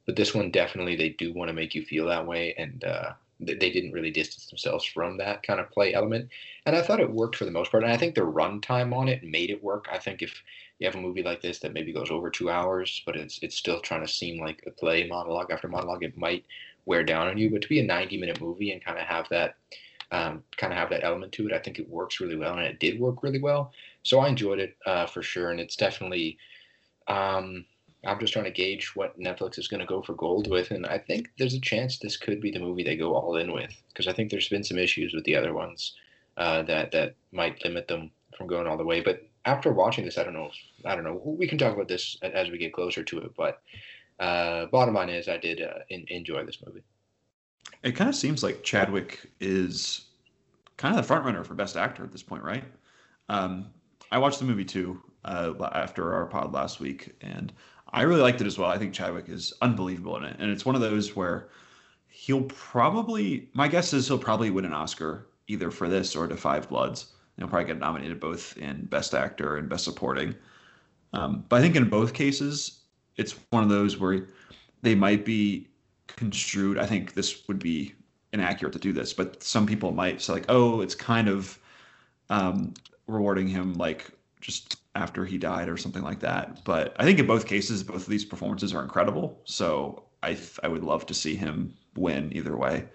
But 0.05 0.17
this 0.17 0.35
one 0.35 0.51
definitely, 0.51 0.97
they 0.97 1.11
do 1.11 1.33
want 1.33 1.49
to 1.49 1.55
make 1.55 1.75
you 1.75 1.85
feel 1.85 2.07
that 2.07 2.27
way, 2.27 2.55
and 2.59 2.85
uh, 2.85 3.13
they 3.39 3.55
didn't 3.71 3.93
really 3.93 4.11
distance 4.11 4.47
themselves 4.47 4.85
from 4.85 5.19
that 5.19 5.43
kind 5.43 5.61
of 5.61 5.71
play 5.71 5.93
element. 5.93 6.31
And 6.65 6.75
I 6.75 6.83
thought 6.83 7.01
it 7.01 7.11
worked 7.11 7.37
for 7.37 7.45
the 7.45 7.51
most 7.51 7.71
part. 7.71 7.83
And 7.83 7.93
I 7.93 7.97
think 7.97 8.15
the 8.15 8.23
runtime 8.23 8.95
on 8.95 9.09
it 9.09 9.23
made 9.23 9.51
it 9.51 9.63
work. 9.63 9.87
I 9.93 9.99
think 9.99 10.23
if 10.23 10.43
you 10.79 10.87
have 10.87 10.95
a 10.95 11.01
movie 11.01 11.23
like 11.23 11.43
this 11.43 11.59
that 11.61 11.73
maybe 11.75 11.93
goes 11.93 12.11
over 12.11 12.31
two 12.31 12.51
hours, 12.51 13.03
but 13.05 13.17
it's 13.17 13.39
it's 13.43 13.57
still 13.57 13.81
trying 13.81 14.05
to 14.07 14.13
seem 14.13 14.41
like 14.41 14.63
a 14.67 14.71
play 14.71 15.07
monologue 15.07 15.51
after 15.51 15.69
monologue, 15.69 16.03
it 16.03 16.17
might 16.17 16.45
wear 16.87 17.05
down 17.05 17.29
on 17.29 17.39
you. 17.39 17.51
But 17.51 17.63
to 17.63 17.69
be 17.69 17.81
a 17.81 17.85
90 17.85 18.19
minute 18.19 18.41
movie 18.41 18.73
and 18.73 18.85
kind 18.85 18.99
of 18.99 19.05
have 19.05 19.29
that 19.31 19.57
um, 20.13 20.43
kind 20.57 20.73
of 20.73 20.79
have 20.79 20.91
that 20.91 21.05
element 21.05 21.33
to 21.33 21.47
it, 21.47 21.53
I 21.53 21.59
think 21.59 21.79
it 21.79 21.89
works 21.89 22.21
really 22.21 22.37
well, 22.37 22.55
and 22.55 22.67
it 22.67 22.81
did 22.81 22.99
work 23.01 23.23
really 23.23 23.41
well. 23.41 23.73
So 24.03 24.21
I 24.21 24.29
enjoyed 24.29 24.61
it 24.61 24.77
uh, 24.87 25.07
for 25.07 25.23
sure, 25.23 25.51
and 25.51 25.61
it's 25.61 25.77
definitely. 25.77 26.39
Um, 27.09 27.67
I'm 28.07 28.21
just 28.21 28.33
trying 28.33 28.45
to 28.47 28.51
gauge 28.51 28.95
what 28.95 29.19
Netflix 29.19 29.59
is 29.59 29.69
going 29.69 29.81
to 29.81 29.87
go 29.87 30.03
for 30.03 30.15
gold 30.15 30.49
with, 30.49 30.71
and 30.71 30.87
I 30.87 30.99
think 30.99 31.31
there's 31.39 31.55
a 31.55 31.61
chance 31.61 31.99
this 31.99 32.17
could 32.17 32.41
be 32.41 32.51
the 32.51 32.61
movie 32.61 32.85
they 32.85 32.97
go 32.97 33.15
all 33.15 33.37
in 33.37 33.53
with, 33.53 33.75
because 33.89 34.07
I 34.07 34.13
think 34.13 34.31
there's 34.31 34.49
been 34.49 34.65
some 34.65 34.79
issues 34.79 35.13
with 35.15 35.25
the 35.25 35.37
other 35.37 35.53
ones 35.53 35.95
uh, 36.37 36.63
that 36.63 36.93
that 36.93 37.15
might 37.33 37.65
limit 37.65 37.89
them 37.89 38.11
from 38.37 38.47
going 38.47 38.67
all 38.67 38.77
the 38.77 38.85
way. 38.85 39.01
But 39.01 39.23
after 39.45 39.73
watching 39.73 40.05
this, 40.05 40.19
I 40.19 40.25
don't 40.25 40.35
know. 40.35 40.51
I 40.85 40.95
don't 40.95 41.05
know. 41.05 41.21
We 41.25 41.49
can 41.49 41.59
talk 41.59 41.75
about 41.75 41.89
this 41.89 42.17
as 42.23 42.51
we 42.51 42.59
get 42.59 42.73
closer 42.73 43.03
to 43.03 43.19
it. 43.21 43.33
But 43.37 43.63
uh, 44.21 44.67
bottom 44.67 44.95
line 44.95 45.09
is, 45.09 45.29
I 45.29 45.37
did 45.37 45.63
uh, 45.63 45.81
in, 45.89 46.05
enjoy 46.09 46.45
this 46.45 46.59
movie. 46.65 46.83
It 47.83 47.93
kind 47.93 48.09
of 48.09 48.17
seems 48.17 48.43
like 48.43 48.63
Chadwick 48.63 49.31
is 49.41 50.07
kind 50.77 50.95
of 50.95 51.01
the 51.01 51.07
front 51.07 51.25
runner 51.25 51.45
for 51.45 51.55
Best 51.55 51.77
Actor 51.77 52.05
at 52.05 52.13
this 52.13 52.23
point, 52.23 52.43
right? 52.43 52.65
Um, 53.29 53.71
I 54.11 54.19
watched 54.19 54.39
the 54.39 54.45
movie 54.45 54.65
too 54.65 55.03
uh, 55.25 55.53
after 55.73 56.13
our 56.15 56.27
pod 56.27 56.53
last 56.53 56.81
week, 56.81 57.15
and 57.21 57.53
I 57.97 58.03
really 58.03 58.21
liked 58.21 58.43
it 58.43 58.47
as 58.47 58.59
well. 58.59 58.71
I 58.71 58.77
think 58.77 58.93
Chadwick 58.93 59.31
is 59.31 59.55
unbelievable 59.63 60.19
in 60.19 60.25
it, 60.25 60.37
and 60.39 60.51
it's 60.51 60.67
one 60.67 60.75
of 60.75 60.83
those 60.83 61.17
where 61.17 61.49
he'll 62.09 62.43
probably, 62.43 63.49
my 63.55 63.69
guess 63.69 63.95
is 63.95 64.07
he'll 64.07 64.19
probably 64.19 64.51
win 64.51 64.67
an 64.67 64.75
Oscar 64.75 65.29
either 65.49 65.71
for 65.71 65.89
this 65.89 66.15
or 66.15 66.29
to 66.29 66.37
Five 66.37 66.69
Bloods. 66.69 67.15
He'll 67.39 67.49
probably 67.49 67.67
get 67.67 67.79
nominated 67.79 68.21
both 68.21 68.55
in 68.59 68.85
Best 68.85 69.15
Actor 69.15 69.57
and 69.57 69.69
Best 69.69 69.85
Supporting. 69.85 70.35
Um, 71.15 71.47
but 71.49 71.57
I 71.57 71.63
think 71.63 71.75
in 71.75 71.89
both 71.89 72.13
cases, 72.13 72.81
it's 73.17 73.35
one 73.49 73.63
of 73.63 73.71
those 73.71 73.97
where 73.97 74.27
they 74.83 74.95
might 74.95 75.25
be 75.25 75.69
construed. 76.07 76.79
I 76.79 76.85
think 76.85 77.15
this 77.15 77.49
would 77.49 77.59
be 77.59 77.95
inaccurate 78.35 78.73
to 78.75 78.79
do 78.79 78.93
this, 78.93 79.15
but 79.15 79.43
some 79.43 79.67
people 79.67 79.93
might 79.93 80.21
say 80.21 80.35
like, 80.35 80.47
"Oh, 80.51 80.83
it's 80.83 80.95
kind 80.95 81.29
of 81.29 81.59
um, 82.29 82.75
rewarding 83.07 83.49
him 83.49 83.73
like 83.75 84.11
just 84.47 84.77
after 84.95 85.25
he 85.25 85.39
died 85.39 85.69
or 85.69 85.77
something 85.77 86.03
like 86.03 86.21
that." 86.21 86.65
But 86.65 86.95
I 86.99 87.05
think 87.05 87.19
in 87.19 87.27
both 87.27 87.47
cases, 87.47 87.83
both 87.83 88.03
of 88.03 88.09
these 88.09 88.25
performances 88.25 88.73
are 88.75 88.83
incredible. 88.83 89.41
So 89.45 90.05
I 90.23 90.39
I 90.63 90.69
would 90.69 90.85
love 90.85 91.07
to 91.07 91.15
see 91.15 91.35
him 91.37 91.75
win 91.97 92.35
either 92.35 92.57
way. 92.57 92.87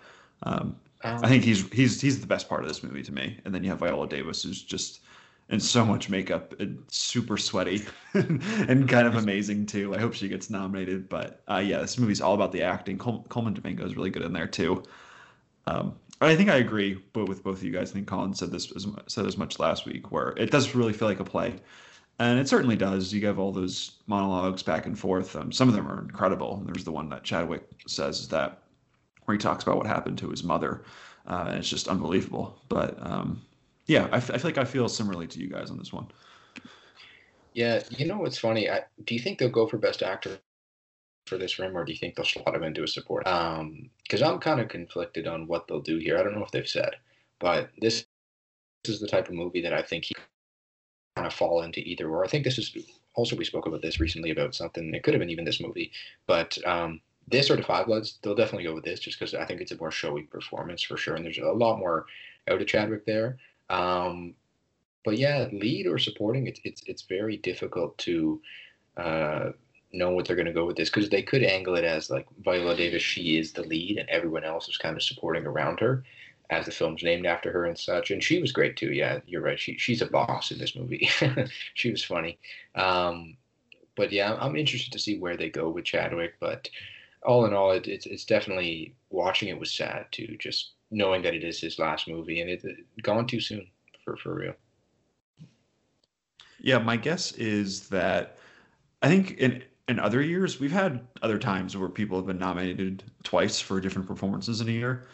Um, 0.44 0.76
I 1.04 1.28
think 1.28 1.44
he's 1.44 1.68
he's 1.72 2.00
he's 2.02 2.20
the 2.22 2.28
best 2.28 2.48
part 2.48 2.62
of 2.62 2.68
this 2.68 2.84
movie 2.84 3.04
to 3.04 3.12
me. 3.12 3.40
And 3.46 3.54
then 3.54 3.64
you 3.64 3.70
have 3.70 3.80
Viola 3.80 4.08
Davis, 4.08 4.44
who's 4.44 4.62
just 4.62 5.02
in 5.50 5.60
so 5.60 5.84
much 5.84 6.10
makeup 6.10 6.58
and 6.60 6.82
super 6.88 7.38
sweaty 7.38 7.86
and 8.14 8.88
kind 8.88 9.08
of 9.08 9.16
amazing 9.16 9.66
too. 9.66 9.94
I 9.94 10.00
hope 10.00 10.14
she 10.14 10.30
gets 10.30 10.50
nominated. 10.50 11.10
But 11.10 11.42
uh, 11.50 11.62
yeah, 11.64 11.80
this 11.80 11.98
movie's 11.98 12.22
all 12.22 12.34
about 12.34 12.52
the 12.52 12.62
acting. 12.62 12.98
Col- 12.98 13.26
Colman 13.30 13.54
Domingo 13.54 13.86
is 13.86 13.96
really 13.96 14.10
good 14.10 14.24
in 14.24 14.34
there 14.34 14.48
too. 14.48 14.84
Um, 15.68 15.96
I 16.22 16.36
think 16.36 16.50
I 16.50 16.58
agree, 16.58 17.04
but 17.14 17.28
with 17.28 17.44
both 17.44 17.58
of 17.58 17.64
you 17.64 17.72
guys, 17.72 17.92
I 17.92 17.94
think 17.96 18.08
Collin 18.08 18.36
said 18.36 18.52
this 18.52 18.72
as, 18.76 18.88
said 19.08 19.26
as 19.26 19.38
much 19.38 19.58
last 19.60 19.86
week, 19.86 20.12
where 20.12 20.30
it 20.38 20.52
does 20.52 20.76
really 20.76 20.94
feel 20.94 21.08
like 21.08 21.20
a 21.20 21.24
play, 21.24 21.56
and 22.20 22.40
it 22.40 22.48
certainly 22.48 22.76
does. 22.76 23.12
You 23.12 23.26
have 23.26 23.40
all 23.40 23.52
those 23.52 23.94
monologues 24.06 24.62
back 24.62 24.86
and 24.86 24.98
forth. 24.98 25.36
Um, 25.36 25.52
some 25.52 25.68
of 25.68 25.74
them 25.74 25.88
are 25.88 26.00
incredible. 26.00 26.62
There's 26.66 26.84
the 26.84 26.92
one 26.92 27.10
that 27.10 27.24
Chadwick 27.24 27.64
says 27.88 28.28
that 28.28 28.62
where 29.26 29.34
he 29.34 29.40
talks 29.40 29.64
about 29.64 29.78
what 29.78 29.88
happened 29.88 30.20
to 30.20 30.30
his 30.30 30.44
mother, 30.44 30.84
uh, 31.26 31.46
and 31.48 31.58
it's 31.58 31.70
just 31.70 31.88
unbelievable. 31.88 32.62
But 32.70 32.98
um, 33.02 33.42
yeah, 33.88 34.08
I, 34.12 34.18
f- 34.18 34.30
I 34.30 34.38
feel 34.38 34.52
like 34.52 34.58
I 34.60 34.66
feel 34.66 34.88
similarly 34.90 35.28
to 35.28 35.40
you 35.40 35.50
guys 35.50 35.72
on 35.72 35.78
this 35.80 35.92
one. 35.92 36.08
Yeah, 37.54 37.82
you 37.90 38.06
know 38.06 38.18
what's 38.18 38.38
funny? 38.38 38.70
I, 38.70 38.84
do 39.06 39.16
you 39.16 39.20
think 39.20 39.40
they'll 39.40 39.50
go 39.50 39.68
for 39.68 39.78
best 39.78 40.04
actor 40.04 40.40
for 41.32 41.38
this 41.38 41.58
rim, 41.58 41.78
or 41.78 41.86
do 41.86 41.94
you 41.94 41.98
think 41.98 42.16
they'll 42.16 42.26
slot 42.26 42.54
him 42.54 42.64
into 42.64 42.84
a 42.84 42.88
support? 42.88 43.26
Um, 43.26 43.90
because 44.04 44.22
I'm 44.22 44.38
kind 44.40 44.60
of 44.60 44.68
conflicted 44.68 45.28
on 45.28 45.48
what 45.48 45.66
they'll 45.66 45.80
do 45.80 45.98
here. 45.98 46.18
I 46.18 46.24
don't 46.24 46.36
know 46.36 46.44
if 46.44 46.52
they've 46.52 46.68
said, 46.68 46.98
but 47.40 47.70
this, 47.80 48.06
this 48.84 48.96
is 48.96 49.00
the 49.00 49.08
type 49.08 49.30
of 49.30 49.36
movie 49.36 49.62
that 49.62 49.72
I 49.74 49.82
think 49.82 50.04
he 50.04 50.16
kind 51.16 51.26
of 51.26 51.34
fall 51.34 51.62
into 51.62 51.80
either 51.80 52.10
or. 52.10 52.26
I 52.26 52.28
think 52.28 52.44
this 52.44 52.58
is 52.58 52.76
also 53.16 53.38
we 53.38 53.46
spoke 53.46 53.66
about 53.66 53.82
this 53.82 54.02
recently 54.02 54.32
about 54.32 54.56
something. 54.56 54.94
It 54.94 55.04
could 55.04 55.14
have 55.14 55.22
been 55.22 55.30
even 55.30 55.46
this 55.46 55.62
movie, 55.62 55.94
but 56.28 56.58
um, 56.66 57.00
this 57.30 57.50
or 57.50 57.56
the 57.56 57.64
Five 57.64 57.86
Bloods, 57.86 58.20
they'll 58.22 58.36
definitely 58.36 58.66
go 58.66 58.76
with 58.76 58.84
this 58.84 59.00
just 59.00 59.18
because 59.18 59.34
I 59.34 59.46
think 59.46 59.62
it's 59.62 59.72
a 59.72 59.78
more 59.78 59.90
showy 59.90 60.24
performance 60.24 60.84
for 60.84 60.98
sure, 60.98 61.16
and 61.16 61.24
there's 61.24 61.38
a 61.38 61.46
lot 61.46 61.80
more 61.80 62.08
out 62.50 62.62
of 62.62 62.68
Chadwick 62.68 63.06
there. 63.06 63.38
Um, 63.70 64.34
but 65.06 65.18
yeah, 65.18 65.48
lead 65.54 65.88
or 65.88 65.98
supporting, 65.98 66.48
it's 66.48 66.60
it's 66.66 66.84
it's 66.88 67.04
very 67.04 67.38
difficult 67.38 67.98
to 68.00 68.42
uh, 68.98 69.52
know 69.94 70.12
what 70.12 70.26
they're 70.26 70.36
going 70.36 70.46
to 70.46 70.54
go 70.54 70.66
with 70.66 70.78
this 70.78 70.90
because 70.90 71.10
they 71.10 71.22
could 71.22 71.44
angle 71.44 71.76
it 71.76 71.84
as 71.84 72.10
like 72.10 72.26
Viola 72.44 72.76
Davis, 72.76 73.02
she 73.02 73.38
is 73.38 73.52
the 73.52 73.64
lead, 73.64 73.98
and 73.98 74.10
everyone 74.10 74.44
else 74.44 74.68
is 74.68 74.78
kind 74.78 74.96
of 74.96 75.04
supporting 75.04 75.46
around 75.46 75.80
her, 75.80 76.04
as 76.50 76.66
the 76.66 76.72
film's 76.72 77.04
named 77.04 77.26
after 77.26 77.52
her 77.52 77.66
and 77.66 77.78
such. 77.78 78.12
And 78.12 78.24
she 78.24 78.40
was 78.40 78.52
great 78.52 78.78
too. 78.78 78.92
Yeah, 78.92 79.20
you're 79.26 79.42
right. 79.42 79.60
She 79.60 79.78
she's 79.78 80.02
a 80.02 80.08
boss 80.08 80.52
in 80.52 80.60
this 80.60 80.76
movie. 80.76 81.10
she 81.74 81.92
was 81.92 82.04
funny. 82.04 82.40
Um, 82.76 83.38
but 83.96 84.12
yeah, 84.12 84.38
I'm 84.40 84.56
interested 84.56 84.92
to 84.94 85.00
see 85.00 85.18
where 85.18 85.38
they 85.38 85.50
go 85.50 85.70
with 85.70 85.86
Chadwick. 85.86 86.36
But 86.40 86.70
all 87.24 87.46
in 87.46 87.54
all, 87.54 87.72
it, 87.72 87.88
it's 87.88 88.06
it's 88.06 88.26
definitely 88.26 88.96
watching 89.10 89.50
it 89.50 89.60
was 89.60 89.72
sad 89.72 90.06
too. 90.12 90.36
Just 90.40 90.72
knowing 90.90 91.22
that 91.22 91.34
it 91.34 91.44
is 91.44 91.60
his 91.60 91.80
last 91.80 92.08
movie 92.08 92.42
and 92.42 92.50
it, 92.50 92.64
it 92.64 92.78
gone 93.02 93.28
too 93.28 93.40
soon 93.40 93.68
for 94.04 94.18
for 94.18 94.34
real. 94.34 94.54
Yeah, 96.60 96.78
my 96.78 96.96
guess 96.96 97.32
is 97.34 97.90
that 97.90 98.38
I 99.02 99.08
think 99.08 99.32
in 99.32 99.64
in 99.88 100.00
other 100.00 100.22
years 100.22 100.60
we've 100.60 100.72
had 100.72 101.06
other 101.22 101.38
times 101.38 101.76
where 101.76 101.90
people 101.90 102.18
have 102.18 102.28
been 102.28 102.40
nominated 102.40 103.04
twice 103.24 103.60
for 103.60 103.80
different 103.80 104.08
performances 104.08 104.62
in 104.62 104.70
a 104.70 104.72
year. 104.72 105.08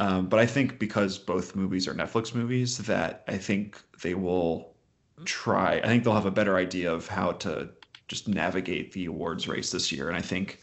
Um, 0.00 0.28
but 0.28 0.38
I 0.38 0.46
think 0.46 0.78
because 0.78 1.18
both 1.18 1.56
movies 1.56 1.88
are 1.88 1.94
Netflix 1.94 2.34
movies, 2.34 2.78
that 2.78 3.24
I 3.26 3.36
think 3.36 3.80
they 4.02 4.14
will 4.14 4.74
try. 5.24 5.78
I 5.78 5.86
think 5.86 6.04
they'll 6.04 6.14
have 6.14 6.26
a 6.26 6.30
better 6.30 6.56
idea 6.56 6.92
of 6.92 7.08
how 7.08 7.32
to 7.32 7.70
just 8.06 8.28
navigate 8.28 8.92
the 8.92 9.06
awards 9.06 9.48
race 9.48 9.70
this 9.70 9.90
year. 9.90 10.08
And 10.08 10.16
I 10.16 10.22
think 10.22 10.60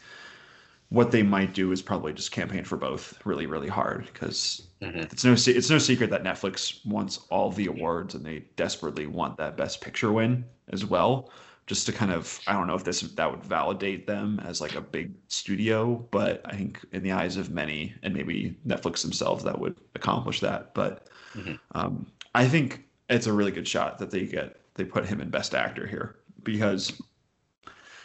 what 0.88 1.10
they 1.10 1.22
might 1.22 1.52
do 1.52 1.72
is 1.72 1.82
probably 1.82 2.12
just 2.12 2.30
campaign 2.30 2.64
for 2.64 2.76
both 2.76 3.18
really, 3.24 3.46
really 3.46 3.68
hard 3.68 4.06
because 4.12 4.68
mm-hmm. 4.80 5.00
it's 5.00 5.24
no 5.24 5.32
it's 5.32 5.70
no 5.70 5.78
secret 5.78 6.10
that 6.10 6.22
Netflix 6.22 6.84
wants 6.86 7.20
all 7.28 7.50
the 7.50 7.66
awards 7.66 8.14
and 8.14 8.24
they 8.24 8.44
desperately 8.56 9.06
want 9.06 9.36
that 9.36 9.56
Best 9.56 9.80
Picture 9.80 10.12
win 10.12 10.44
as 10.70 10.84
well. 10.84 11.30
Just 11.66 11.86
to 11.86 11.92
kind 11.92 12.12
of, 12.12 12.40
I 12.46 12.52
don't 12.52 12.68
know 12.68 12.76
if 12.76 12.84
this 12.84 13.00
that 13.00 13.30
would 13.30 13.42
validate 13.42 14.06
them 14.06 14.40
as 14.44 14.60
like 14.60 14.76
a 14.76 14.80
big 14.80 15.12
studio, 15.26 16.06
but 16.12 16.40
I 16.44 16.54
think 16.54 16.84
in 16.92 17.02
the 17.02 17.12
eyes 17.12 17.36
of 17.36 17.50
many 17.50 17.94
and 18.02 18.14
maybe 18.14 18.56
Netflix 18.66 19.02
themselves, 19.02 19.42
that 19.44 19.58
would 19.58 19.76
accomplish 19.96 20.40
that. 20.40 20.74
But 20.74 21.08
mm-hmm. 21.34 21.54
um, 21.72 22.06
I 22.34 22.46
think 22.46 22.84
it's 23.10 23.26
a 23.26 23.32
really 23.32 23.50
good 23.50 23.66
shot 23.66 23.98
that 23.98 24.10
they 24.10 24.26
get 24.26 24.60
they 24.74 24.84
put 24.84 25.06
him 25.06 25.20
in 25.20 25.30
Best 25.30 25.54
Actor 25.54 25.86
here 25.86 26.16
because 26.42 26.92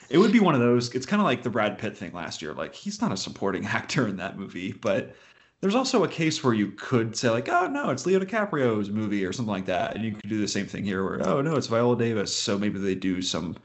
it 0.10 0.18
would 0.18 0.32
be 0.32 0.40
one 0.40 0.56
of 0.56 0.62
those. 0.62 0.94
It's 0.96 1.06
kind 1.06 1.22
of 1.22 1.26
like 1.26 1.44
the 1.44 1.50
Brad 1.50 1.78
Pitt 1.78 1.98
thing 1.98 2.14
last 2.14 2.42
year. 2.42 2.54
Like 2.54 2.74
he's 2.74 3.02
not 3.02 3.12
a 3.12 3.18
supporting 3.18 3.66
actor 3.68 4.08
in 4.08 4.18
that 4.18 4.38
movie, 4.38 4.72
but 4.72 5.16
there's 5.62 5.76
also 5.76 6.04
a 6.04 6.08
case 6.08 6.44
where 6.44 6.56
you 6.56 6.72
could 6.72 7.16
say 7.16 7.30
like, 7.30 7.48
oh 7.48 7.68
no, 7.68 7.92
it's 7.92 8.06
Leo 8.06 8.20
DiCaprio's 8.20 8.90
movie 8.90 9.24
or 9.24 9.32
something 9.32 9.52
like 9.54 9.68
that, 9.68 9.96
and 9.96 10.04
you 10.04 10.14
could 10.14 10.30
do 10.30 10.42
the 10.42 10.48
same 10.48 10.66
thing 10.66 10.84
here 10.84 11.04
where 11.04 11.28
oh 11.28 11.42
no, 11.42 11.56
it's 11.56 11.68
Viola 11.68 11.98
Davis. 11.98 12.36
So 12.36 12.58
maybe 12.58 12.80
they 12.80 12.96
do 12.96 13.22
some 13.22 13.56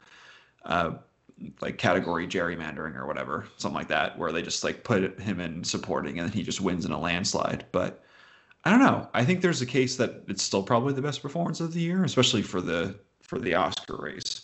uh, 0.66 0.92
like 1.61 1.78
category 1.78 2.26
gerrymandering 2.26 2.96
or 2.96 3.06
whatever, 3.06 3.46
something 3.56 3.76
like 3.76 3.88
that, 3.88 4.18
where 4.18 4.30
they 4.30 4.42
just 4.42 4.62
like 4.62 4.85
put 4.85 5.18
him 5.20 5.40
in 5.40 5.64
supporting 5.64 6.18
and 6.18 6.32
he 6.32 6.42
just 6.42 6.61
wins 6.61 6.85
in 6.85 6.92
a 6.92 7.00
landslide. 7.00 7.64
But 7.72 8.04
I 8.64 8.70
don't 8.70 8.80
know. 8.80 9.09
I 9.14 9.24
think 9.24 9.40
there's 9.40 9.62
a 9.62 9.66
case 9.66 9.96
that 9.96 10.22
it's 10.28 10.42
still 10.42 10.62
probably 10.62 10.92
the 10.92 11.02
best 11.02 11.22
performance 11.22 11.61
of 11.61 11.72
the 11.72 11.80
year, 11.80 12.04
especially 12.04 12.42
for 12.42 12.61
the 12.61 12.94
for 13.22 13.38
the 13.38 13.54
Oscar 13.54 13.96
race. 13.96 14.42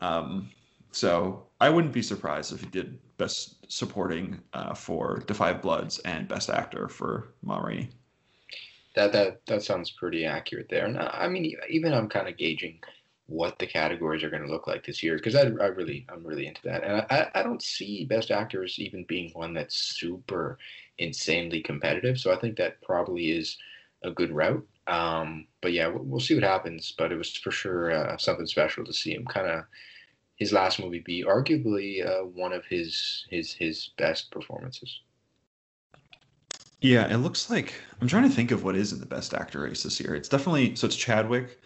Um, 0.00 0.50
so 0.96 1.46
I 1.60 1.68
wouldn't 1.68 1.92
be 1.92 2.00
surprised 2.00 2.54
if 2.54 2.60
he 2.60 2.66
did 2.68 2.98
best 3.18 3.70
supporting 3.70 4.40
uh, 4.54 4.72
for 4.72 5.20
5 5.20 5.60
Bloods 5.60 5.98
and 6.00 6.26
best 6.26 6.48
actor 6.48 6.88
for 6.88 7.34
Ma 7.42 7.58
Rainey. 7.58 7.90
That 8.94 9.12
that 9.12 9.44
that 9.44 9.62
sounds 9.62 9.90
pretty 9.90 10.24
accurate 10.24 10.68
there. 10.70 10.86
And 10.86 10.98
I 10.98 11.28
mean, 11.28 11.54
even 11.68 11.92
I'm 11.92 12.08
kind 12.08 12.28
of 12.28 12.38
gauging 12.38 12.80
what 13.26 13.58
the 13.58 13.66
categories 13.66 14.24
are 14.24 14.30
going 14.30 14.44
to 14.46 14.50
look 14.50 14.66
like 14.66 14.86
this 14.86 15.02
year 15.02 15.16
because 15.16 15.34
I, 15.34 15.42
I 15.42 15.66
really 15.66 16.06
I'm 16.08 16.26
really 16.26 16.46
into 16.46 16.62
that, 16.62 16.82
and 16.82 17.04
I 17.10 17.28
I 17.34 17.42
don't 17.42 17.62
see 17.62 18.06
best 18.06 18.30
actors 18.30 18.78
even 18.78 19.04
being 19.04 19.32
one 19.34 19.52
that's 19.52 19.76
super 19.76 20.56
insanely 20.96 21.60
competitive. 21.60 22.18
So 22.18 22.32
I 22.32 22.36
think 22.40 22.56
that 22.56 22.80
probably 22.80 23.32
is 23.32 23.58
a 24.02 24.10
good 24.10 24.32
route. 24.32 24.66
Um, 24.86 25.46
but 25.60 25.74
yeah, 25.74 25.88
we'll, 25.88 26.04
we'll, 26.04 26.20
see 26.20 26.34
what 26.34 26.44
happens. 26.44 26.94
But 26.96 27.12
it 27.12 27.16
was 27.16 27.36
for 27.36 27.50
sure 27.50 27.92
uh, 27.92 28.16
something 28.16 28.46
special 28.46 28.82
to 28.86 28.94
see 28.94 29.12
him 29.12 29.26
kind 29.26 29.46
of 29.48 29.64
his 30.36 30.52
last 30.52 30.78
movie 30.78 31.00
be 31.00 31.24
arguably 31.24 32.06
uh, 32.06 32.24
one 32.24 32.52
of 32.52 32.64
his 32.66 33.26
his 33.30 33.52
his 33.52 33.90
best 33.98 34.30
performances. 34.30 35.00
Yeah, 36.80 37.12
it 37.12 37.16
looks 37.16 37.50
like 37.50 37.74
I'm 38.00 38.08
trying 38.08 38.24
to 38.24 38.34
think 38.34 38.50
of 38.50 38.62
what 38.62 38.76
is 38.76 38.92
in 38.92 39.00
the 39.00 39.06
best 39.06 39.34
actor 39.34 39.60
race 39.60 39.82
this 39.82 39.98
year. 39.98 40.14
It's 40.14 40.28
definitely 40.28 40.76
so 40.76 40.86
it's 40.86 40.96
Chadwick, 40.96 41.58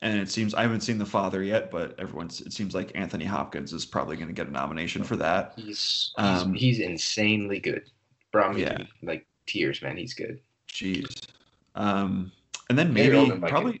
and 0.00 0.18
it 0.18 0.30
seems 0.30 0.54
I 0.54 0.62
haven't 0.62 0.82
seen 0.82 0.98
The 0.98 1.06
Father 1.06 1.42
yet, 1.42 1.70
but 1.70 1.98
everyone's 1.98 2.42
it 2.42 2.52
seems 2.52 2.74
like 2.74 2.92
Anthony 2.94 3.24
Hopkins 3.24 3.72
is 3.72 3.86
probably 3.86 4.16
going 4.16 4.28
to 4.28 4.34
get 4.34 4.46
a 4.46 4.52
nomination 4.52 5.02
for 5.04 5.16
that. 5.16 5.54
He's 5.56 5.66
he's, 5.66 6.12
um, 6.18 6.54
he's 6.54 6.80
insanely 6.80 7.60
good. 7.60 7.90
Brought 8.30 8.54
me 8.54 8.62
yeah. 8.62 8.84
like 9.02 9.26
tears, 9.46 9.80
man. 9.80 9.96
He's 9.96 10.12
good. 10.12 10.38
Jeez. 10.70 11.26
Um, 11.74 12.30
and 12.68 12.78
then 12.78 12.92
maybe 12.92 13.30
probably 13.40 13.80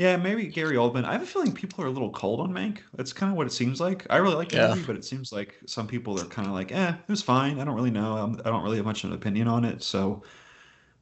yeah, 0.00 0.16
maybe 0.16 0.46
Gary 0.46 0.76
Oldman. 0.76 1.04
I 1.04 1.12
have 1.12 1.20
a 1.20 1.26
feeling 1.26 1.52
people 1.52 1.84
are 1.84 1.88
a 1.88 1.90
little 1.90 2.08
cold 2.08 2.40
on 2.40 2.50
Mank. 2.50 2.78
That's 2.94 3.12
kind 3.12 3.30
of 3.30 3.36
what 3.36 3.46
it 3.46 3.52
seems 3.52 3.82
like. 3.82 4.06
I 4.08 4.16
really 4.16 4.34
like 4.34 4.48
the 4.48 4.56
yeah. 4.56 4.68
movie, 4.68 4.82
but 4.86 4.96
it 4.96 5.04
seems 5.04 5.30
like 5.30 5.58
some 5.66 5.86
people 5.86 6.18
are 6.18 6.24
kind 6.24 6.48
of 6.48 6.54
like, 6.54 6.72
eh, 6.72 6.94
it 7.06 7.10
was 7.10 7.20
fine. 7.20 7.60
I 7.60 7.64
don't 7.66 7.74
really 7.74 7.90
know. 7.90 8.16
I'm, 8.16 8.32
I 8.36 8.44
do 8.44 8.50
not 8.50 8.62
really 8.62 8.78
have 8.78 8.86
much 8.86 9.04
of 9.04 9.10
an 9.10 9.16
opinion 9.16 9.46
on 9.46 9.62
it. 9.62 9.82
So 9.82 10.22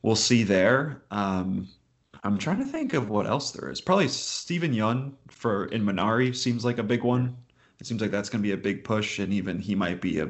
we'll 0.02 0.16
see 0.16 0.42
there. 0.42 1.00
Um, 1.12 1.68
I'm 2.24 2.38
trying 2.38 2.58
to 2.58 2.64
think 2.64 2.92
of 2.92 3.08
what 3.08 3.28
else 3.28 3.52
there 3.52 3.70
is. 3.70 3.80
Probably 3.80 4.08
Steven 4.08 4.74
Yeun 4.74 5.12
for 5.28 5.66
in 5.66 5.84
Minari 5.84 6.34
seems 6.34 6.64
like 6.64 6.78
a 6.78 6.82
big 6.82 7.04
one. 7.04 7.36
It 7.78 7.86
seems 7.86 8.00
like 8.00 8.10
that's 8.10 8.28
going 8.28 8.42
to 8.42 8.48
be 8.48 8.52
a 8.52 8.56
big 8.56 8.82
push, 8.82 9.20
and 9.20 9.32
even 9.32 9.60
he 9.60 9.76
might 9.76 10.00
be 10.00 10.18
a, 10.18 10.28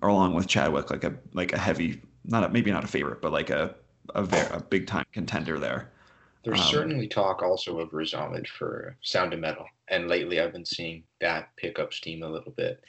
or 0.00 0.10
along 0.10 0.34
with 0.34 0.46
Chadwick, 0.46 0.92
like 0.92 1.02
a 1.02 1.12
like 1.32 1.52
a 1.52 1.58
heavy, 1.58 2.00
not 2.24 2.44
a, 2.44 2.48
maybe 2.50 2.70
not 2.70 2.84
a 2.84 2.86
favorite, 2.86 3.20
but 3.20 3.32
like 3.32 3.50
a 3.50 3.74
a, 4.14 4.22
very, 4.22 4.46
a 4.52 4.60
big 4.60 4.86
time 4.86 5.04
contender 5.12 5.58
there. 5.58 5.90
There's 6.42 6.60
um, 6.60 6.66
certainly 6.66 7.06
talk 7.06 7.42
also 7.42 7.80
of 7.80 7.92
Ahmed 8.14 8.48
for 8.48 8.96
Sound 9.02 9.34
of 9.34 9.40
Metal, 9.40 9.66
and 9.88 10.08
lately 10.08 10.40
I've 10.40 10.52
been 10.52 10.64
seeing 10.64 11.02
that 11.20 11.54
pick 11.56 11.78
up 11.78 11.92
steam 11.92 12.22
a 12.22 12.28
little 12.28 12.52
bit 12.52 12.82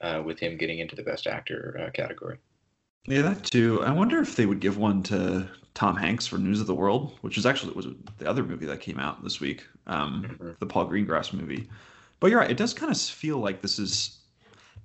uh, 0.00 0.22
with 0.24 0.40
him 0.40 0.56
getting 0.56 0.80
into 0.80 0.96
the 0.96 1.02
Best 1.02 1.26
Actor 1.26 1.80
uh, 1.86 1.90
category. 1.90 2.38
Yeah, 3.06 3.22
that 3.22 3.44
too. 3.44 3.82
I 3.84 3.92
wonder 3.92 4.20
if 4.20 4.34
they 4.34 4.46
would 4.46 4.58
give 4.58 4.76
one 4.76 5.02
to 5.04 5.48
Tom 5.74 5.96
Hanks 5.96 6.26
for 6.26 6.38
News 6.38 6.60
of 6.60 6.66
the 6.66 6.74
World, 6.74 7.16
which 7.20 7.38
is 7.38 7.46
actually 7.46 7.74
was 7.74 7.86
the 8.18 8.28
other 8.28 8.42
movie 8.42 8.66
that 8.66 8.80
came 8.80 8.98
out 8.98 9.22
this 9.22 9.40
week, 9.40 9.64
um, 9.86 10.24
mm-hmm. 10.28 10.50
the 10.58 10.66
Paul 10.66 10.88
Greengrass 10.88 11.32
movie. 11.32 11.68
But 12.18 12.30
you're 12.30 12.40
right; 12.40 12.50
it 12.50 12.56
does 12.56 12.74
kind 12.74 12.90
of 12.90 13.00
feel 13.00 13.38
like 13.38 13.62
this 13.62 13.78
is 13.78 14.18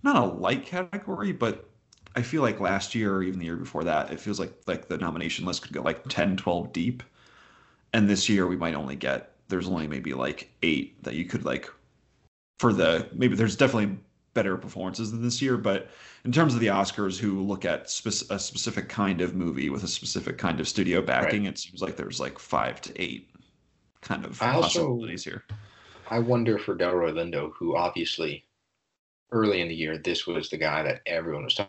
not 0.04 0.16
a 0.16 0.26
light 0.26 0.66
category, 0.66 1.32
but 1.32 1.68
I 2.16 2.22
feel 2.22 2.44
like 2.44 2.60
last 2.60 2.94
year 2.94 3.16
or 3.16 3.24
even 3.24 3.40
the 3.40 3.46
year 3.46 3.56
before 3.56 3.84
that, 3.86 4.12
it 4.12 4.20
feels 4.20 4.40
like 4.40 4.54
like 4.68 4.88
the 4.88 4.98
nomination 4.98 5.46
list 5.46 5.64
could 5.64 5.74
go 5.74 5.82
like 5.82 6.04
10, 6.08 6.38
12 6.38 6.72
deep 6.72 7.02
and 7.94 8.10
this 8.10 8.30
year 8.30 8.48
we 8.48 8.56
might 8.56 8.76
only 8.76 8.96
get 8.96 9.36
there's 9.48 9.68
only 9.68 9.88
maybe 9.88 10.14
like 10.14 10.50
eight 10.64 11.02
that 11.04 11.16
you 11.16 11.26
could 11.26 11.46
like 11.46 11.70
for 12.60 12.74
the 12.74 13.08
maybe 13.14 13.36
there's 13.36 13.56
definitely 13.56 13.98
better 14.34 14.56
performances 14.56 15.12
than 15.12 15.22
this 15.22 15.42
year 15.42 15.58
but 15.58 15.90
in 16.24 16.32
terms 16.32 16.54
of 16.54 16.62
the 16.62 16.68
oscars 16.68 17.20
who 17.20 17.42
look 17.42 17.66
at 17.66 17.90
spe- 17.90 18.32
a 18.32 18.40
specific 18.40 18.88
kind 18.88 19.20
of 19.20 19.36
movie 19.36 19.70
with 19.70 19.84
a 19.84 19.88
specific 19.88 20.38
kind 20.38 20.60
of 20.60 20.68
studio 20.68 21.02
backing 21.02 21.44
right. 21.44 21.54
it 21.54 21.60
seems 21.60 21.82
like 21.82 21.98
there's 21.98 22.20
like 22.20 22.40
five 22.40 22.80
to 22.80 23.02
eight 23.02 23.30
kind 24.02 24.24
of 24.26 24.42
I 24.42 24.54
possibilities 24.54 25.28
also, 25.28 25.30
here 25.30 25.44
i 26.10 26.18
wonder 26.18 26.58
for 26.58 26.76
delroy 26.76 27.12
lindo 27.12 27.52
who 27.58 27.76
obviously 27.76 28.46
early 29.34 29.62
in 29.62 29.68
the 29.68 29.76
year 29.76 29.98
this 29.98 30.26
was 30.26 30.50
the 30.50 30.58
guy 30.58 30.82
that 30.84 31.02
everyone 31.06 31.44
was 31.44 31.60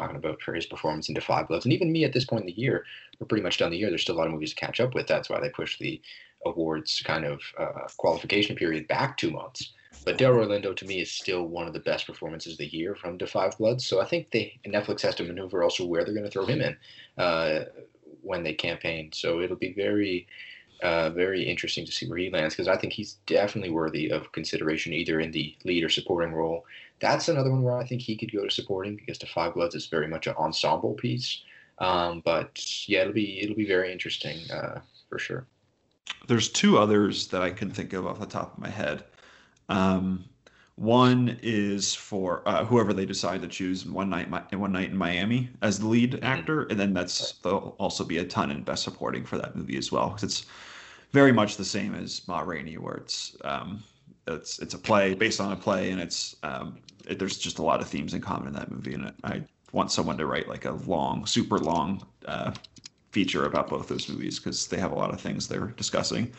talking 0.00 0.16
about 0.16 0.40
for 0.42 0.54
his 0.54 0.66
performance 0.66 1.08
in 1.08 1.20
5 1.20 1.48
Bloods. 1.48 1.64
And 1.64 1.72
even 1.72 1.92
me 1.92 2.04
at 2.04 2.12
this 2.12 2.24
point 2.24 2.42
in 2.42 2.46
the 2.46 2.60
year, 2.60 2.84
we're 3.18 3.26
pretty 3.26 3.42
much 3.42 3.58
done 3.58 3.70
the 3.70 3.76
year. 3.76 3.90
There's 3.90 4.02
still 4.02 4.16
a 4.16 4.18
lot 4.18 4.26
of 4.26 4.32
movies 4.32 4.54
to 4.54 4.60
catch 4.60 4.80
up 4.80 4.94
with. 4.94 5.06
That's 5.06 5.28
why 5.28 5.40
they 5.40 5.50
pushed 5.50 5.78
the 5.78 6.00
awards 6.46 7.02
kind 7.04 7.24
of 7.24 7.40
uh, 7.58 7.86
qualification 7.98 8.56
period 8.56 8.88
back 8.88 9.16
two 9.16 9.30
months. 9.30 9.72
But 10.04 10.16
Delroy 10.16 10.46
Lindo 10.46 10.74
to 10.74 10.86
me 10.86 11.00
is 11.00 11.10
still 11.12 11.44
one 11.44 11.66
of 11.66 11.74
the 11.74 11.80
best 11.80 12.06
performances 12.06 12.54
of 12.54 12.58
the 12.58 12.74
year 12.74 12.94
from 12.94 13.18
Five 13.18 13.58
Bloods. 13.58 13.86
So 13.86 14.00
I 14.00 14.06
think 14.06 14.30
they 14.30 14.58
Netflix 14.66 15.02
has 15.02 15.14
to 15.16 15.24
maneuver 15.24 15.62
also 15.62 15.84
where 15.84 16.04
they're 16.04 16.14
going 16.14 16.24
to 16.24 16.30
throw 16.30 16.46
him 16.46 16.62
in 16.62 16.76
uh, 17.18 17.64
when 18.22 18.42
they 18.42 18.54
campaign. 18.54 19.10
So 19.12 19.40
it'll 19.40 19.56
be 19.56 19.74
very, 19.74 20.26
uh, 20.82 21.10
very 21.10 21.42
interesting 21.42 21.84
to 21.84 21.92
see 21.92 22.08
where 22.08 22.18
he 22.18 22.30
lands 22.30 22.54
because 22.54 22.68
I 22.68 22.78
think 22.78 22.94
he's 22.94 23.18
definitely 23.26 23.70
worthy 23.70 24.10
of 24.10 24.32
consideration 24.32 24.94
either 24.94 25.20
in 25.20 25.32
the 25.32 25.54
lead 25.64 25.84
or 25.84 25.90
supporting 25.90 26.32
role. 26.32 26.64
That's 27.00 27.28
another 27.28 27.50
one 27.50 27.62
where 27.62 27.76
I 27.76 27.84
think 27.84 28.02
he 28.02 28.16
could 28.16 28.32
go 28.32 28.44
to 28.44 28.50
supporting 28.50 28.96
because 28.96 29.18
the 29.18 29.26
Five 29.26 29.54
Bloods 29.54 29.74
is 29.74 29.86
very 29.86 30.06
much 30.06 30.26
an 30.26 30.34
ensemble 30.38 30.94
piece. 30.94 31.42
Um, 31.78 32.22
but 32.24 32.62
yeah, 32.86 33.00
it'll 33.00 33.14
be 33.14 33.40
it'll 33.40 33.56
be 33.56 33.66
very 33.66 33.90
interesting 33.90 34.38
uh, 34.50 34.80
for 35.08 35.18
sure. 35.18 35.46
There's 36.28 36.48
two 36.48 36.78
others 36.78 37.28
that 37.28 37.42
I 37.42 37.50
can 37.50 37.70
think 37.70 37.92
of 37.92 38.06
off 38.06 38.20
the 38.20 38.26
top 38.26 38.54
of 38.54 38.58
my 38.58 38.68
head. 38.68 39.04
Um, 39.68 40.24
one 40.76 41.38
is 41.42 41.94
for 41.94 42.42
uh, 42.46 42.64
whoever 42.64 42.92
they 42.92 43.04
decide 43.04 43.42
to 43.42 43.48
choose 43.48 43.84
one 43.84 44.08
night 44.08 44.30
one 44.56 44.72
night 44.72 44.90
in 44.90 44.96
Miami 44.96 45.50
as 45.62 45.78
the 45.78 45.86
lead 45.86 46.12
mm-hmm. 46.12 46.24
actor, 46.24 46.62
and 46.64 46.78
then 46.78 46.94
that's 46.94 47.32
there'll 47.32 47.76
also 47.78 48.04
be 48.04 48.18
a 48.18 48.24
ton 48.24 48.50
in 48.50 48.62
best 48.62 48.84
supporting 48.84 49.24
for 49.24 49.36
that 49.38 49.56
movie 49.56 49.76
as 49.76 49.92
well 49.92 50.08
because 50.08 50.22
it's 50.22 50.46
very 51.12 51.32
much 51.32 51.56
the 51.56 51.64
same 51.64 51.94
as 51.94 52.26
Ma 52.28 52.40
Rainey, 52.40 52.78
where 52.78 52.94
it's 52.94 53.36
um, 53.44 53.82
it's 54.26 54.58
it's 54.58 54.74
a 54.74 54.78
play 54.78 55.14
based 55.14 55.40
on 55.40 55.52
a 55.52 55.56
play, 55.56 55.90
and 55.90 56.00
it's 56.00 56.36
um, 56.42 56.78
there's 57.18 57.38
just 57.38 57.58
a 57.58 57.62
lot 57.62 57.80
of 57.80 57.88
themes 57.88 58.14
in 58.14 58.20
common 58.20 58.48
in 58.48 58.54
that 58.54 58.70
movie, 58.70 58.94
and 58.94 59.12
I 59.24 59.42
want 59.72 59.92
someone 59.92 60.18
to 60.18 60.26
write 60.26 60.48
like 60.48 60.64
a 60.64 60.72
long, 60.72 61.26
super 61.26 61.58
long 61.58 62.06
uh, 62.26 62.52
feature 63.12 63.46
about 63.46 63.68
both 63.68 63.88
those 63.88 64.08
movies 64.08 64.38
because 64.38 64.66
they 64.68 64.78
have 64.78 64.92
a 64.92 64.96
lot 64.96 65.12
of 65.12 65.20
things 65.20 65.48
they're 65.48 65.68
discussing. 65.68 66.32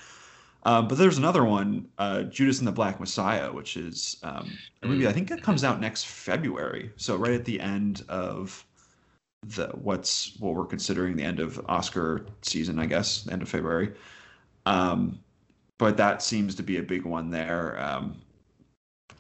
Um, 0.64 0.88
but 0.88 0.98
there's 0.98 1.18
another 1.18 1.44
one, 1.44 1.88
uh, 1.98 2.24
Judas 2.24 2.60
and 2.60 2.68
the 2.68 2.72
Black 2.72 3.00
Messiah, 3.00 3.52
which 3.52 3.78
is 3.78 4.18
um, 4.22 4.52
a 4.84 4.88
movie 4.88 5.08
I 5.08 5.12
think 5.12 5.32
it 5.32 5.42
comes 5.42 5.64
out 5.64 5.82
next 5.82 6.06
February. 6.06 6.92
So 6.98 7.16
right 7.16 7.34
at 7.34 7.46
the 7.46 7.60
end 7.60 8.04
of 8.10 8.64
the 9.44 9.70
what's 9.70 10.38
what 10.40 10.54
we're 10.54 10.66
considering 10.66 11.16
the 11.16 11.24
end 11.24 11.40
of 11.40 11.60
Oscar 11.68 12.28
season, 12.44 12.78
I 12.78 12.86
guess, 12.86 13.28
end 13.28 13.42
of 13.42 13.50
February. 13.50 13.94
Um, 14.68 15.20
but 15.80 15.98
that 15.98 16.22
seems 16.22 16.54
to 16.56 16.64
be 16.64 16.78
a 16.78 16.84
big 16.84 17.06
one 17.06 17.32
there 17.32 17.82
um, 17.82 18.22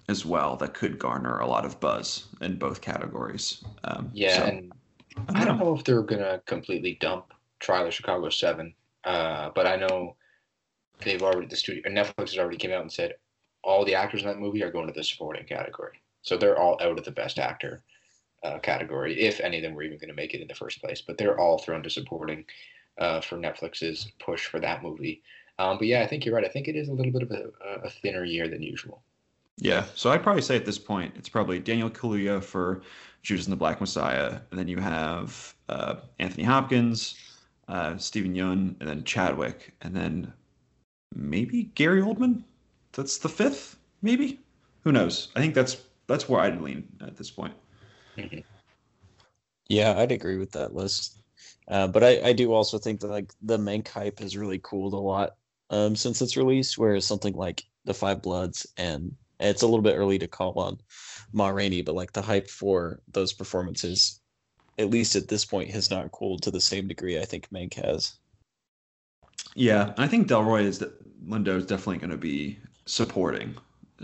as 0.10 0.26
well 0.26 0.56
that 0.58 0.74
could 0.74 1.00
garner 1.00 1.40
a 1.40 1.48
lot 1.48 1.66
of 1.66 1.80
buzz 1.80 2.28
in 2.42 2.58
both 2.58 2.82
categories. 2.82 3.64
Um, 3.84 4.10
yeah, 4.14 4.38
so, 4.38 4.44
and 4.44 4.74
I 5.30 5.46
don't 5.46 5.60
know 5.60 5.76
if 5.76 5.84
they're 5.84 6.02
gonna 6.02 6.42
completely 6.46 6.98
dump 7.00 7.34
Trial 7.60 7.88
of 7.88 7.94
Chicago 7.94 8.30
Seven, 8.30 8.74
uh, 9.04 9.50
but 9.56 9.68
I 9.68 9.76
know 9.76 10.16
they've 11.04 11.22
already 11.22 11.48
the 11.48 11.56
studio 11.56 11.84
Netflix 11.90 12.30
has 12.30 12.38
already 12.38 12.58
came 12.58 12.72
out 12.72 12.82
and 12.82 12.92
said 12.92 13.16
all 13.64 13.86
the 13.86 13.96
actors 13.96 14.22
in 14.22 14.28
that 14.28 14.40
movie 14.40 14.64
are 14.64 14.72
going 14.72 14.88
to 14.88 14.94
the 14.94 15.04
supporting 15.04 15.46
category, 15.46 16.02
so 16.22 16.38
they're 16.38 16.60
all 16.60 16.80
out 16.82 16.98
of 16.98 17.06
the 17.06 17.12
Best 17.12 17.40
Actor 17.40 17.84
uh, 18.44 18.60
category, 18.60 19.20
if 19.20 19.40
any 19.40 19.58
of 19.58 19.64
them 19.64 19.74
were 19.74 19.84
even 19.84 19.98
going 19.98 20.10
to 20.10 20.16
make 20.16 20.34
it 20.34 20.42
in 20.42 20.48
the 20.48 20.56
first 20.56 20.82
place. 20.82 21.02
But 21.02 21.18
they're 21.18 21.40
all 21.40 21.60
thrown 21.60 21.84
to 21.84 21.90
supporting 21.90 22.46
uh, 23.00 23.22
for 23.22 23.38
Netflix's 23.38 24.12
push 24.20 24.46
for 24.46 24.60
that 24.60 24.84
movie. 24.84 25.22
Um, 25.60 25.78
but 25.78 25.88
yeah, 25.88 26.02
I 26.02 26.08
think 26.08 26.26
you're 26.26 26.36
right. 26.36 26.46
I 26.46 26.50
think 26.50 26.68
it 26.68 26.76
is 26.76 26.90
a 26.90 26.94
little 26.94 27.12
bit 27.12 27.24
of 27.24 27.32
a, 27.32 27.52
a 27.84 27.90
thinner 27.90 28.24
year 28.24 28.48
than 28.48 28.64
usual. 28.64 29.04
Yeah, 29.58 29.86
so 29.96 30.10
I'd 30.12 30.24
probably 30.24 30.42
say 30.42 30.56
at 30.56 30.66
this 30.66 30.80
point 30.80 31.14
it's 31.18 31.30
probably 31.30 31.60
Daniel 31.60 31.90
Kaluuya 31.90 32.44
for 32.44 32.82
Judas 33.22 33.46
and 33.46 33.54
the 33.54 33.58
Black 33.58 33.80
Messiah, 33.80 34.40
and 34.50 34.60
then 34.60 34.68
you 34.68 34.78
have 34.78 35.54
uh, 35.70 35.96
Anthony 36.20 36.44
Hopkins, 36.44 37.16
uh, 37.68 37.98
Steven 37.98 38.34
Yeun, 38.34 38.76
and 38.80 38.90
then 38.90 39.04
Chadwick, 39.04 39.74
and 39.82 39.96
then 39.96 40.34
maybe 41.14 41.64
Gary 41.76 42.02
Oldman. 42.02 42.44
That's 42.94 43.20
the 43.20 43.30
fifth, 43.30 43.78
maybe. 44.02 44.40
Who 44.84 44.92
knows? 44.92 45.30
I 45.36 45.40
think 45.40 45.54
that's 45.54 45.78
that's 46.08 46.28
where 46.28 46.42
I'd 46.42 46.62
lean 46.62 46.88
at 47.02 47.16
this 47.16 47.30
point. 47.30 47.54
Mm-hmm. 48.18 48.40
Yeah, 49.70 49.98
I'd 49.98 50.12
agree 50.12 50.38
with 50.38 50.52
that 50.52 50.74
list. 50.74 51.22
Uh, 51.68 51.88
but 51.88 52.04
I, 52.04 52.22
I 52.22 52.34
do 52.34 52.52
also 52.52 52.78
think 52.78 53.00
that 53.00 53.08
like 53.08 53.32
the 53.42 53.58
Mank 53.58 53.88
hype 53.88 54.20
has 54.20 54.36
really 54.36 54.60
cooled 54.62 54.94
a 54.94 54.98
lot 54.98 55.36
um, 55.70 55.96
since 55.96 56.22
its 56.22 56.36
release, 56.36 56.78
whereas 56.78 57.06
something 57.06 57.34
like 57.36 57.64
the 57.86 57.94
Five 57.94 58.22
Bloods 58.22 58.68
and 58.78 59.16
it's 59.50 59.62
a 59.62 59.68
little 59.68 59.82
bit 59.82 59.96
early 59.96 60.20
to 60.20 60.28
call 60.28 60.54
on 60.60 60.80
Ma 61.34 61.50
Rainey, 61.50 61.82
but 61.82 61.96
like 61.96 62.14
the 62.14 62.22
hype 62.22 62.50
for 62.50 63.02
those 63.12 63.34
performances, 63.34 64.20
at 64.78 64.90
least 64.90 65.16
at 65.16 65.28
this 65.28 65.46
point, 65.46 65.72
has 65.72 65.90
not 65.90 66.12
cooled 66.12 66.44
to 66.44 66.52
the 66.52 66.62
same 66.62 66.88
degree 66.88 67.20
I 67.20 67.26
think 67.26 67.50
Mank 67.50 67.74
has. 67.76 68.14
Yeah, 69.56 69.94
I 69.98 70.08
think 70.08 70.28
Delroy 70.28 70.64
is 70.64 70.80
that 70.80 70.94
Lindo 71.28 71.56
is 71.58 71.66
definitely 71.66 71.98
going 71.98 72.12
to 72.12 72.18
be 72.18 72.60
supporting, 72.86 73.56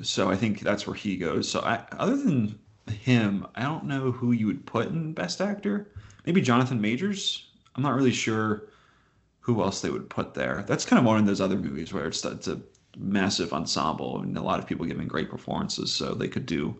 so 0.02 0.30
I 0.30 0.36
think 0.36 0.62
that's 0.62 0.86
where 0.86 0.96
he 0.96 1.18
goes. 1.18 1.50
So 1.50 1.62
I, 1.62 1.84
other 1.98 2.18
than 2.18 2.60
him, 2.92 3.46
I 3.56 3.64
don't 3.64 3.86
know 3.86 4.12
who 4.12 4.32
you 4.32 4.48
would 4.48 4.66
put 4.66 4.88
in 4.88 5.14
Best 5.14 5.42
Actor. 5.42 5.92
Maybe 6.26 6.42
Jonathan 6.42 6.82
Majors. 6.82 7.48
I'm 7.76 7.84
not 7.84 7.96
really 7.96 8.12
sure 8.12 8.70
who 9.40 9.62
else 9.62 9.82
they 9.82 9.90
would 9.90 10.10
put 10.10 10.34
there. 10.34 10.66
That's 10.68 10.86
kind 10.86 11.00
of 11.00 11.06
one 11.06 11.18
of 11.18 11.26
those 11.26 11.42
other 11.42 11.56
movies 11.56 11.94
where 11.94 12.08
it's, 12.08 12.24
it's 12.26 12.48
a 12.48 12.60
massive 12.98 13.54
ensemble 13.54 14.22
and 14.22 14.38
a 14.38 14.42
lot 14.42 14.60
of 14.60 14.68
people 14.68 14.86
giving 14.86 15.08
great 15.08 15.30
performances, 15.30 15.94
so 15.94 16.14
they 16.14 16.28
could 16.28 16.46
do 16.46 16.76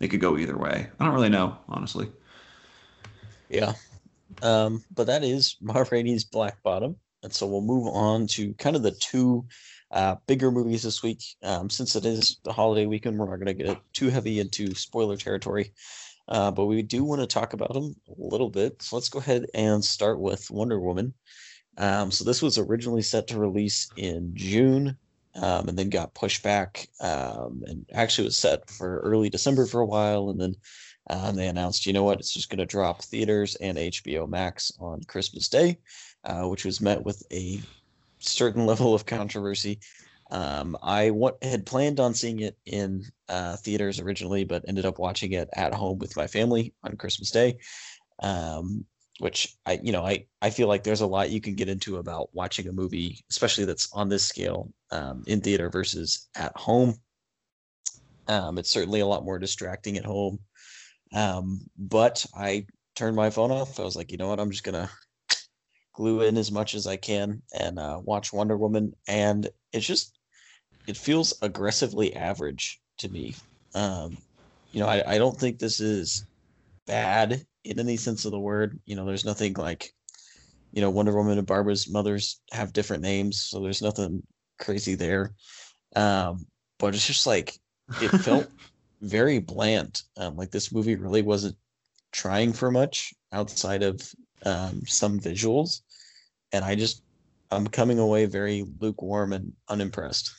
they 0.00 0.08
could 0.08 0.20
go 0.20 0.36
either 0.36 0.56
way. 0.56 0.88
I 0.98 1.04
don't 1.04 1.14
really 1.14 1.28
know, 1.28 1.56
honestly. 1.68 2.10
Yeah. 3.48 3.74
Um, 4.42 4.82
but 4.94 5.06
that 5.06 5.22
is 5.22 5.56
Ma 5.60 5.84
Rainey's 5.90 6.24
Black 6.24 6.62
Bottom. 6.62 6.96
And 7.22 7.32
so 7.32 7.46
we'll 7.46 7.60
move 7.60 7.86
on 7.88 8.26
to 8.28 8.54
kind 8.54 8.76
of 8.76 8.82
the 8.82 8.92
two 8.92 9.44
uh, 9.90 10.16
bigger 10.26 10.50
movies 10.50 10.82
this 10.82 11.02
week. 11.02 11.22
Um, 11.42 11.68
since 11.68 11.96
it 11.96 12.06
is 12.06 12.38
the 12.44 12.52
holiday 12.52 12.86
weekend, 12.86 13.18
we're 13.18 13.28
not 13.28 13.44
going 13.44 13.58
to 13.58 13.64
get 13.64 13.78
too 13.92 14.08
heavy 14.08 14.40
into 14.40 14.74
spoiler 14.74 15.18
territory. 15.18 15.72
Uh, 16.28 16.50
but 16.50 16.64
we 16.64 16.80
do 16.80 17.04
want 17.04 17.20
to 17.20 17.26
talk 17.26 17.52
about 17.52 17.74
them 17.74 17.94
a 18.08 18.14
little 18.16 18.48
bit. 18.48 18.80
So 18.80 18.96
let's 18.96 19.10
go 19.10 19.18
ahead 19.18 19.46
and 19.52 19.84
start 19.84 20.18
with 20.18 20.50
Wonder 20.50 20.80
Woman. 20.80 21.12
Um, 21.76 22.10
so 22.10 22.24
this 22.24 22.40
was 22.40 22.56
originally 22.56 23.02
set 23.02 23.26
to 23.28 23.38
release 23.38 23.90
in 23.96 24.30
June 24.34 24.96
um, 25.34 25.68
and 25.68 25.78
then 25.78 25.90
got 25.90 26.14
pushed 26.14 26.42
back 26.42 26.88
um, 27.00 27.62
and 27.66 27.86
actually 27.92 28.24
was 28.24 28.36
set 28.36 28.68
for 28.70 28.98
early 29.00 29.30
December 29.30 29.66
for 29.66 29.80
a 29.80 29.86
while. 29.86 30.30
And 30.30 30.40
then 30.40 30.54
um, 31.08 31.36
they 31.36 31.48
announced, 31.48 31.86
you 31.86 31.92
know 31.92 32.04
what, 32.04 32.18
it's 32.18 32.34
just 32.34 32.50
going 32.50 32.58
to 32.58 32.66
drop 32.66 33.02
theaters 33.02 33.56
and 33.56 33.78
HBO 33.78 34.28
Max 34.28 34.72
on 34.80 35.02
Christmas 35.04 35.48
Day, 35.48 35.78
uh, 36.24 36.42
which 36.48 36.64
was 36.64 36.80
met 36.80 37.04
with 37.04 37.22
a 37.32 37.60
certain 38.18 38.66
level 38.66 38.94
of 38.94 39.06
controversy. 39.06 39.80
Um, 40.30 40.76
I 40.80 41.10
had 41.42 41.66
planned 41.66 41.98
on 41.98 42.14
seeing 42.14 42.40
it 42.40 42.56
in 42.64 43.04
uh, 43.28 43.56
theaters 43.56 43.98
originally, 43.98 44.44
but 44.44 44.64
ended 44.68 44.86
up 44.86 44.98
watching 44.98 45.32
it 45.32 45.48
at 45.54 45.74
home 45.74 45.98
with 45.98 46.16
my 46.16 46.28
family 46.28 46.72
on 46.84 46.96
Christmas 46.96 47.32
Day. 47.32 47.58
Um, 48.22 48.84
which 49.20 49.54
I, 49.66 49.78
you 49.82 49.92
know, 49.92 50.04
I, 50.04 50.24
I 50.40 50.48
feel 50.48 50.66
like 50.66 50.82
there's 50.82 51.02
a 51.02 51.06
lot 51.06 51.30
you 51.30 51.42
can 51.42 51.54
get 51.54 51.68
into 51.68 51.98
about 51.98 52.30
watching 52.32 52.68
a 52.68 52.72
movie, 52.72 53.22
especially 53.30 53.66
that's 53.66 53.92
on 53.92 54.08
this 54.08 54.26
scale 54.26 54.72
um, 54.90 55.24
in 55.26 55.42
theater 55.42 55.68
versus 55.68 56.28
at 56.34 56.56
home. 56.56 56.94
Um, 58.28 58.56
it's 58.56 58.70
certainly 58.70 59.00
a 59.00 59.06
lot 59.06 59.24
more 59.24 59.38
distracting 59.38 59.98
at 59.98 60.06
home. 60.06 60.38
Um, 61.12 61.60
but 61.76 62.24
I 62.34 62.66
turned 62.96 63.14
my 63.14 63.28
phone 63.28 63.50
off. 63.50 63.78
I 63.78 63.84
was 63.84 63.94
like, 63.94 64.10
you 64.10 64.16
know 64.16 64.28
what? 64.28 64.40
I'm 64.40 64.50
just 64.50 64.64
gonna 64.64 64.88
glue 65.94 66.22
in 66.22 66.38
as 66.38 66.50
much 66.50 66.74
as 66.74 66.86
I 66.86 66.96
can 66.96 67.42
and 67.52 67.78
uh, 67.78 68.00
watch 68.02 68.32
Wonder 68.32 68.56
Woman. 68.56 68.94
And 69.06 69.50
it's 69.74 69.86
just, 69.86 70.18
it 70.86 70.96
feels 70.96 71.34
aggressively 71.42 72.16
average 72.16 72.80
to 72.98 73.08
me. 73.10 73.34
Um, 73.74 74.16
you 74.72 74.80
know, 74.80 74.88
I, 74.88 75.14
I 75.14 75.18
don't 75.18 75.38
think 75.38 75.58
this 75.58 75.78
is 75.78 76.24
bad 76.86 77.44
in 77.64 77.78
any 77.78 77.96
sense 77.96 78.24
of 78.24 78.32
the 78.32 78.40
word. 78.40 78.78
You 78.86 78.96
know, 78.96 79.04
there's 79.04 79.24
nothing 79.24 79.54
like, 79.54 79.92
you 80.72 80.80
know, 80.80 80.90
Wonder 80.90 81.14
Woman 81.14 81.38
and 81.38 81.46
Barbara's 81.46 81.90
mothers 81.90 82.40
have 82.52 82.72
different 82.72 83.02
names, 83.02 83.40
so 83.40 83.60
there's 83.60 83.82
nothing 83.82 84.22
crazy 84.58 84.94
there. 84.94 85.34
Um, 85.96 86.46
but 86.78 86.94
it's 86.94 87.06
just 87.06 87.26
like 87.26 87.54
it 88.00 88.08
felt 88.22 88.48
very 89.00 89.38
bland. 89.38 90.02
Um, 90.16 90.36
like 90.36 90.50
this 90.50 90.72
movie 90.72 90.96
really 90.96 91.22
wasn't 91.22 91.56
trying 92.12 92.52
for 92.52 92.70
much 92.70 93.12
outside 93.32 93.82
of 93.82 94.00
um, 94.44 94.82
some 94.86 95.18
visuals, 95.20 95.80
and 96.52 96.64
I 96.64 96.74
just 96.74 97.02
I'm 97.50 97.66
coming 97.66 97.98
away 97.98 98.26
very 98.26 98.64
lukewarm 98.80 99.32
and 99.32 99.52
unimpressed. 99.68 100.30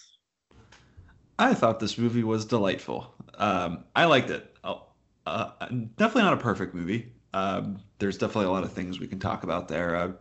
I 1.37 1.53
thought 1.53 1.79
this 1.79 1.97
movie 1.97 2.23
was 2.23 2.45
delightful. 2.45 3.13
Um, 3.35 3.85
I 3.95 4.05
liked 4.05 4.29
it. 4.29 4.55
Oh, 4.63 4.90
uh, 5.25 5.51
definitely 5.97 6.23
not 6.23 6.33
a 6.33 6.37
perfect 6.37 6.73
movie. 6.73 7.11
Um, 7.33 7.79
there's 7.99 8.17
definitely 8.17 8.47
a 8.47 8.51
lot 8.51 8.63
of 8.63 8.73
things 8.73 8.99
we 8.99 9.07
can 9.07 9.19
talk 9.19 9.43
about 9.43 9.67
there. 9.67 9.95
Uh, 9.95 10.11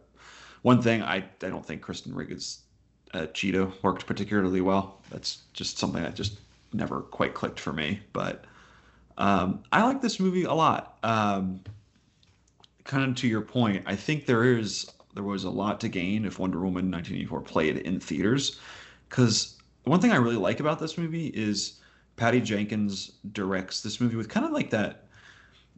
one 0.63 0.83
thing 0.83 1.03
I, 1.03 1.17
I 1.17 1.49
don't 1.49 1.65
think 1.65 1.83
Kristen 1.83 2.15
Wiig's 2.15 2.61
uh, 3.15 3.27
Cheetah 3.27 3.73
worked 3.83 4.07
particularly 4.07 4.61
well. 4.61 5.01
That's 5.11 5.39
just 5.53 5.79
something 5.79 6.03
that 6.03 6.15
just 6.15 6.39
never 6.73 7.01
quite 7.01 7.35
clicked 7.35 7.59
for 7.59 7.73
me. 7.73 8.01
But 8.13 8.45
um, 9.19 9.63
I 9.73 9.83
like 9.83 10.01
this 10.01 10.21
movie 10.21 10.45
a 10.45 10.55
lot. 10.55 10.99
Um, 11.03 11.61
kind 12.85 13.09
of 13.09 13.17
to 13.17 13.29
your 13.29 13.41
point, 13.41 13.85
I 13.87 13.97
think 13.97 14.27
there 14.27 14.45
is 14.45 14.91
there 15.15 15.25
was 15.25 15.45
a 15.45 15.51
lot 15.51 15.81
to 15.81 15.89
gain 15.89 16.25
if 16.25 16.39
Wonder 16.39 16.59
Woman 16.59 16.91
1984 16.91 17.41
played 17.41 17.79
in 17.79 17.99
theaters, 17.99 18.61
because 19.09 19.57
one 19.85 20.01
thing 20.01 20.13
I 20.13 20.17
really 20.17 20.37
like 20.37 20.61
about 20.61 20.79
this 20.79 20.97
movie 20.97 21.29
is 21.29 21.80
Patty 22.21 22.43
Jenkins 22.43 23.13
directs 23.33 23.81
this 23.81 23.99
movie 23.99 24.17
with 24.17 24.29
kind 24.29 24.45
of 24.45 24.53
like 24.53 24.69
that 24.71 25.07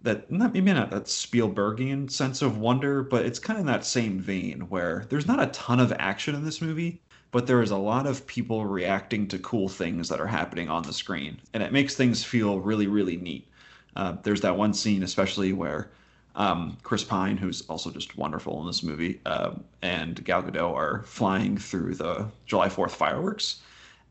that 0.03 0.29
not 0.29 0.53
maybe 0.53 0.73
not 0.73 0.91
that 0.91 1.05
Spielbergian 1.05 2.11
sense 2.11 2.43
of 2.43 2.59
wonder, 2.59 3.05
but 3.05 3.25
it's 3.25 3.39
kind 3.39 3.61
of 3.61 3.67
that 3.67 3.85
same 3.85 4.19
vein 4.19 4.63
where 4.63 5.07
there's 5.09 5.29
not 5.29 5.41
a 5.41 5.47
ton 5.53 5.79
of 5.79 5.93
action 6.01 6.35
in 6.35 6.45
this 6.45 6.61
movie, 6.61 7.01
but 7.31 7.47
there 7.47 7.63
is 7.63 7.71
a 7.71 7.77
lot 7.77 8.09
of 8.09 8.27
people 8.27 8.67
reacting 8.67 9.29
to 9.29 9.39
cool 9.39 9.69
things 9.69 10.09
that 10.09 10.19
are 10.19 10.27
happening 10.27 10.69
on 10.69 10.83
the 10.83 10.93
screen, 10.93 11.39
and 11.55 11.63
it 11.63 11.73
makes 11.73 11.95
things 11.95 12.25
feel 12.25 12.59
really 12.59 12.89
really 12.89 13.17
neat. 13.17 13.47
Uh, 13.95 14.17
there's 14.25 14.41
that 14.41 14.57
one 14.57 14.75
scene 14.75 15.05
especially 15.05 15.53
where 15.53 15.93
um, 16.35 16.77
Chris 16.83 17.05
Pine, 17.05 17.37
who's 17.37 17.63
also 17.69 17.89
just 17.89 18.19
wonderful 18.19 18.61
in 18.63 18.67
this 18.67 18.83
movie, 18.83 19.21
uh, 19.27 19.53
and 19.83 20.25
Gal 20.25 20.43
Gadot 20.43 20.75
are 20.75 21.05
flying 21.05 21.57
through 21.57 21.95
the 21.95 22.27
July 22.47 22.69
4th 22.69 22.91
fireworks, 22.91 23.61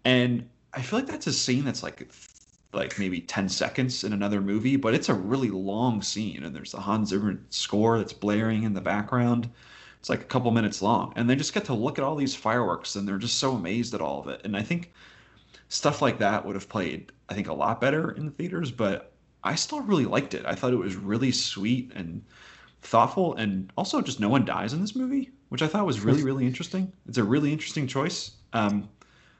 and 0.05 0.47
I 0.73 0.81
feel 0.81 0.99
like 0.99 1.07
that's 1.07 1.27
a 1.27 1.33
scene 1.33 1.65
that's 1.65 1.83
like 1.83 2.07
like 2.73 2.97
maybe 2.97 3.19
10 3.19 3.49
seconds 3.49 4.03
in 4.03 4.13
another 4.13 4.39
movie, 4.41 4.77
but 4.77 4.93
it's 4.93 5.09
a 5.09 5.13
really 5.13 5.49
long 5.49 6.01
scene. 6.01 6.43
And 6.43 6.55
there's 6.55 6.71
the 6.71 6.79
Hans 6.79 7.09
Zimmer 7.09 7.39
score 7.49 7.97
that's 7.97 8.13
blaring 8.13 8.63
in 8.63 8.73
the 8.73 8.81
background. 8.81 9.49
It's 9.99 10.09
like 10.09 10.21
a 10.21 10.25
couple 10.25 10.51
minutes 10.51 10.81
long. 10.81 11.13
And 11.15 11.29
they 11.29 11.35
just 11.35 11.53
get 11.53 11.65
to 11.65 11.73
look 11.73 11.99
at 11.99 12.05
all 12.05 12.15
these 12.15 12.33
fireworks 12.33 12.95
and 12.95 13.07
they're 13.07 13.17
just 13.17 13.39
so 13.39 13.55
amazed 13.55 13.93
at 13.93 14.01
all 14.01 14.21
of 14.21 14.27
it. 14.29 14.41
And 14.45 14.55
I 14.55 14.63
think 14.63 14.93
stuff 15.67 16.01
like 16.01 16.17
that 16.19 16.45
would 16.45 16.55
have 16.55 16.69
played, 16.69 17.11
I 17.29 17.33
think, 17.33 17.47
a 17.47 17.53
lot 17.53 17.81
better 17.81 18.11
in 18.11 18.25
the 18.25 18.31
theaters, 18.31 18.71
but 18.71 19.13
I 19.43 19.55
still 19.55 19.81
really 19.81 20.05
liked 20.05 20.33
it. 20.33 20.45
I 20.45 20.55
thought 20.55 20.73
it 20.73 20.77
was 20.77 20.95
really 20.95 21.31
sweet 21.31 21.91
and 21.95 22.23
thoughtful. 22.81 23.35
And 23.35 23.71
also, 23.77 24.01
just 24.01 24.19
no 24.19 24.29
one 24.29 24.45
dies 24.45 24.73
in 24.73 24.81
this 24.81 24.95
movie, 24.95 25.31
which 25.49 25.61
I 25.61 25.67
thought 25.67 25.85
was 25.85 25.99
really, 26.01 26.23
really 26.23 26.47
interesting. 26.47 26.91
It's 27.07 27.17
a 27.17 27.23
really 27.23 27.51
interesting 27.51 27.87
choice. 27.87 28.31
Um, 28.53 28.89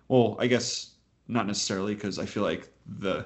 well, 0.08 0.36
I 0.40 0.48
guess 0.48 0.91
not 1.28 1.48
necessarily 1.48 1.94
because 1.94 2.20
I 2.20 2.26
feel 2.26 2.44
like 2.44 2.70
the 3.00 3.26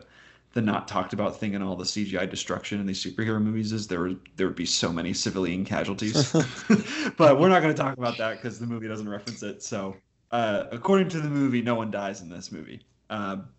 the 0.53 0.61
not 0.61 0.87
talked 0.87 1.11
about 1.11 1.37
thing 1.37 1.53
in 1.53 1.61
all 1.61 1.75
the 1.75 1.83
CGI 1.83 2.29
destruction 2.29 2.79
in 2.79 2.85
these 2.85 3.03
superhero 3.03 3.41
movies 3.41 3.73
is 3.73 3.87
there 3.87 4.01
would 4.01 4.19
there 4.37 4.47
would 4.47 4.55
be 4.55 4.65
so 4.65 4.91
many 4.91 5.13
civilian 5.13 5.65
casualties. 5.65 6.31
but 7.17 7.39
we're 7.39 7.49
not 7.49 7.61
going 7.61 7.75
to 7.75 7.81
talk 7.81 7.97
about 7.97 8.17
that 8.17 8.37
because 8.37 8.57
the 8.57 8.65
movie 8.65 8.87
doesn't 8.87 9.09
reference 9.09 9.43
it. 9.43 9.61
So 9.61 9.95
uh, 10.31 10.65
according 10.71 11.09
to 11.09 11.19
the 11.19 11.29
movie, 11.29 11.61
no 11.61 11.75
one 11.75 11.91
dies 11.91 12.21
in 12.21 12.29
this 12.29 12.51
movie. 12.51 12.81
Um, 13.09 13.49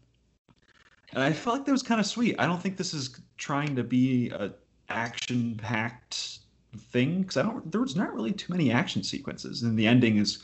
and 1.12 1.22
I 1.22 1.32
felt 1.32 1.56
like 1.56 1.66
that 1.66 1.72
was 1.72 1.82
kind 1.82 2.00
of 2.00 2.06
sweet. 2.06 2.34
I 2.38 2.46
don't 2.46 2.60
think 2.60 2.76
this 2.76 2.92
is 2.92 3.20
trying 3.36 3.76
to 3.76 3.84
be 3.84 4.30
a 4.30 4.52
action 4.88 5.54
packed 5.56 6.38
thing 6.76 7.22
because 7.22 7.36
I 7.36 7.42
don't. 7.42 7.70
There 7.70 7.80
was 7.80 7.96
not 7.96 8.14
really 8.14 8.32
too 8.32 8.52
many 8.52 8.72
action 8.72 9.02
sequences, 9.02 9.62
and 9.62 9.78
the 9.78 9.86
ending 9.86 10.16
is 10.16 10.42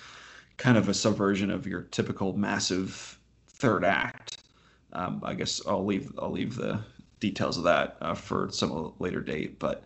kind 0.58 0.76
of 0.76 0.88
a 0.88 0.94
subversion 0.94 1.50
of 1.50 1.66
your 1.66 1.82
typical 1.82 2.36
massive 2.36 3.18
third 3.62 3.84
act. 3.84 4.38
Um, 4.92 5.22
I 5.24 5.34
guess 5.34 5.64
I'll 5.66 5.86
leave 5.86 6.12
I'll 6.18 6.32
leave 6.32 6.56
the 6.56 6.80
details 7.20 7.56
of 7.56 7.64
that 7.64 7.96
uh, 8.00 8.14
for 8.14 8.50
some 8.50 8.92
later 8.98 9.20
date. 9.20 9.58
But 9.60 9.84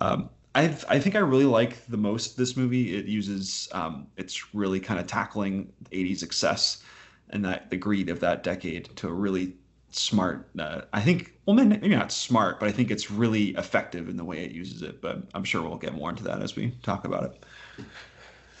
um, 0.00 0.28
I 0.54 0.64
I 0.88 0.98
think 0.98 1.14
I 1.14 1.20
really 1.20 1.44
like 1.46 1.86
the 1.86 1.96
most 1.96 2.36
this 2.36 2.56
movie. 2.56 2.96
It 2.96 3.06
uses 3.06 3.68
um, 3.72 4.08
it's 4.16 4.52
really 4.52 4.80
kind 4.80 4.98
of 5.00 5.06
tackling 5.06 5.72
80s 5.92 6.22
excess 6.24 6.82
and 7.30 7.44
that 7.44 7.70
the 7.70 7.76
greed 7.76 8.10
of 8.10 8.20
that 8.20 8.42
decade 8.42 8.94
to 8.96 9.08
a 9.08 9.12
really 9.12 9.54
smart. 9.90 10.50
Uh, 10.58 10.82
I 10.92 11.00
think 11.00 11.34
well 11.46 11.54
maybe 11.54 11.88
not 11.88 12.10
smart, 12.10 12.58
but 12.58 12.68
I 12.68 12.72
think 12.72 12.90
it's 12.90 13.10
really 13.12 13.50
effective 13.50 14.08
in 14.08 14.16
the 14.16 14.24
way 14.24 14.44
it 14.44 14.50
uses 14.50 14.82
it. 14.82 15.00
But 15.00 15.22
I'm 15.34 15.44
sure 15.44 15.62
we'll 15.62 15.78
get 15.78 15.94
more 15.94 16.10
into 16.10 16.24
that 16.24 16.42
as 16.42 16.56
we 16.56 16.72
talk 16.82 17.04
about 17.04 17.24
it. 17.24 17.44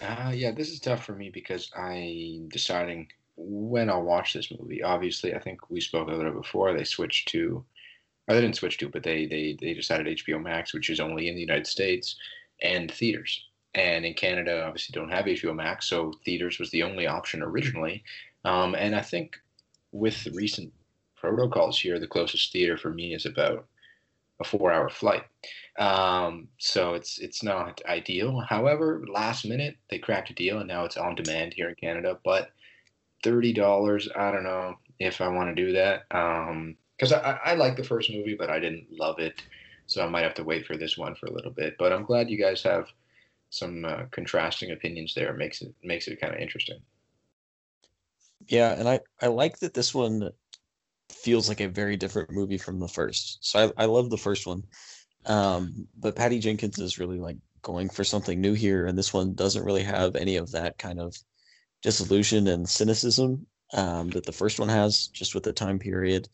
Uh, 0.00 0.32
yeah, 0.34 0.52
this 0.52 0.70
is 0.70 0.80
tough 0.80 1.04
for 1.04 1.14
me 1.14 1.30
because 1.30 1.70
I'm 1.76 2.48
deciding 2.50 3.08
when 3.36 3.90
I'll 3.90 4.02
watch 4.02 4.32
this 4.32 4.52
movie. 4.58 4.82
Obviously, 4.82 5.34
I 5.34 5.38
think 5.38 5.70
we 5.70 5.80
spoke 5.80 6.08
about 6.08 6.26
it 6.26 6.34
before. 6.34 6.72
They 6.72 6.84
switched 6.84 7.28
to, 7.28 7.64
or 8.28 8.34
they 8.34 8.40
didn't 8.40 8.56
switch 8.56 8.78
to, 8.78 8.88
but 8.88 9.02
they 9.02 9.26
they 9.26 9.56
they 9.60 9.74
decided 9.74 10.18
HBO 10.18 10.42
Max, 10.42 10.72
which 10.72 10.90
is 10.90 11.00
only 11.00 11.28
in 11.28 11.34
the 11.34 11.40
United 11.40 11.66
States 11.66 12.16
and 12.62 12.90
theaters. 12.90 13.46
And 13.74 14.04
in 14.04 14.14
Canada, 14.14 14.64
obviously, 14.64 14.92
don't 14.92 15.10
have 15.10 15.24
HBO 15.24 15.54
Max, 15.54 15.86
so 15.86 16.12
theaters 16.24 16.58
was 16.58 16.70
the 16.70 16.84
only 16.84 17.06
option 17.06 17.42
originally. 17.42 18.04
Um, 18.44 18.74
and 18.76 18.94
I 18.94 19.00
think 19.00 19.36
with 19.90 20.26
recent 20.34 20.72
protocols 21.16 21.80
here, 21.80 21.98
the 21.98 22.06
closest 22.06 22.52
theater 22.52 22.76
for 22.76 22.90
me 22.90 23.14
is 23.14 23.26
about 23.26 23.66
a 24.40 24.44
four-hour 24.44 24.90
flight. 24.90 25.24
Um, 25.78 26.48
so 26.58 26.94
it's 26.94 27.18
it's 27.18 27.42
not 27.42 27.80
ideal. 27.86 28.40
However, 28.40 29.02
last 29.08 29.44
minute 29.44 29.76
they 29.90 29.98
cracked 29.98 30.30
a 30.30 30.34
deal, 30.34 30.58
and 30.58 30.68
now 30.68 30.84
it's 30.84 30.96
on 30.96 31.16
demand 31.16 31.54
here 31.54 31.68
in 31.68 31.74
Canada. 31.74 32.18
But 32.24 32.50
thirty 33.24 33.52
dollars. 33.52 34.08
I 34.14 34.30
don't 34.30 34.44
know 34.44 34.76
if 35.00 35.20
I 35.20 35.28
want 35.28 35.48
to 35.48 35.64
do 35.64 35.72
that 35.72 36.08
because 36.08 37.12
um, 37.12 37.20
I, 37.24 37.38
I 37.44 37.54
like 37.54 37.76
the 37.76 37.82
first 37.82 38.12
movie, 38.12 38.36
but 38.38 38.50
I 38.50 38.60
didn't 38.60 38.86
love 38.92 39.18
it, 39.18 39.42
so 39.86 40.04
I 40.04 40.08
might 40.08 40.22
have 40.22 40.34
to 40.34 40.44
wait 40.44 40.66
for 40.66 40.76
this 40.76 40.96
one 40.96 41.14
for 41.16 41.26
a 41.26 41.32
little 41.32 41.50
bit. 41.50 41.74
But 41.78 41.92
I'm 41.92 42.04
glad 42.04 42.30
you 42.30 42.38
guys 42.38 42.62
have 42.62 42.86
some 43.50 43.84
uh, 43.84 44.04
contrasting 44.10 44.70
opinions 44.70 45.14
there. 45.14 45.30
It 45.30 45.38
makes 45.38 45.62
it 45.62 45.74
makes 45.82 46.06
it 46.06 46.20
kind 46.20 46.34
of 46.34 46.40
interesting. 46.40 46.80
Yeah, 48.46 48.72
and 48.72 48.88
I 48.88 49.00
I 49.20 49.28
like 49.28 49.58
that 49.60 49.74
this 49.74 49.94
one 49.94 50.30
feels 51.10 51.48
like 51.48 51.60
a 51.60 51.68
very 51.68 51.96
different 51.96 52.30
movie 52.30 52.58
from 52.58 52.78
the 52.78 52.88
first. 52.88 53.38
So 53.40 53.72
I 53.78 53.84
I 53.84 53.86
love 53.86 54.10
the 54.10 54.18
first 54.18 54.46
one, 54.46 54.62
um, 55.26 55.88
but 55.98 56.16
Patty 56.16 56.38
Jenkins 56.38 56.78
is 56.78 56.98
really 56.98 57.18
like 57.18 57.38
going 57.62 57.88
for 57.88 58.04
something 58.04 58.40
new 58.40 58.52
here, 58.52 58.86
and 58.86 58.96
this 58.96 59.14
one 59.14 59.34
doesn't 59.34 59.64
really 59.64 59.82
have 59.82 60.14
any 60.14 60.36
of 60.36 60.52
that 60.52 60.78
kind 60.78 61.00
of 61.00 61.16
disillusion 61.84 62.48
and 62.48 62.68
cynicism 62.68 63.46
um, 63.74 64.08
that 64.10 64.24
the 64.24 64.32
first 64.32 64.58
one 64.58 64.70
has, 64.70 65.08
just 65.08 65.34
with 65.34 65.44
the 65.44 65.52
time 65.52 65.78
period. 65.78 66.28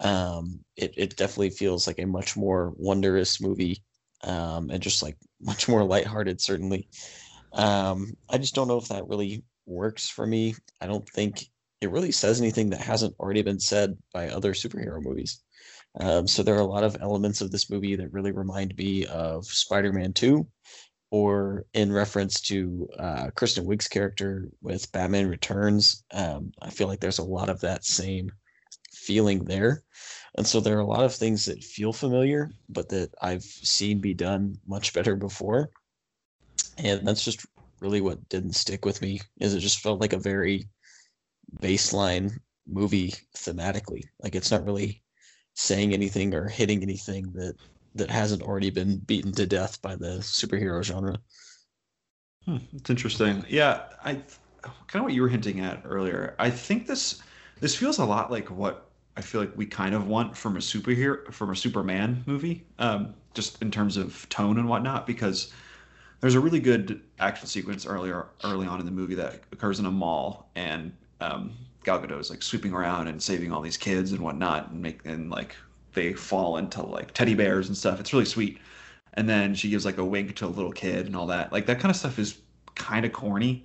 Um, 0.00 0.60
it, 0.76 0.94
it 0.96 1.16
definitely 1.16 1.50
feels 1.50 1.86
like 1.86 1.98
a 1.98 2.06
much 2.06 2.36
more 2.36 2.72
wondrous 2.76 3.40
movie 3.40 3.82
um, 4.22 4.70
and 4.70 4.82
just 4.82 5.02
like 5.02 5.16
much 5.40 5.68
more 5.68 5.84
lighthearted, 5.84 6.40
certainly. 6.40 6.88
Um, 7.52 8.14
I 8.30 8.38
just 8.38 8.54
don't 8.54 8.68
know 8.68 8.78
if 8.78 8.88
that 8.88 9.06
really 9.08 9.44
works 9.66 10.08
for 10.08 10.26
me. 10.26 10.54
I 10.80 10.86
don't 10.86 11.08
think 11.10 11.44
it 11.80 11.90
really 11.90 12.12
says 12.12 12.40
anything 12.40 12.70
that 12.70 12.80
hasn't 12.80 13.14
already 13.18 13.42
been 13.42 13.60
said 13.60 13.98
by 14.12 14.28
other 14.28 14.54
superhero 14.54 15.02
movies. 15.02 15.42
Um, 16.00 16.26
so 16.26 16.42
there 16.42 16.56
are 16.56 16.60
a 16.60 16.64
lot 16.64 16.82
of 16.82 16.96
elements 17.00 17.40
of 17.40 17.50
this 17.50 17.70
movie 17.70 17.94
that 17.96 18.12
really 18.12 18.32
remind 18.32 18.76
me 18.76 19.06
of 19.06 19.44
Spider-Man 19.44 20.12
2 20.12 20.46
or 21.10 21.64
in 21.74 21.92
reference 21.92 22.40
to 22.40 22.88
uh, 22.98 23.30
Kristen 23.36 23.64
Wiig's 23.66 23.88
character 23.88 24.48
with 24.62 24.90
Batman 24.92 25.28
Returns. 25.28 26.02
Um, 26.12 26.52
I 26.60 26.70
feel 26.70 26.88
like 26.88 27.00
there's 27.00 27.18
a 27.18 27.24
lot 27.24 27.48
of 27.48 27.60
that 27.60 27.84
same 27.84 28.30
feeling 28.92 29.44
there. 29.44 29.82
And 30.36 30.46
so 30.46 30.60
there 30.60 30.76
are 30.76 30.80
a 30.80 30.86
lot 30.86 31.04
of 31.04 31.14
things 31.14 31.44
that 31.46 31.62
feel 31.62 31.92
familiar, 31.92 32.50
but 32.68 32.88
that 32.88 33.10
I've 33.22 33.44
seen 33.44 34.00
be 34.00 34.14
done 34.14 34.58
much 34.66 34.92
better 34.92 35.14
before. 35.14 35.70
And 36.78 37.06
that's 37.06 37.24
just 37.24 37.46
really 37.80 38.00
what 38.00 38.28
didn't 38.28 38.54
stick 38.54 38.84
with 38.84 39.02
me 39.02 39.20
is 39.38 39.54
it 39.54 39.60
just 39.60 39.80
felt 39.80 40.00
like 40.00 40.12
a 40.12 40.18
very 40.18 40.68
baseline 41.60 42.32
movie 42.66 43.14
thematically. 43.36 44.02
Like 44.20 44.34
it's 44.34 44.50
not 44.50 44.64
really 44.64 45.02
saying 45.54 45.92
anything 45.92 46.34
or 46.34 46.48
hitting 46.48 46.82
anything 46.82 47.30
that 47.34 47.54
that 47.94 48.10
hasn't 48.10 48.42
already 48.42 48.70
been 48.70 48.98
beaten 48.98 49.32
to 49.32 49.46
death 49.46 49.80
by 49.82 49.96
the 49.96 50.18
superhero 50.18 50.82
genre. 50.82 51.18
Hmm, 52.44 52.58
it's 52.74 52.90
interesting. 52.90 53.44
Yeah, 53.48 53.82
I 54.04 54.14
kind 54.62 54.96
of 54.96 55.02
what 55.02 55.12
you 55.12 55.22
were 55.22 55.28
hinting 55.28 55.60
at 55.60 55.82
earlier. 55.84 56.34
I 56.38 56.50
think 56.50 56.86
this 56.86 57.22
this 57.60 57.74
feels 57.74 57.98
a 57.98 58.04
lot 58.04 58.30
like 58.30 58.50
what 58.50 58.90
I 59.16 59.20
feel 59.20 59.40
like 59.40 59.56
we 59.56 59.66
kind 59.66 59.94
of 59.94 60.06
want 60.08 60.36
from 60.36 60.56
a 60.56 60.60
superhero 60.60 61.32
from 61.32 61.50
a 61.50 61.56
Superman 61.56 62.22
movie, 62.26 62.66
um, 62.78 63.14
just 63.32 63.62
in 63.62 63.70
terms 63.70 63.96
of 63.96 64.28
tone 64.28 64.58
and 64.58 64.68
whatnot. 64.68 65.06
Because 65.06 65.52
there's 66.20 66.34
a 66.34 66.40
really 66.40 66.60
good 66.60 67.02
action 67.18 67.46
sequence 67.46 67.86
earlier 67.86 68.26
early 68.42 68.66
on 68.66 68.80
in 68.80 68.86
the 68.86 68.92
movie 68.92 69.14
that 69.14 69.42
occurs 69.52 69.78
in 69.78 69.86
a 69.86 69.90
mall, 69.90 70.50
and 70.54 70.92
um, 71.20 71.52
Gal 71.84 72.00
Gadot 72.00 72.20
is 72.20 72.30
like 72.30 72.42
sweeping 72.42 72.72
around 72.72 73.08
and 73.08 73.22
saving 73.22 73.52
all 73.52 73.60
these 73.60 73.76
kids 73.76 74.12
and 74.12 74.20
whatnot, 74.20 74.70
and 74.70 74.82
make 74.82 75.00
and 75.06 75.30
like 75.30 75.56
they 75.94 76.12
fall 76.12 76.56
into 76.56 76.82
like 76.82 77.12
teddy 77.12 77.34
bears 77.34 77.68
and 77.68 77.76
stuff. 77.76 78.00
It's 78.00 78.12
really 78.12 78.24
sweet. 78.24 78.58
And 79.14 79.28
then 79.28 79.54
she 79.54 79.70
gives 79.70 79.84
like 79.84 79.98
a 79.98 80.04
wink 80.04 80.34
to 80.36 80.46
a 80.46 80.48
little 80.48 80.72
kid 80.72 81.06
and 81.06 81.16
all 81.16 81.26
that. 81.28 81.52
Like 81.52 81.66
that 81.66 81.78
kind 81.78 81.90
of 81.90 81.96
stuff 81.96 82.18
is 82.18 82.38
kind 82.74 83.04
of 83.04 83.12
corny. 83.12 83.64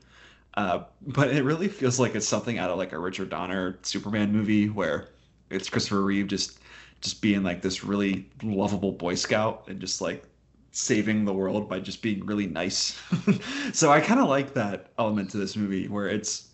Uh, 0.55 0.83
but 1.01 1.29
it 1.29 1.43
really 1.43 1.67
feels 1.67 1.99
like 1.99 2.15
it's 2.15 2.27
something 2.27 2.57
out 2.57 2.69
of 2.69 2.77
like 2.77 2.91
a 2.91 2.99
Richard 2.99 3.29
Donner 3.29 3.77
Superman 3.81 4.31
movie 4.31 4.69
where 4.69 5.09
it's 5.49 5.69
Christopher 5.69 6.01
Reeve 6.01 6.27
just 6.27 6.59
just 7.01 7.21
being 7.21 7.43
like 7.43 7.61
this 7.61 7.83
really 7.83 8.27
lovable 8.43 8.91
Boy 8.91 9.15
Scout 9.15 9.63
and 9.67 9.79
just 9.79 10.01
like 10.01 10.23
saving 10.71 11.23
the 11.25 11.33
world 11.33 11.69
by 11.69 11.79
just 11.79 12.01
being 12.01 12.25
really 12.25 12.47
nice. 12.47 12.99
so 13.73 13.91
I 13.91 14.01
kind 14.01 14.19
of 14.19 14.27
like 14.27 14.53
that 14.53 14.91
element 14.97 15.29
to 15.31 15.37
this 15.37 15.55
movie 15.55 15.87
where 15.87 16.07
it's 16.07 16.49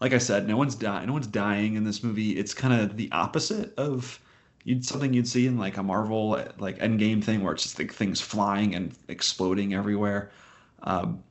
like 0.00 0.12
I 0.14 0.18
said, 0.18 0.48
no 0.48 0.56
one's 0.56 0.74
dying. 0.74 1.06
No 1.06 1.12
one's 1.12 1.26
dying 1.26 1.74
in 1.74 1.84
this 1.84 2.02
movie. 2.02 2.38
It's 2.38 2.54
kind 2.54 2.80
of 2.80 2.96
the 2.96 3.10
opposite 3.12 3.74
of 3.76 4.18
you'd 4.64 4.84
something 4.84 5.12
you'd 5.12 5.28
see 5.28 5.46
in 5.46 5.58
like 5.58 5.76
a 5.76 5.82
Marvel 5.82 6.38
like 6.58 6.78
Endgame 6.78 7.22
thing 7.22 7.42
where 7.42 7.52
it's 7.52 7.62
just 7.62 7.78
like 7.78 7.92
things 7.92 8.20
flying 8.20 8.74
and 8.74 8.92
exploding 9.08 9.74
everywhere. 9.74 10.30
Um, 10.82 11.22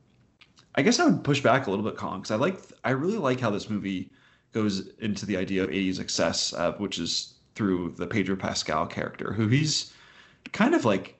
I 0.75 0.81
guess 0.81 0.99
I 0.99 1.05
would 1.05 1.23
push 1.23 1.41
back 1.41 1.67
a 1.67 1.69
little 1.69 1.85
bit, 1.85 1.97
Collin, 1.97 2.21
because 2.21 2.31
I 2.31 2.35
like 2.35 2.59
I 2.83 2.91
really 2.91 3.17
like 3.17 3.39
how 3.39 3.49
this 3.49 3.69
movie 3.69 4.11
goes 4.51 4.89
into 4.99 5.25
the 5.25 5.37
idea 5.37 5.63
of 5.63 5.69
80s 5.69 5.99
excess, 5.99 6.53
uh, 6.53 6.73
which 6.73 6.99
is 6.99 7.35
through 7.55 7.93
the 7.97 8.07
Pedro 8.07 8.35
Pascal 8.35 8.87
character, 8.87 9.33
who 9.33 9.47
he's 9.47 9.93
kind 10.53 10.73
of 10.73 10.85
like 10.85 11.19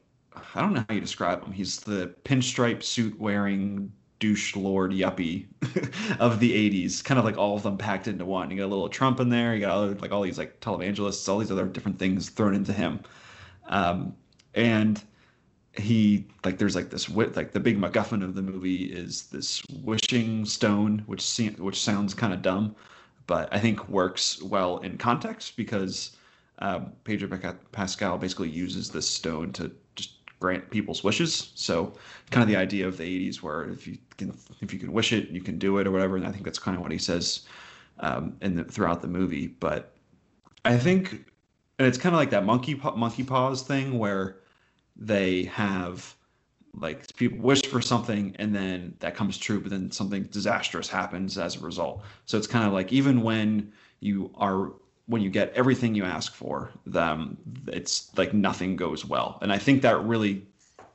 I 0.53 0.61
don't 0.61 0.73
know 0.73 0.85
how 0.87 0.95
you 0.95 1.01
describe 1.01 1.43
him. 1.43 1.51
He's 1.51 1.79
the 1.81 2.13
pinstripe 2.23 2.83
suit 2.83 3.19
wearing 3.19 3.91
douche 4.19 4.55
lord 4.55 4.91
yuppie 4.91 5.45
of 6.19 6.39
the 6.39 6.69
80s 6.85 7.03
kind 7.03 7.17
of 7.17 7.25
like 7.25 7.37
all 7.37 7.55
of 7.55 7.63
them 7.63 7.77
packed 7.77 8.07
into 8.07 8.25
one 8.25 8.51
you 8.51 8.57
got 8.57 8.65
a 8.65 8.67
little 8.67 8.89
trump 8.89 9.19
in 9.19 9.29
there 9.29 9.53
you 9.55 9.61
got 9.61 9.71
other, 9.71 9.95
like 9.95 10.11
all 10.11 10.21
these 10.21 10.37
like 10.37 10.59
televangelists 10.59 11.27
all 11.29 11.39
these 11.39 11.51
other 11.51 11.65
different 11.65 11.97
things 11.97 12.29
thrown 12.29 12.53
into 12.53 12.73
him 12.73 12.99
um, 13.67 14.15
and 14.55 15.01
he 15.73 16.27
like 16.43 16.57
there's 16.57 16.75
like 16.75 16.89
this 16.89 17.09
like 17.09 17.51
the 17.51 17.59
big 17.59 17.79
MacGuffin 17.79 18.23
of 18.23 18.35
the 18.35 18.41
movie 18.41 18.85
is 18.85 19.23
this 19.27 19.63
wishing 19.83 20.45
stone, 20.45 21.03
which 21.05 21.21
se- 21.21 21.55
which 21.57 21.81
sounds 21.81 22.13
kind 22.13 22.33
of 22.33 22.41
dumb, 22.41 22.75
but 23.27 23.53
I 23.53 23.59
think 23.59 23.87
works 23.89 24.41
well 24.41 24.79
in 24.79 24.97
context 24.97 25.55
because 25.55 26.17
um, 26.59 26.91
Pedro 27.03 27.29
Pascal 27.71 28.17
basically 28.17 28.49
uses 28.49 28.89
this 28.89 29.09
stone 29.09 29.53
to 29.53 29.71
just 29.95 30.13
grant 30.39 30.69
people's 30.69 31.03
wishes. 31.03 31.51
So 31.55 31.93
kind 32.31 32.41
of 32.41 32.47
the 32.47 32.57
idea 32.57 32.87
of 32.87 32.97
the 32.97 33.03
80s 33.03 33.37
where 33.37 33.69
if 33.69 33.87
you 33.87 33.97
can 34.19 34.37
if 34.61 34.73
you 34.73 34.79
can 34.79 34.91
wish 34.93 35.13
it, 35.13 35.29
you 35.29 35.41
can 35.41 35.57
do 35.57 35.77
it 35.79 35.87
or 35.87 35.91
whatever. 35.91 36.15
And 36.15 36.27
I 36.27 36.31
think 36.31 36.45
that's 36.45 36.59
kind 36.59 36.75
of 36.77 36.83
what 36.83 36.91
he 36.91 36.97
says 36.97 37.41
um, 37.99 38.35
in 38.41 38.55
the, 38.55 38.63
throughout 38.63 39.01
the 39.01 39.07
movie. 39.07 39.47
But 39.47 39.95
I 40.65 40.77
think 40.77 41.25
and 41.79 41.87
it's 41.87 41.97
kind 41.97 42.13
of 42.13 42.19
like 42.19 42.29
that 42.29 42.45
monkey 42.45 42.79
monkey 42.95 43.23
paws 43.23 43.63
thing 43.63 43.97
where 43.97 44.37
they 44.95 45.45
have 45.45 46.13
like 46.75 47.15
people 47.15 47.39
wish 47.39 47.65
for 47.65 47.81
something 47.81 48.35
and 48.37 48.53
then 48.53 48.93
that 48.99 49.15
comes 49.15 49.37
true 49.37 49.59
but 49.59 49.71
then 49.71 49.89
something 49.89 50.23
disastrous 50.25 50.87
happens 50.87 51.37
as 51.37 51.55
a 51.55 51.59
result 51.61 52.03
so 52.25 52.37
it's 52.37 52.45
kind 52.45 52.67
of 52.67 52.73
like 52.73 52.93
even 52.93 53.21
when 53.21 53.71
you 54.01 54.29
are 54.35 54.73
when 55.07 55.21
you 55.21 55.29
get 55.29 55.51
everything 55.53 55.95
you 55.95 56.03
ask 56.03 56.35
for 56.35 56.69
them 56.85 57.37
it's 57.67 58.15
like 58.17 58.33
nothing 58.33 58.75
goes 58.75 59.03
well 59.03 59.39
and 59.41 59.51
i 59.51 59.57
think 59.57 59.81
that 59.81 60.03
really 60.03 60.45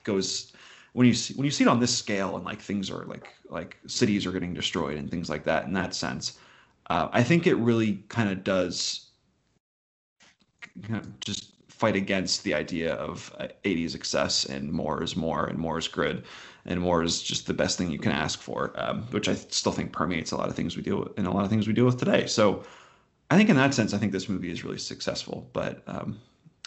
goes 0.05 0.53
when 0.95 1.07
you 1.07 1.15
see 1.15 1.35
when 1.35 1.45
you 1.45 1.51
see 1.51 1.65
it 1.65 1.69
on 1.69 1.79
this 1.79 1.97
scale 1.97 2.37
and 2.37 2.45
like 2.45 2.61
things 2.61 2.91
are 2.91 3.05
like 3.05 3.29
like 3.51 3.77
cities 3.87 4.25
are 4.27 4.33
getting 4.33 4.55
destroyed 4.55 4.97
and 4.97 5.11
things 5.11 5.29
like 5.29 5.45
that 5.45 5.67
in 5.67 5.73
that 5.73 5.95
sense 5.95 6.39
uh, 6.89 7.09
i 7.13 7.23
think 7.23 7.47
it 7.47 7.57
really 7.57 8.03
kind 8.09 8.31
of 8.31 8.43
does 8.43 9.11
kind 10.83 11.01
of 11.01 11.21
just 11.21 11.53
fight 11.69 11.97
against 11.97 12.45
the 12.45 12.55
idea 12.55 12.95
of 12.95 13.35
80s 13.65 13.95
uh, 13.95 13.97
excess 13.97 14.45
and 14.47 14.73
more 14.73 15.03
is 15.03 15.17
more 15.17 15.47
and 15.47 15.59
more 15.59 15.79
is 15.79 15.89
grid 15.89 16.25
and 16.67 16.81
more 16.81 17.03
is 17.03 17.23
just 17.23 17.47
the 17.47 17.53
best 17.53 17.77
thing 17.77 17.91
you 17.91 17.99
can 17.99 18.13
ask 18.13 18.41
for, 18.41 18.73
um, 18.77 19.03
which 19.11 19.29
I 19.29 19.35
still 19.35 19.73
think 19.73 19.93
permeates 19.93 20.33
a 20.33 20.37
lot 20.37 20.49
of 20.49 20.55
things 20.55 20.77
we 20.77 20.83
deal 20.83 20.99
with 20.99 21.19
and 21.19 21.27
a 21.27 21.31
lot 21.31 21.45
of 21.45 21.51
things 21.51 21.67
we 21.67 21.75
deal 21.75 21.85
with 21.85 21.99
today. 21.99 22.27
So 22.27 22.65
I 23.31 23.37
think 23.37 23.51
in 23.51 23.57
that 23.57 23.75
sense, 23.75 23.93
I 23.93 23.99
think 23.99 24.13
this 24.13 24.29
movie 24.29 24.51
is 24.51 24.65
really 24.65 24.79
successful, 24.79 25.51
but 25.53 25.83
um, 25.87 26.19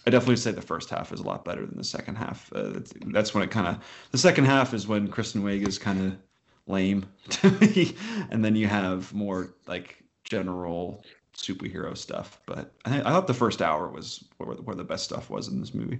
I 0.07 0.09
definitely 0.09 0.37
say 0.37 0.51
the 0.51 0.61
first 0.61 0.89
half 0.89 1.11
is 1.11 1.19
a 1.19 1.23
lot 1.23 1.43
better 1.43 1.65
than 1.65 1.75
the 1.75 1.83
second 1.83 2.15
half. 2.15 2.49
Uh, 2.55 2.79
that's 3.07 3.33
when 3.33 3.43
it 3.43 3.51
kind 3.51 3.67
of 3.67 3.83
the 4.11 4.17
second 4.17 4.45
half 4.45 4.73
is 4.73 4.87
when 4.87 5.09
Kristen 5.09 5.43
Wiig 5.43 5.67
is 5.67 5.77
kind 5.77 5.99
of 5.99 6.17
lame 6.65 7.05
to 7.29 7.51
me, 7.51 7.93
and 8.31 8.43
then 8.43 8.55
you 8.55 8.67
have 8.67 9.13
more 9.13 9.53
like 9.67 10.01
general 10.23 11.03
superhero 11.35 11.95
stuff. 11.97 12.39
But 12.45 12.71
I, 12.85 13.01
I 13.01 13.03
thought 13.11 13.27
the 13.27 13.33
first 13.33 13.61
hour 13.61 13.89
was 13.89 14.23
where, 14.37 14.55
where 14.55 14.77
the 14.77 14.85
best 14.85 15.03
stuff 15.03 15.29
was 15.29 15.49
in 15.49 15.59
this 15.59 15.73
movie. 15.73 15.99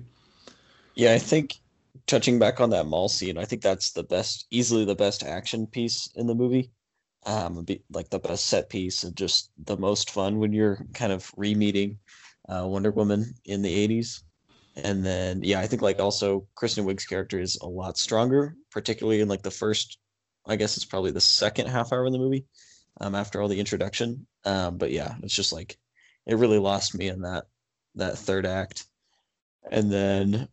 Yeah, 0.95 1.11
I 1.11 1.19
think 1.19 1.55
touching 2.05 2.39
back 2.39 2.61
on 2.61 2.69
that 2.69 2.87
mall 2.87 3.09
scene, 3.09 3.37
I 3.37 3.43
think 3.43 3.61
that's 3.61 3.91
the 3.91 4.03
best, 4.03 4.47
easily 4.51 4.85
the 4.85 4.95
best 4.95 5.21
action 5.21 5.67
piece 5.67 6.09
in 6.15 6.27
the 6.27 6.35
movie. 6.35 6.71
Um, 7.25 7.65
like 7.91 8.09
the 8.09 8.19
best 8.19 8.45
set 8.45 8.69
piece 8.69 9.03
and 9.03 9.13
just 9.17 9.51
the 9.65 9.75
most 9.75 10.11
fun 10.11 10.39
when 10.39 10.53
you're 10.53 10.85
kind 10.93 11.11
of 11.11 11.29
re-meeting 11.35 11.99
uh, 12.47 12.65
Wonder 12.65 12.91
Woman 12.91 13.33
in 13.45 13.61
the 13.61 13.87
80s. 13.87 14.23
And 14.75 15.03
then, 15.03 15.41
yeah, 15.43 15.59
I 15.59 15.67
think 15.67 15.81
like 15.81 15.99
also 15.99 16.47
Kristen 16.55 16.85
Wiig's 16.85 17.05
character 17.05 17.39
is 17.39 17.57
a 17.61 17.67
lot 17.67 17.97
stronger, 17.97 18.55
particularly 18.71 19.21
in 19.21 19.27
like 19.27 19.41
the 19.41 19.51
first, 19.51 19.97
I 20.45 20.55
guess 20.55 20.77
it's 20.77 20.85
probably 20.85 21.11
the 21.11 21.21
second 21.21 21.67
half 21.67 21.91
hour 21.91 22.05
in 22.05 22.13
the 22.13 22.19
movie 22.19 22.45
um, 23.01 23.15
after 23.15 23.41
all 23.41 23.47
the 23.47 23.59
introduction. 23.59 24.27
Um, 24.45 24.77
but 24.77 24.91
yeah, 24.91 25.15
it's 25.23 25.33
just 25.33 25.51
like 25.51 25.77
it 26.25 26.37
really 26.37 26.59
lost 26.59 26.95
me 26.95 27.07
in 27.07 27.21
that 27.21 27.45
that 27.95 28.17
third 28.17 28.45
act. 28.45 28.85
And 29.71 29.91
then 29.91 30.47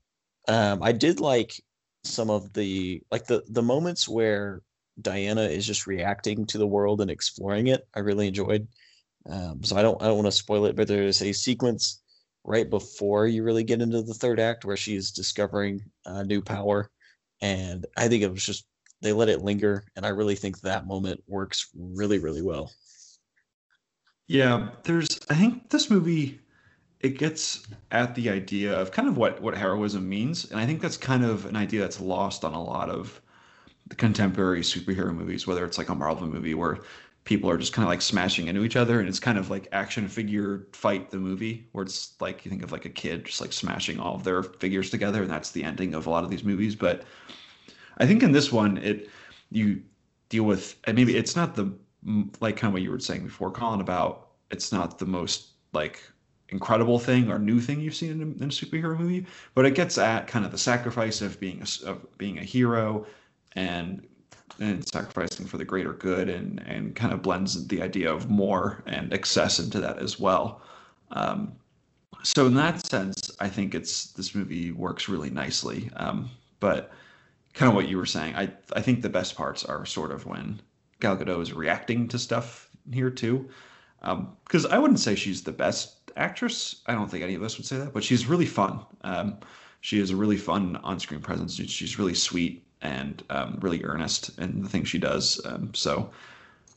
um, 0.48 0.82
I 0.82 0.92
did 0.92 1.20
like 1.20 1.60
some 2.02 2.30
of 2.30 2.52
the 2.52 3.02
like 3.10 3.26
the 3.26 3.42
the 3.48 3.62
moments 3.62 4.08
where 4.08 4.62
Diana 5.00 5.42
is 5.42 5.66
just 5.66 5.86
reacting 5.86 6.46
to 6.46 6.58
the 6.58 6.66
world 6.66 7.00
and 7.00 7.10
exploring 7.10 7.68
it. 7.68 7.86
I 7.94 8.00
really 8.00 8.28
enjoyed. 8.28 8.68
Um, 9.28 9.62
so 9.62 9.76
I 9.76 9.82
don't 9.82 10.00
I 10.02 10.06
don't 10.06 10.16
want 10.16 10.26
to 10.26 10.32
spoil 10.32 10.66
it, 10.66 10.76
but 10.76 10.88
there's 10.88 11.22
a 11.22 11.32
sequence 11.32 12.02
right 12.44 12.68
before 12.68 13.26
you 13.26 13.42
really 13.42 13.64
get 13.64 13.80
into 13.80 14.02
the 14.02 14.14
third 14.14 14.38
act 14.38 14.64
where 14.64 14.76
she's 14.76 15.10
discovering 15.10 15.82
uh, 16.04 16.22
new 16.22 16.42
power, 16.42 16.90
and 17.40 17.86
I 17.96 18.08
think 18.08 18.22
it 18.22 18.30
was 18.30 18.44
just 18.44 18.66
they 19.00 19.12
let 19.12 19.28
it 19.28 19.42
linger, 19.42 19.84
and 19.96 20.04
I 20.04 20.10
really 20.10 20.34
think 20.34 20.60
that 20.60 20.86
moment 20.86 21.22
works 21.26 21.68
really, 21.74 22.18
really 22.18 22.42
well. 22.42 22.70
Yeah, 24.26 24.70
there's. 24.84 25.20
I 25.28 25.34
think 25.34 25.70
this 25.70 25.90
movie 25.90 26.40
it 27.00 27.18
gets 27.18 27.66
at 27.90 28.14
the 28.14 28.30
idea 28.30 28.72
of 28.74 28.90
kind 28.90 29.08
of 29.08 29.16
what 29.16 29.40
what 29.42 29.56
heroism 29.56 30.08
means, 30.08 30.50
and 30.50 30.58
I 30.58 30.66
think 30.66 30.80
that's 30.80 30.96
kind 30.96 31.24
of 31.24 31.44
an 31.46 31.56
idea 31.56 31.80
that's 31.80 32.00
lost 32.00 32.44
on 32.44 32.54
a 32.54 32.62
lot 32.62 32.88
of 32.88 33.20
the 33.86 33.94
contemporary 33.94 34.62
superhero 34.62 35.14
movies, 35.14 35.46
whether 35.46 35.64
it's 35.66 35.76
like 35.76 35.90
a 35.90 35.94
Marvel 35.94 36.26
movie 36.26 36.54
where 36.54 36.78
people 37.24 37.48
are 37.48 37.56
just 37.56 37.72
kind 37.72 37.84
of 37.84 37.88
like 37.88 38.02
smashing 38.02 38.48
into 38.48 38.64
each 38.64 38.76
other 38.76 39.00
and 39.00 39.08
it's 39.08 39.18
kind 39.18 39.38
of 39.38 39.50
like 39.50 39.66
action 39.72 40.06
figure 40.08 40.66
fight 40.72 41.10
the 41.10 41.16
movie 41.16 41.66
where 41.72 41.84
it's 41.84 42.14
like 42.20 42.44
you 42.44 42.50
think 42.50 42.62
of 42.62 42.70
like 42.70 42.84
a 42.84 42.90
kid 42.90 43.24
just 43.24 43.40
like 43.40 43.52
smashing 43.52 43.98
all 43.98 44.14
of 44.14 44.24
their 44.24 44.42
figures 44.42 44.90
together 44.90 45.22
and 45.22 45.30
that's 45.30 45.50
the 45.50 45.64
ending 45.64 45.94
of 45.94 46.06
a 46.06 46.10
lot 46.10 46.22
of 46.22 46.30
these 46.30 46.44
movies. 46.44 46.76
But 46.76 47.04
I 47.98 48.06
think 48.06 48.22
in 48.22 48.32
this 48.32 48.52
one, 48.52 48.76
it 48.78 49.08
you 49.50 49.82
deal 50.28 50.44
with 50.44 50.76
and 50.84 50.96
maybe 50.96 51.16
it's 51.16 51.34
not 51.34 51.54
the 51.54 51.72
like 52.40 52.56
kind 52.56 52.68
of 52.68 52.74
what 52.74 52.82
you 52.82 52.90
were 52.90 53.00
saying 53.00 53.24
before, 53.24 53.50
Collin, 53.50 53.80
about 53.80 54.28
it's 54.50 54.70
not 54.70 54.98
the 54.98 55.06
most 55.06 55.52
like 55.72 56.02
incredible 56.50 56.98
thing 56.98 57.30
or 57.30 57.38
new 57.38 57.58
thing 57.58 57.80
you've 57.80 57.94
seen 57.94 58.10
in 58.10 58.20
a, 58.20 58.24
in 58.24 58.42
a 58.42 58.52
superhero 58.52 58.98
movie, 58.98 59.26
but 59.54 59.64
it 59.64 59.74
gets 59.74 59.96
at 59.96 60.26
kind 60.26 60.44
of 60.44 60.50
the 60.50 60.58
sacrifice 60.58 61.22
of 61.22 61.40
being 61.40 61.62
a, 61.62 61.88
of 61.88 62.18
being 62.18 62.38
a 62.38 62.44
hero 62.44 63.06
and 63.52 64.06
and 64.60 64.86
sacrificing 64.88 65.46
for 65.46 65.58
the 65.58 65.64
greater 65.64 65.92
good 65.92 66.28
and 66.28 66.62
and 66.66 66.94
kind 66.94 67.12
of 67.12 67.22
blends 67.22 67.66
the 67.66 67.82
idea 67.82 68.12
of 68.12 68.30
more 68.30 68.82
and 68.86 69.12
excess 69.12 69.58
into 69.58 69.80
that 69.80 69.98
as 69.98 70.18
well. 70.18 70.62
Um, 71.10 71.54
so 72.22 72.46
in 72.46 72.54
that 72.54 72.84
sense, 72.86 73.30
I 73.40 73.48
think 73.48 73.74
it's 73.74 74.12
this 74.12 74.34
movie 74.34 74.72
works 74.72 75.08
really 75.08 75.30
nicely. 75.30 75.90
Um, 75.96 76.30
but 76.60 76.92
kind 77.52 77.68
of 77.68 77.74
what 77.74 77.88
you 77.88 77.96
were 77.96 78.06
saying. 78.06 78.34
I 78.36 78.52
I 78.72 78.80
think 78.80 79.02
the 79.02 79.08
best 79.08 79.36
parts 79.36 79.64
are 79.64 79.86
sort 79.86 80.10
of 80.10 80.26
when 80.26 80.60
Gal 81.00 81.16
Gadot 81.16 81.40
is 81.42 81.52
reacting 81.52 82.08
to 82.08 82.18
stuff 82.18 82.68
here 82.92 83.10
too, 83.10 83.48
because 84.00 84.64
um, 84.64 84.72
I 84.72 84.78
wouldn't 84.78 85.00
say 85.00 85.14
she's 85.14 85.42
the 85.42 85.52
best 85.52 86.10
actress. 86.16 86.82
I 86.86 86.94
don't 86.94 87.10
think 87.10 87.22
any 87.22 87.34
of 87.34 87.42
us 87.42 87.56
would 87.56 87.66
say 87.66 87.78
that, 87.78 87.92
but 87.92 88.04
she's 88.04 88.26
really 88.26 88.46
fun. 88.46 88.80
Um, 89.02 89.38
she 89.80 90.00
is 90.00 90.10
a 90.10 90.16
really 90.16 90.36
fun 90.36 90.76
on-screen 90.76 91.20
presence. 91.20 91.56
She's 91.56 91.98
really 91.98 92.14
sweet 92.14 92.63
and 92.84 93.22
um, 93.30 93.58
really 93.60 93.82
earnest 93.82 94.38
in 94.38 94.62
the 94.62 94.68
things 94.68 94.88
she 94.88 94.98
does. 94.98 95.40
Um, 95.44 95.74
so, 95.74 96.10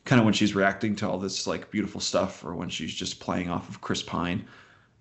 kind 0.05 0.20
of 0.20 0.26
when 0.26 0.34
she's 0.34 0.55
reacting 0.55 0.95
to 0.95 1.10
all 1.10 1.20
this 1.20 1.45
like 1.45 1.70
beautiful 1.70 2.01
stuff, 2.01 2.43
or 2.43 2.55
when 2.55 2.70
she's 2.70 2.93
just 2.93 3.20
playing 3.20 3.49
off 3.49 3.70
of 3.70 3.82
Chris 3.82 4.01
Pine, 4.01 4.47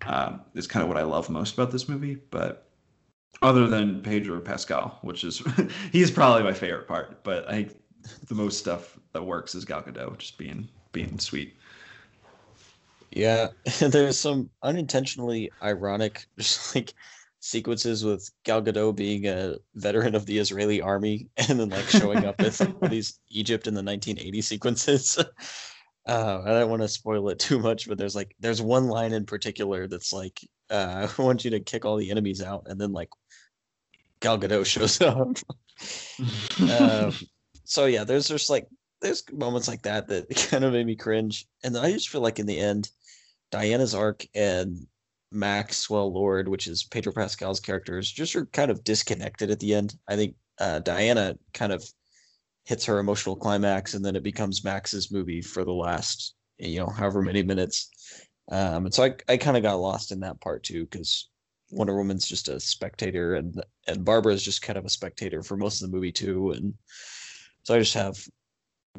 uh, 0.05 0.37
is 0.53 0.67
kind 0.67 0.83
of 0.83 0.89
what 0.89 0.97
I 0.97 1.03
love 1.03 1.29
most 1.29 1.55
about 1.55 1.71
this 1.71 1.89
movie. 1.89 2.15
But 2.29 2.67
other 3.41 3.67
than 3.67 4.01
Pedro 4.01 4.39
Pascal, 4.39 4.99
which 5.01 5.23
is 5.23 5.41
he's 5.91 6.11
probably 6.11 6.43
my 6.43 6.53
favorite 6.53 6.87
part. 6.87 7.23
But 7.23 7.49
I 7.49 7.63
think 7.63 7.77
the 8.27 8.35
most 8.35 8.59
stuff 8.59 8.99
that 9.13 9.23
works 9.23 9.55
is 9.55 9.65
Gal 9.65 9.81
Gadot 9.81 10.17
just 10.17 10.37
being 10.37 10.67
being 10.91 11.19
sweet. 11.19 11.55
Yeah, 13.11 13.47
there's 13.79 14.19
some 14.19 14.49
unintentionally 14.63 15.51
ironic 15.63 16.27
just 16.37 16.75
like 16.75 16.93
sequences 17.39 18.03
with 18.03 18.29
Gal 18.43 18.61
Gadot 18.61 18.95
being 18.95 19.27
a 19.27 19.55
veteran 19.75 20.15
of 20.15 20.25
the 20.25 20.37
Israeli 20.37 20.81
army 20.81 21.27
and 21.37 21.59
then 21.59 21.69
like 21.69 21.87
showing 21.87 22.25
up 22.25 22.39
with 22.39 22.61
these 22.89 23.19
Egypt 23.29 23.67
in 23.67 23.73
the 23.73 23.83
1980 23.83 24.41
sequences. 24.41 25.23
Uh, 26.07 26.41
I 26.45 26.51
don't 26.51 26.69
want 26.69 26.81
to 26.83 26.87
spoil 26.87 27.27
it 27.27 27.37
too 27.37 27.59
much, 27.59 27.85
but 27.85 27.97
there's 27.97 28.15
like 28.15 28.33
there's 28.39 28.61
one 28.61 28.87
line 28.87 29.11
in 29.11 29.25
particular 29.25 29.89
that's 29.89 30.13
like 30.13 30.39
uh, 30.69 31.05
I 31.19 31.21
want 31.21 31.43
you 31.43 31.51
to 31.51 31.59
kick 31.59 31.83
all 31.83 31.97
the 31.97 32.11
enemies 32.11 32.41
out, 32.41 32.63
and 32.67 32.79
then 32.79 32.93
like 32.93 33.09
Gal 34.21 34.39
Gadot 34.39 34.65
shows 34.65 35.01
up. 35.01 35.37
um, 36.79 37.13
so 37.65 37.87
yeah, 37.87 38.05
there's 38.05 38.29
just 38.29 38.49
like 38.49 38.67
there's 39.01 39.23
moments 39.33 39.67
like 39.67 39.81
that 39.81 40.07
that 40.07 40.33
kind 40.49 40.63
of 40.63 40.71
made 40.71 40.85
me 40.85 40.95
cringe, 40.95 41.45
and 41.61 41.77
I 41.77 41.91
just 41.91 42.07
feel 42.07 42.21
like 42.21 42.39
in 42.39 42.45
the 42.45 42.57
end, 42.57 42.89
Diana's 43.51 43.93
arc 43.93 44.25
and 44.33 44.87
Maxwell 45.31 46.11
Lord, 46.11 46.47
which 46.47 46.67
is 46.67 46.83
Pedro 46.83 47.13
Pascal's 47.13 47.59
characters, 47.59 48.11
just 48.11 48.35
are 48.35 48.45
kind 48.47 48.71
of 48.71 48.83
disconnected 48.83 49.51
at 49.51 49.59
the 49.59 49.73
end. 49.73 49.95
I 50.07 50.15
think 50.15 50.35
uh, 50.59 50.79
Diana 50.79 51.37
kind 51.53 51.71
of 51.71 51.83
hits 52.65 52.85
her 52.85 52.99
emotional 52.99 53.35
climax, 53.35 53.93
and 53.93 54.03
then 54.03 54.15
it 54.15 54.23
becomes 54.23 54.63
Max's 54.63 55.11
movie 55.11 55.41
for 55.41 55.63
the 55.63 55.73
last 55.73 56.35
you 56.59 56.79
know, 56.79 56.87
however 56.87 57.21
many 57.21 57.43
minutes. 57.43 57.89
Um, 58.51 58.85
and 58.85 58.93
so 58.93 59.03
I, 59.03 59.15
I 59.29 59.37
kind 59.37 59.57
of 59.57 59.63
got 59.63 59.75
lost 59.75 60.11
in 60.11 60.19
that 60.21 60.39
part 60.39 60.63
too, 60.63 60.85
because 60.85 61.29
Wonder 61.71 61.95
Woman's 61.95 62.27
just 62.27 62.47
a 62.47 62.59
spectator 62.59 63.35
and 63.35 63.61
and 63.87 64.05
Barbara 64.05 64.33
is 64.33 64.43
just 64.43 64.61
kind 64.61 64.77
of 64.77 64.85
a 64.85 64.89
spectator 64.89 65.43
for 65.43 65.57
most 65.57 65.81
of 65.81 65.89
the 65.89 65.95
movie 65.95 66.11
too. 66.11 66.51
And 66.51 66.73
so 67.63 67.75
I 67.75 67.79
just 67.79 67.93
have 67.93 68.17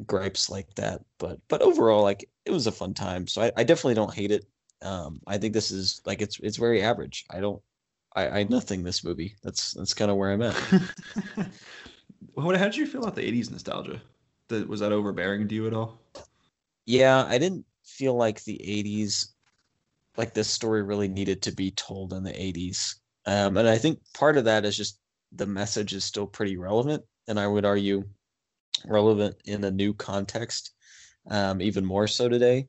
gripes 0.05 0.49
like 0.49 0.73
that. 0.75 1.01
But 1.17 1.39
but 1.47 1.61
overall, 1.61 2.03
like 2.03 2.29
it 2.45 2.51
was 2.51 2.67
a 2.67 2.71
fun 2.71 2.93
time. 2.93 3.27
So 3.27 3.41
I, 3.41 3.51
I 3.57 3.63
definitely 3.63 3.95
don't 3.95 4.13
hate 4.13 4.31
it. 4.31 4.45
Um, 4.81 5.21
I 5.27 5.37
think 5.37 5.53
this 5.53 5.71
is 5.71 6.01
like 6.05 6.21
it's 6.21 6.39
it's 6.39 6.57
very 6.57 6.81
average. 6.81 7.25
I 7.29 7.39
don't 7.39 7.61
I, 8.15 8.39
I 8.39 8.43
nothing 8.43 8.83
this 8.83 9.03
movie. 9.03 9.35
That's 9.43 9.73
that's 9.73 9.93
kind 9.93 10.09
of 10.11 10.17
where 10.17 10.31
I'm 10.31 10.41
at. 10.41 10.55
What? 12.33 12.57
How 12.57 12.65
did 12.65 12.77
you 12.77 12.85
feel 12.85 13.01
about 13.01 13.15
the 13.15 13.23
'80s 13.29 13.51
nostalgia? 13.51 14.01
That 14.47 14.67
was 14.67 14.79
that 14.79 14.91
overbearing 14.91 15.47
to 15.47 15.55
you 15.55 15.67
at 15.67 15.73
all? 15.73 15.99
Yeah, 16.85 17.25
I 17.25 17.37
didn't 17.37 17.65
feel 17.83 18.15
like 18.15 18.43
the 18.43 18.59
'80s, 18.63 19.33
like 20.17 20.33
this 20.33 20.49
story 20.49 20.83
really 20.83 21.07
needed 21.07 21.41
to 21.43 21.51
be 21.51 21.71
told 21.71 22.13
in 22.13 22.23
the 22.23 22.31
'80s, 22.31 22.95
um, 23.25 23.57
and 23.57 23.67
I 23.67 23.77
think 23.77 23.99
part 24.13 24.37
of 24.37 24.45
that 24.45 24.65
is 24.65 24.77
just 24.77 24.99
the 25.33 25.45
message 25.45 25.93
is 25.93 26.03
still 26.03 26.27
pretty 26.27 26.57
relevant, 26.57 27.03
and 27.27 27.39
I 27.39 27.47
would 27.47 27.65
argue 27.65 28.03
relevant 28.85 29.35
in 29.45 29.63
a 29.63 29.71
new 29.71 29.93
context, 29.93 30.71
um, 31.29 31.61
even 31.61 31.85
more 31.85 32.07
so 32.07 32.29
today. 32.29 32.67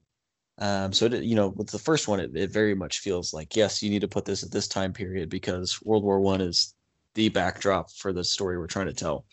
Um, 0.61 0.93
so 0.93 1.07
it, 1.07 1.23
you 1.23 1.35
know, 1.35 1.49
with 1.49 1.71
the 1.71 1.79
first 1.79 2.07
one, 2.07 2.21
it, 2.21 2.37
it 2.37 2.53
very 2.53 2.75
much 2.75 2.99
feels 2.99 3.33
like 3.33 3.57
yes, 3.57 3.83
you 3.83 3.91
need 3.91 4.03
to 4.03 4.09
put 4.09 4.27
this 4.27 4.43
at 4.43 4.51
this 4.51 4.69
time 4.69 4.93
period 4.93 5.31
because 5.31 5.81
World 5.83 6.05
War 6.05 6.21
One 6.21 6.41
is 6.41 6.75
the 7.15 7.31
backdrop 7.31 7.91
for 7.91 8.13
the 8.13 8.23
story 8.23 8.59
we're 8.59 8.67
trying 8.67 8.87
to 8.87 8.93
tell. 8.93 9.25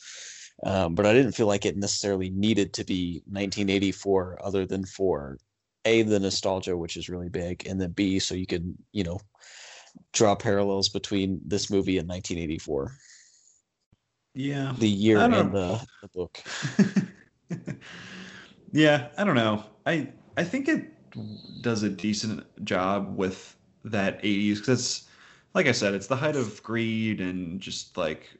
Um, 0.63 0.95
but 0.95 1.05
I 1.05 1.13
didn't 1.13 1.33
feel 1.33 1.45
like 1.45 1.65
it 1.65 1.77
necessarily 1.77 2.29
needed 2.29 2.73
to 2.73 2.83
be 2.83 3.21
1984, 3.27 4.39
other 4.43 4.65
than 4.65 4.85
for 4.85 5.37
a 5.85 6.01
the 6.01 6.19
nostalgia, 6.19 6.75
which 6.75 6.97
is 6.97 7.09
really 7.09 7.29
big, 7.29 7.67
and 7.67 7.79
then 7.79 7.91
b 7.91 8.19
so 8.19 8.33
you 8.33 8.47
could 8.47 8.75
you 8.93 9.03
know 9.03 9.19
draw 10.13 10.35
parallels 10.35 10.89
between 10.89 11.41
this 11.45 11.69
movie 11.69 11.97
and 11.97 12.07
1984. 12.07 12.93
Yeah, 14.33 14.73
the 14.77 14.87
year 14.87 15.19
in 15.19 15.31
the, 15.51 15.85
the 16.01 16.07
book. 16.13 16.41
yeah, 18.71 19.07
I 19.17 19.23
don't 19.23 19.35
know. 19.35 19.63
I 19.85 20.09
I 20.37 20.43
think 20.43 20.67
it 20.67 20.96
does 21.61 21.83
a 21.83 21.89
decent 21.89 22.43
job 22.65 23.15
with 23.15 23.55
that 23.83 24.21
80s 24.21 24.57
because 24.57 24.79
it's 24.79 25.07
like 25.53 25.67
I 25.67 25.71
said, 25.71 25.93
it's 25.93 26.07
the 26.07 26.15
height 26.15 26.35
of 26.35 26.61
greed 26.61 27.19
and 27.19 27.59
just 27.59 27.97
like 27.97 28.31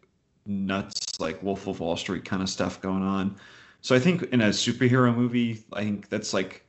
nuts, 0.46 1.20
like 1.20 1.42
Wolf 1.42 1.68
of 1.68 1.80
Wall 1.80 1.98
Street 1.98 2.26
kind 2.26 2.44
of 2.44 2.50
stuff 2.50 2.82
going 2.82 3.04
on. 3.04 3.36
So 3.82 3.96
I 3.96 4.00
think 4.00 4.24
in 4.34 4.42
a 4.42 4.50
superhero 4.50 5.16
movie, 5.16 5.64
I 5.74 5.84
think 5.84 6.10
that's 6.10 6.34
like 6.34 6.66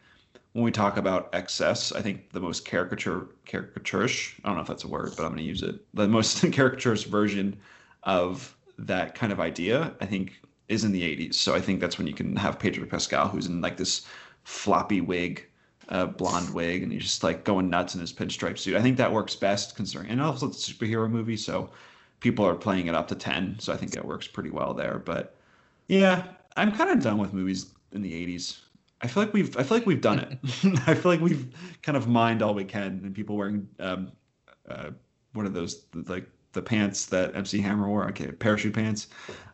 when 0.52 0.64
we 0.64 0.70
talk 0.70 0.96
about 0.96 1.28
excess, 1.32 1.92
I 1.92 2.00
think 2.00 2.32
the 2.32 2.40
most 2.40 2.64
caricature 2.64 3.28
caricaturish, 3.46 4.34
I 4.42 4.48
don't 4.48 4.56
know 4.56 4.62
if 4.62 4.68
that's 4.68 4.84
a 4.84 4.88
word, 4.88 5.12
but 5.16 5.24
I'm 5.24 5.30
going 5.30 5.38
to 5.38 5.44
use 5.44 5.62
it. 5.62 5.84
The 5.94 6.08
most 6.08 6.40
caricaturous 6.52 7.04
version 7.04 7.56
of 8.04 8.56
that 8.78 9.14
kind 9.14 9.32
of 9.32 9.40
idea, 9.40 9.94
I 10.00 10.06
think, 10.06 10.40
is 10.68 10.84
in 10.84 10.92
the 10.92 11.02
80s. 11.02 11.34
So 11.34 11.54
I 11.54 11.60
think 11.60 11.80
that's 11.80 11.98
when 11.98 12.06
you 12.06 12.14
can 12.14 12.36
have 12.36 12.58
Pedro 12.58 12.86
Pascal, 12.86 13.28
who's 13.28 13.46
in 13.46 13.60
like 13.60 13.76
this 13.76 14.06
floppy 14.44 15.00
wig 15.00 15.47
a 15.88 16.06
blonde 16.06 16.52
wig 16.52 16.82
and 16.82 16.92
he's 16.92 17.02
just 17.02 17.22
like 17.22 17.44
going 17.44 17.70
nuts 17.70 17.94
in 17.94 18.00
his 18.00 18.12
pinstripe 18.12 18.58
suit. 18.58 18.76
I 18.76 18.82
think 18.82 18.96
that 18.98 19.12
works 19.12 19.34
best 19.34 19.76
considering, 19.76 20.10
and 20.10 20.20
also 20.20 20.48
it's 20.48 20.68
a 20.68 20.72
superhero 20.72 21.10
movie, 21.10 21.36
so 21.36 21.70
people 22.20 22.44
are 22.44 22.54
playing 22.54 22.86
it 22.86 22.94
up 22.94 23.08
to 23.08 23.14
10. 23.14 23.56
So 23.58 23.72
I 23.72 23.76
think 23.76 23.94
it 23.94 24.04
works 24.04 24.26
pretty 24.26 24.50
well 24.50 24.74
there. 24.74 24.98
But 24.98 25.34
yeah, 25.88 26.24
I'm 26.56 26.72
kind 26.72 26.90
of 26.90 27.02
done 27.02 27.18
with 27.18 27.32
movies 27.32 27.72
in 27.92 28.02
the 28.02 28.12
80s. 28.12 28.58
I 29.00 29.06
feel 29.06 29.22
like 29.22 29.32
we've 29.32 29.56
I 29.56 29.62
feel 29.62 29.78
like 29.78 29.86
we've 29.86 30.00
done 30.00 30.18
it. 30.18 30.38
I 30.86 30.94
feel 30.94 31.12
like 31.12 31.20
we've 31.20 31.54
kind 31.82 31.96
of 31.96 32.08
mined 32.08 32.42
all 32.42 32.54
we 32.54 32.64
can, 32.64 33.00
and 33.04 33.14
people 33.14 33.36
wearing 33.36 33.68
um, 33.78 34.10
uh, 34.68 34.90
what 35.34 35.46
are 35.46 35.50
those 35.50 35.84
like 36.06 36.26
the 36.52 36.62
pants 36.62 37.06
that 37.06 37.36
MC 37.36 37.60
Hammer 37.60 37.88
wore? 37.88 38.08
Okay, 38.08 38.32
parachute 38.32 38.74
pants. 38.74 39.06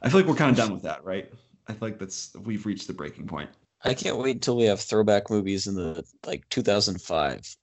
I 0.02 0.08
feel 0.08 0.20
like 0.20 0.28
we're 0.28 0.34
kind 0.34 0.50
of 0.50 0.56
done 0.56 0.72
with 0.72 0.82
that, 0.82 1.04
right? 1.04 1.30
I 1.68 1.72
feel 1.72 1.88
like 1.88 1.98
that's 1.98 2.34
we've 2.42 2.64
reached 2.64 2.86
the 2.86 2.94
breaking 2.94 3.26
point. 3.26 3.50
I 3.84 3.94
can't 3.94 4.16
wait 4.16 4.36
until 4.36 4.56
we 4.56 4.64
have 4.64 4.80
throwback 4.80 5.30
movies 5.30 5.66
in 5.66 5.74
the 5.74 6.04
like 6.26 6.48
2005. 6.48 7.56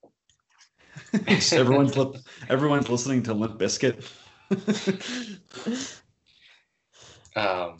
everyone's 1.53 1.97
li- 1.97 2.19
everyone's 2.49 2.89
listening 2.89 3.23
to 3.23 3.33
Limp 3.33 3.59
Bizkit. 3.59 4.05
um, 7.35 7.79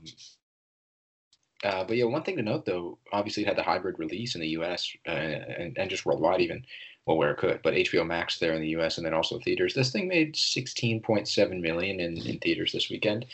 uh, 1.64 1.84
but 1.84 1.98
yeah, 1.98 2.06
one 2.06 2.24
thing 2.24 2.38
to 2.38 2.42
note 2.42 2.66
though, 2.66 2.98
obviously 3.12 3.44
it 3.44 3.48
had 3.48 3.58
the 3.58 3.64
hybrid 3.64 4.00
release 4.00 4.34
in 4.34 4.42
the 4.42 4.48
U.S. 4.50 4.92
Uh, 5.08 5.12
and, 5.12 5.78
and 5.78 5.90
just 5.90 6.06
worldwide 6.06 6.42
even, 6.42 6.66
well 7.06 7.18
where 7.18 7.32
it 7.32 7.38
could, 7.38 7.62
but 7.62 7.76
HBO 7.76 8.08
Max 8.08 8.40
there 8.40 8.54
in 8.54 8.62
the 8.62 8.70
U.S. 8.70 8.98
and 8.98 9.06
then 9.06 9.14
also 9.14 9.40
theaters. 9.40 9.76
This 9.76 9.92
thing 9.92 10.08
made 10.08 10.34
16.7 10.34 11.62
million 11.62 12.00
in, 12.00 12.18
in 12.18 12.40
theaters 12.40 12.72
this 12.72 12.90
weekend 12.90 13.26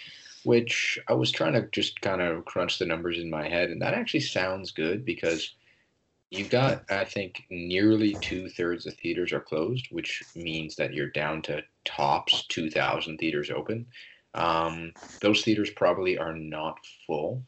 which 0.48 0.98
I 1.10 1.14
was 1.14 1.30
trying 1.30 1.52
to 1.54 1.68
just 1.74 2.00
kind 2.00 2.22
of 2.22 2.46
crunch 2.46 2.80
the 2.80 2.86
numbers 2.86 3.20
in 3.20 3.30
my 3.30 3.50
head, 3.50 3.70
and 3.70 3.82
that 3.82 3.94
actually 3.94 4.22
sounds 4.22 4.72
good 4.72 5.04
because 5.04 5.54
you've 6.30 6.50
got, 6.50 6.86
I 6.90 7.04
think, 7.04 7.44
nearly 7.50 8.16
two 8.16 8.48
thirds 8.48 8.88
of 8.88 8.94
theaters 8.94 9.34
are 9.34 9.42
closed, 9.42 9.88
which 9.92 10.24
means 10.36 10.78
that 10.78 10.94
you're 10.94 11.10
down 11.10 11.42
to 11.44 11.64
tops 11.84 12.46
2,000 12.48 13.18
theaters 13.18 13.52
open. 13.52 13.88
Um, 14.36 14.94
those 15.20 15.42
theaters 15.42 15.70
probably 15.72 16.18
are 16.18 16.34
not 16.34 16.78
full. 17.06 17.44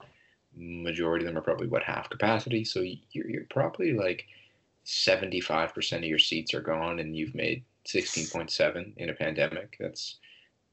Majority 0.53 1.23
of 1.23 1.29
them 1.29 1.37
are 1.37 1.45
probably 1.45 1.67
what 1.67 1.83
half 1.83 2.09
capacity, 2.09 2.65
so 2.65 2.81
you're, 2.81 3.29
you're 3.29 3.47
probably 3.49 3.93
like 3.93 4.25
75% 4.85 5.99
of 5.99 6.03
your 6.03 6.19
seats 6.19 6.53
are 6.53 6.59
gone, 6.59 6.99
and 6.99 7.15
you've 7.15 7.33
made 7.33 7.63
16.7 7.87 8.97
in 8.97 9.09
a 9.09 9.13
pandemic. 9.13 9.77
That's 9.79 10.17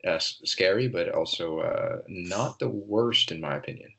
uh, 0.06 0.18
scary, 0.18 0.88
but 0.88 1.10
also 1.10 1.60
uh, 1.60 1.98
not 2.08 2.58
the 2.58 2.68
worst 2.68 3.32
in 3.32 3.40
my 3.40 3.56
opinion. 3.56 3.90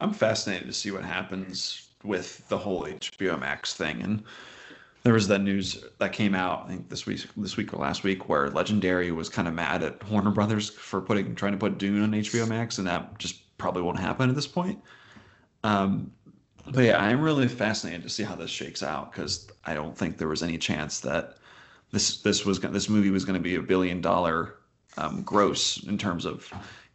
I'm 0.00 0.12
fascinated 0.12 0.66
to 0.66 0.72
see 0.72 0.90
what 0.90 1.04
happens 1.04 1.88
with 2.02 2.46
the 2.48 2.58
whole 2.58 2.84
HBO 2.84 3.38
Max 3.38 3.74
thing, 3.74 4.02
and 4.02 4.22
there 5.02 5.14
was 5.14 5.28
that 5.28 5.40
news 5.40 5.84
that 5.98 6.12
came 6.12 6.34
out 6.34 6.64
I 6.66 6.68
think 6.68 6.88
this 6.88 7.06
week, 7.06 7.26
this 7.36 7.56
week 7.56 7.72
or 7.72 7.78
last 7.78 8.04
week, 8.04 8.28
where 8.28 8.50
Legendary 8.50 9.12
was 9.12 9.28
kind 9.28 9.48
of 9.48 9.54
mad 9.54 9.82
at 9.82 10.08
Warner 10.10 10.30
Brothers 10.30 10.70
for 10.70 11.00
putting 11.00 11.34
trying 11.34 11.52
to 11.52 11.58
put 11.58 11.78
Dune 11.78 12.02
on 12.02 12.12
HBO 12.12 12.48
Max, 12.48 12.78
and 12.78 12.86
that 12.86 13.18
just 13.18 13.56
probably 13.58 13.82
won't 13.82 13.98
happen 13.98 14.28
at 14.28 14.34
this 14.34 14.46
point. 14.46 14.80
Um, 15.62 16.12
but 16.66 16.84
yeah, 16.84 17.02
I'm 17.02 17.20
really 17.20 17.48
fascinated 17.48 18.02
to 18.02 18.08
see 18.08 18.22
how 18.22 18.34
this 18.34 18.50
shakes 18.50 18.82
out 18.82 19.12
because 19.12 19.48
I 19.64 19.74
don't 19.74 19.96
think 19.96 20.16
there 20.16 20.28
was 20.28 20.42
any 20.42 20.58
chance 20.58 21.00
that 21.00 21.36
this 21.94 22.20
this 22.22 22.44
was 22.44 22.60
this 22.60 22.88
movie 22.88 23.10
was 23.10 23.24
going 23.24 23.38
to 23.38 23.42
be 23.42 23.54
a 23.54 23.62
billion 23.62 24.00
dollar 24.00 24.56
um, 24.96 25.22
gross 25.22 25.82
in 25.84 25.96
terms 25.96 26.24
of 26.24 26.52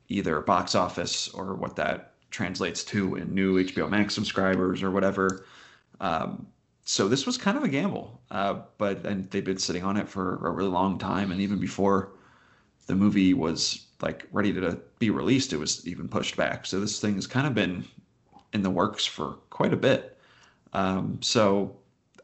either 0.09 0.41
box 0.41 0.75
office 0.75 1.29
or 1.29 1.55
what 1.55 1.75
that 1.77 2.13
translates 2.31 2.83
to 2.83 3.15
in 3.15 3.33
new 3.33 3.63
HBO 3.63 3.89
Max 3.89 4.13
subscribers 4.13 4.83
or 4.83 4.91
whatever. 4.91 5.45
Um, 5.99 6.47
so 6.83 7.07
this 7.07 7.25
was 7.25 7.37
kind 7.37 7.57
of 7.57 7.63
a 7.63 7.67
gamble, 7.67 8.19
uh, 8.31 8.61
but 8.77 9.05
and 9.05 9.29
they've 9.29 9.43
been 9.43 9.57
sitting 9.57 9.83
on 9.83 9.95
it 9.95 10.09
for 10.09 10.45
a 10.45 10.51
really 10.51 10.69
long 10.69 10.97
time, 10.97 11.31
and 11.31 11.39
even 11.39 11.59
before 11.59 12.11
the 12.87 12.95
movie 12.95 13.33
was 13.33 13.85
like 14.01 14.25
ready 14.31 14.51
to 14.53 14.79
be 14.97 15.09
released, 15.09 15.53
it 15.53 15.57
was 15.57 15.87
even 15.87 16.07
pushed 16.07 16.35
back. 16.35 16.65
So 16.65 16.79
this 16.79 16.99
thing 16.99 17.15
has 17.15 17.27
kind 17.27 17.45
of 17.45 17.53
been 17.53 17.85
in 18.53 18.63
the 18.63 18.69
works 18.69 19.05
for 19.05 19.37
quite 19.49 19.73
a 19.73 19.77
bit. 19.77 20.17
Um, 20.73 21.19
so 21.21 21.77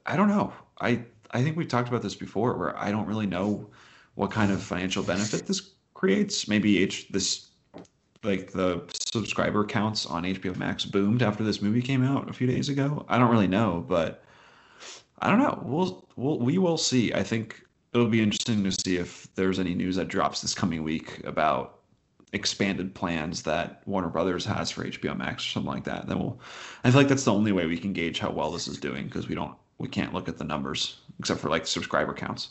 I 0.06 0.16
don't 0.16 0.30
know. 0.30 0.54
I 0.82 1.04
I 1.32 1.44
think 1.44 1.58
we've 1.58 1.68
talked 1.68 1.90
about 1.90 2.02
this 2.02 2.16
before, 2.16 2.58
where 2.58 2.78
I 2.78 2.92
don't 2.92 3.08
really 3.08 3.28
know 3.28 3.70
what 4.16 4.32
kind 4.32 4.52
of 4.52 4.62
financial 4.62 5.04
benefit 5.04 5.46
this 5.46 5.72
creates. 5.94 6.48
Maybe 6.48 6.82
H 6.82 7.08
this 7.10 7.48
like 8.24 8.52
the 8.52 8.82
subscriber 9.00 9.64
counts 9.64 10.06
on 10.06 10.24
HBO 10.24 10.56
Max 10.56 10.84
boomed 10.84 11.22
after 11.22 11.44
this 11.44 11.62
movie 11.62 11.82
came 11.82 12.04
out 12.04 12.30
a 12.30 12.34
few 12.34 12.48
days 12.48 12.70
ago. 12.70 13.06
I 13.08 13.18
don't 13.18 13.30
really 13.30 13.48
know, 13.48 13.86
but 13.88 14.24
I 15.20 15.30
don't 15.30 15.40
know. 15.40 15.62
We'll 15.64 16.08
we'll 16.16 16.40
we 16.40 16.58
will 16.58 16.78
see. 16.78 17.14
I 17.14 17.24
think 17.24 17.64
it'll 17.94 18.08
be 18.08 18.22
interesting 18.22 18.64
to 18.64 18.72
see 18.72 18.98
if 18.98 19.34
there's 19.36 19.60
any 19.60 19.74
news 19.74 19.96
that 19.96 20.08
drops 20.08 20.42
this 20.42 20.54
coming 20.54 20.84
week 20.84 21.22
about 21.26 21.80
expanded 22.34 22.94
plans 22.94 23.44
that 23.44 23.82
Warner 23.86 24.10
Brothers 24.10 24.44
has 24.46 24.70
for 24.70 24.86
HBO 24.86 25.16
Max 25.16 25.46
or 25.46 25.50
something 25.52 25.72
like 25.72 25.86
that. 25.86 26.08
Then 26.08 26.20
we'll. 26.20 26.40
I 26.84 26.92
feel 26.92 27.00
like 27.00 27.08
that's 27.08 27.24
the 27.24 27.34
only 27.34 27.52
way 27.52 27.66
we 27.66 27.78
can 27.78 27.94
gauge 27.94 28.20
how 28.20 28.32
well 28.32 28.52
this 28.52 28.68
is 28.68 28.78
doing 28.78 29.06
because 29.06 29.30
we 29.30 29.36
don't 29.36 29.56
we 29.78 29.88
can't 29.88 30.14
look 30.14 30.28
at 30.28 30.38
the 30.38 30.44
numbers 30.44 31.00
except 31.20 31.40
for 31.40 31.50
like 31.50 31.68
subscriber 31.68 32.14
counts. 32.14 32.50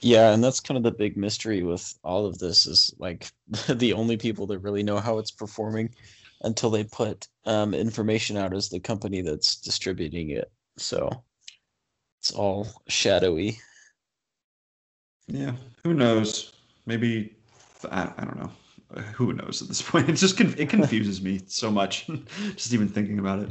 Yeah, 0.00 0.34
and 0.34 0.44
that's 0.44 0.60
kind 0.60 0.76
of 0.76 0.84
the 0.84 0.90
big 0.90 1.16
mystery 1.16 1.62
with 1.62 1.98
all 2.04 2.26
of 2.26 2.38
this 2.38 2.66
is 2.66 2.94
like 2.98 3.30
the 3.68 3.94
only 3.94 4.18
people 4.18 4.46
that 4.48 4.58
really 4.58 4.82
know 4.82 4.98
how 4.98 5.18
it's 5.18 5.30
performing 5.30 5.94
until 6.42 6.68
they 6.68 6.84
put 6.84 7.26
um, 7.46 7.72
information 7.72 8.36
out 8.36 8.52
is 8.52 8.68
the 8.68 8.80
company 8.80 9.22
that's 9.22 9.56
distributing 9.56 10.30
it. 10.30 10.50
So 10.76 11.08
it's 12.20 12.32
all 12.32 12.68
shadowy. 12.86 13.58
Yeah, 15.26 15.52
who 15.84 15.94
knows? 15.94 16.52
Maybe 16.84 17.34
I, 17.90 18.12
I 18.18 18.24
don't 18.24 18.38
know. 18.38 19.02
Who 19.14 19.32
knows 19.32 19.62
at 19.62 19.68
this 19.68 19.80
point? 19.90 20.10
It 20.10 20.14
just 20.14 20.38
it 20.38 20.68
confuses 20.68 21.22
me 21.22 21.40
so 21.46 21.70
much, 21.70 22.06
just 22.56 22.74
even 22.74 22.88
thinking 22.88 23.18
about 23.18 23.38
it. 23.38 23.50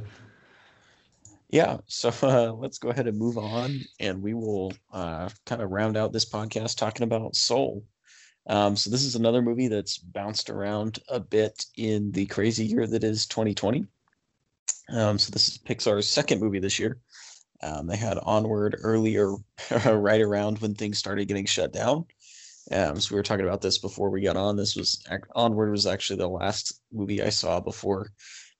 Yeah, 1.53 1.77
so 1.85 2.09
uh, 2.23 2.51
let's 2.51 2.79
go 2.79 2.89
ahead 2.89 3.05
and 3.05 3.15
move 3.15 3.37
on, 3.37 3.79
and 3.99 4.23
we 4.23 4.33
will 4.33 4.73
uh, 4.91 5.29
kind 5.45 5.61
of 5.61 5.69
round 5.69 5.95
out 5.95 6.11
this 6.11 6.25
podcast 6.25 6.77
talking 6.77 7.03
about 7.03 7.35
Soul. 7.35 7.85
Um, 8.47 8.75
so 8.75 8.89
this 8.89 9.03
is 9.03 9.15
another 9.15 9.43
movie 9.43 9.67
that's 9.67 9.99
bounced 9.99 10.49
around 10.49 10.97
a 11.09 11.19
bit 11.19 11.63
in 11.77 12.11
the 12.11 12.25
crazy 12.25 12.65
year 12.65 12.87
that 12.87 13.03
is 13.03 13.27
2020. 13.27 13.85
Um, 14.89 15.19
so 15.19 15.29
this 15.29 15.47
is 15.47 15.59
Pixar's 15.59 16.09
second 16.09 16.41
movie 16.41 16.57
this 16.57 16.79
year. 16.79 16.97
Um, 17.61 17.85
they 17.85 17.97
had 17.97 18.17
Onward 18.23 18.77
earlier, 18.81 19.35
right 19.85 20.21
around 20.21 20.57
when 20.57 20.73
things 20.73 20.97
started 20.97 21.27
getting 21.27 21.45
shut 21.45 21.71
down. 21.71 22.07
Um, 22.71 22.99
so 22.99 23.13
we 23.13 23.19
were 23.19 23.23
talking 23.23 23.45
about 23.45 23.61
this 23.61 23.77
before 23.77 24.09
we 24.09 24.21
got 24.21 24.37
on. 24.37 24.55
This 24.55 24.75
was 24.75 25.05
Onward 25.35 25.69
was 25.69 25.85
actually 25.85 26.17
the 26.17 26.27
last 26.27 26.81
movie 26.91 27.21
I 27.21 27.29
saw 27.29 27.59
before 27.59 28.09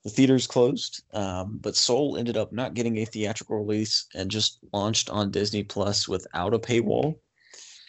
the 0.04 0.10
theaters 0.10 0.47
closed. 0.47 1.04
Um, 1.14 1.60
but 1.62 1.76
Soul 1.76 2.18
ended 2.18 2.38
up 2.38 2.51
not 2.51 2.74
getting 2.74 2.97
a 2.97 3.06
theatrical 3.06 3.58
release 3.58 4.08
and 4.14 4.30
just 4.30 4.60
launched 4.74 5.10
on 5.10 5.32
Disney 5.32 5.64
Plus 5.64 6.08
without 6.08 6.54
a 6.54 6.60
paywall. 6.60 7.16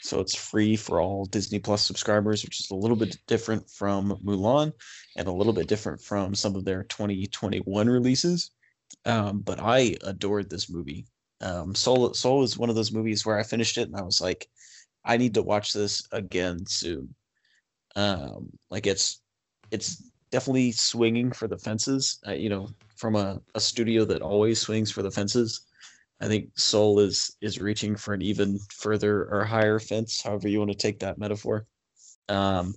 So 0.03 0.21
it's 0.21 0.35
free 0.35 0.77
for 0.77 1.01
all 1.01 1.25
Disney 1.25 1.59
Plus 1.59 1.83
subscribers, 1.83 2.45
which 2.45 2.61
is 2.61 2.71
a 2.71 2.75
little 2.77 2.97
bit 2.97 3.17
different 3.27 3.69
from 3.71 4.19
Mulan 4.23 4.73
and 5.17 5.27
a 5.27 5.33
little 5.33 5.53
bit 5.53 5.67
different 5.67 6.01
from 6.01 6.35
some 6.35 6.55
of 6.57 6.65
their 6.65 6.85
2021 6.85 7.89
releases. 7.89 8.51
Um, 9.07 9.41
but 9.41 9.61
I 9.61 9.97
adored 10.03 10.51
this 10.51 10.71
movie. 10.71 11.07
Um, 11.41 11.75
Soul 11.75 12.15
Soul 12.15 12.43
is 12.43 12.57
one 12.57 12.71
of 12.71 12.77
those 12.77 12.93
movies 12.93 13.25
where 13.25 13.39
I 13.39 13.43
finished 13.43 13.79
it 13.79 13.89
and 13.89 13.97
I 13.97 14.03
was 14.03 14.21
like, 14.21 14.49
I 15.05 15.17
need 15.17 15.35
to 15.35 15.43
watch 15.43 15.73
this 15.73 16.07
again 16.13 16.67
soon. 16.67 17.15
Um, 17.97 18.51
like 18.71 18.87
it's 18.87 19.21
it's 19.71 20.03
definitely 20.35 20.73
swinging 20.73 21.31
for 21.31 21.47
the 21.47 21.57
fences. 21.57 22.19
Uh, 22.27 22.33
you 22.33 22.49
know, 22.49 22.69
from 22.97 23.15
a, 23.15 23.41
a 23.55 23.61
studio 23.61 24.05
that 24.05 24.21
always 24.21 24.61
swings 24.61 24.91
for 24.91 25.01
the 25.01 25.11
fences. 25.11 25.61
I 26.21 26.27
think 26.27 26.59
Soul 26.59 26.99
is 26.99 27.37
is 27.41 27.61
reaching 27.61 27.95
for 27.95 28.15
an 28.15 28.23
even 28.23 28.59
further 28.73 29.27
or 29.31 29.45
higher 29.45 29.79
fence, 29.79 30.23
however 30.23 30.49
you 30.49 30.59
want 30.59 30.73
to 30.73 30.77
take 30.77 30.99
that 31.01 31.19
metaphor. 31.19 31.67
Um, 32.29 32.75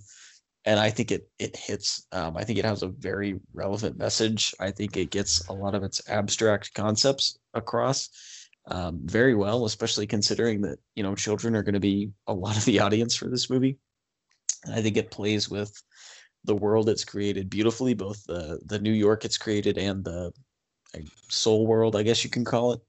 and 0.64 0.78
I 0.78 0.90
think 0.90 1.10
it 1.10 1.28
it 1.40 1.56
hits. 1.56 2.06
Um, 2.12 2.36
I 2.36 2.44
think 2.44 2.60
it 2.60 2.64
has 2.64 2.84
a 2.84 2.94
very 3.08 3.40
relevant 3.52 3.98
message. 3.98 4.54
I 4.60 4.70
think 4.70 4.96
it 4.96 5.10
gets 5.10 5.48
a 5.48 5.52
lot 5.52 5.74
of 5.74 5.82
its 5.82 6.00
abstract 6.08 6.74
concepts 6.74 7.38
across 7.54 8.08
um, 8.68 9.00
very 9.02 9.34
well, 9.34 9.64
especially 9.64 10.06
considering 10.06 10.60
that 10.60 10.78
you 10.94 11.02
know 11.02 11.16
children 11.16 11.56
are 11.56 11.64
going 11.64 11.80
to 11.80 11.80
be 11.80 12.12
a 12.28 12.34
lot 12.34 12.56
of 12.56 12.64
the 12.66 12.78
audience 12.78 13.16
for 13.16 13.28
this 13.28 13.50
movie. 13.50 13.78
And 14.64 14.76
I 14.76 14.82
think 14.82 14.96
it 14.96 15.10
plays 15.10 15.48
with 15.48 15.72
the 16.48 16.56
world 16.56 16.88
it's 16.88 17.04
created 17.04 17.48
beautifully, 17.48 17.94
both 17.94 18.24
the 18.24 18.58
the 18.66 18.80
New 18.80 18.92
York 18.92 19.24
it's 19.24 19.38
created 19.38 19.78
and 19.78 20.02
the 20.02 20.32
soul 21.28 21.66
world, 21.66 21.94
I 21.94 22.02
guess 22.02 22.24
you 22.24 22.30
can 22.30 22.44
call 22.44 22.72
it, 22.72 22.80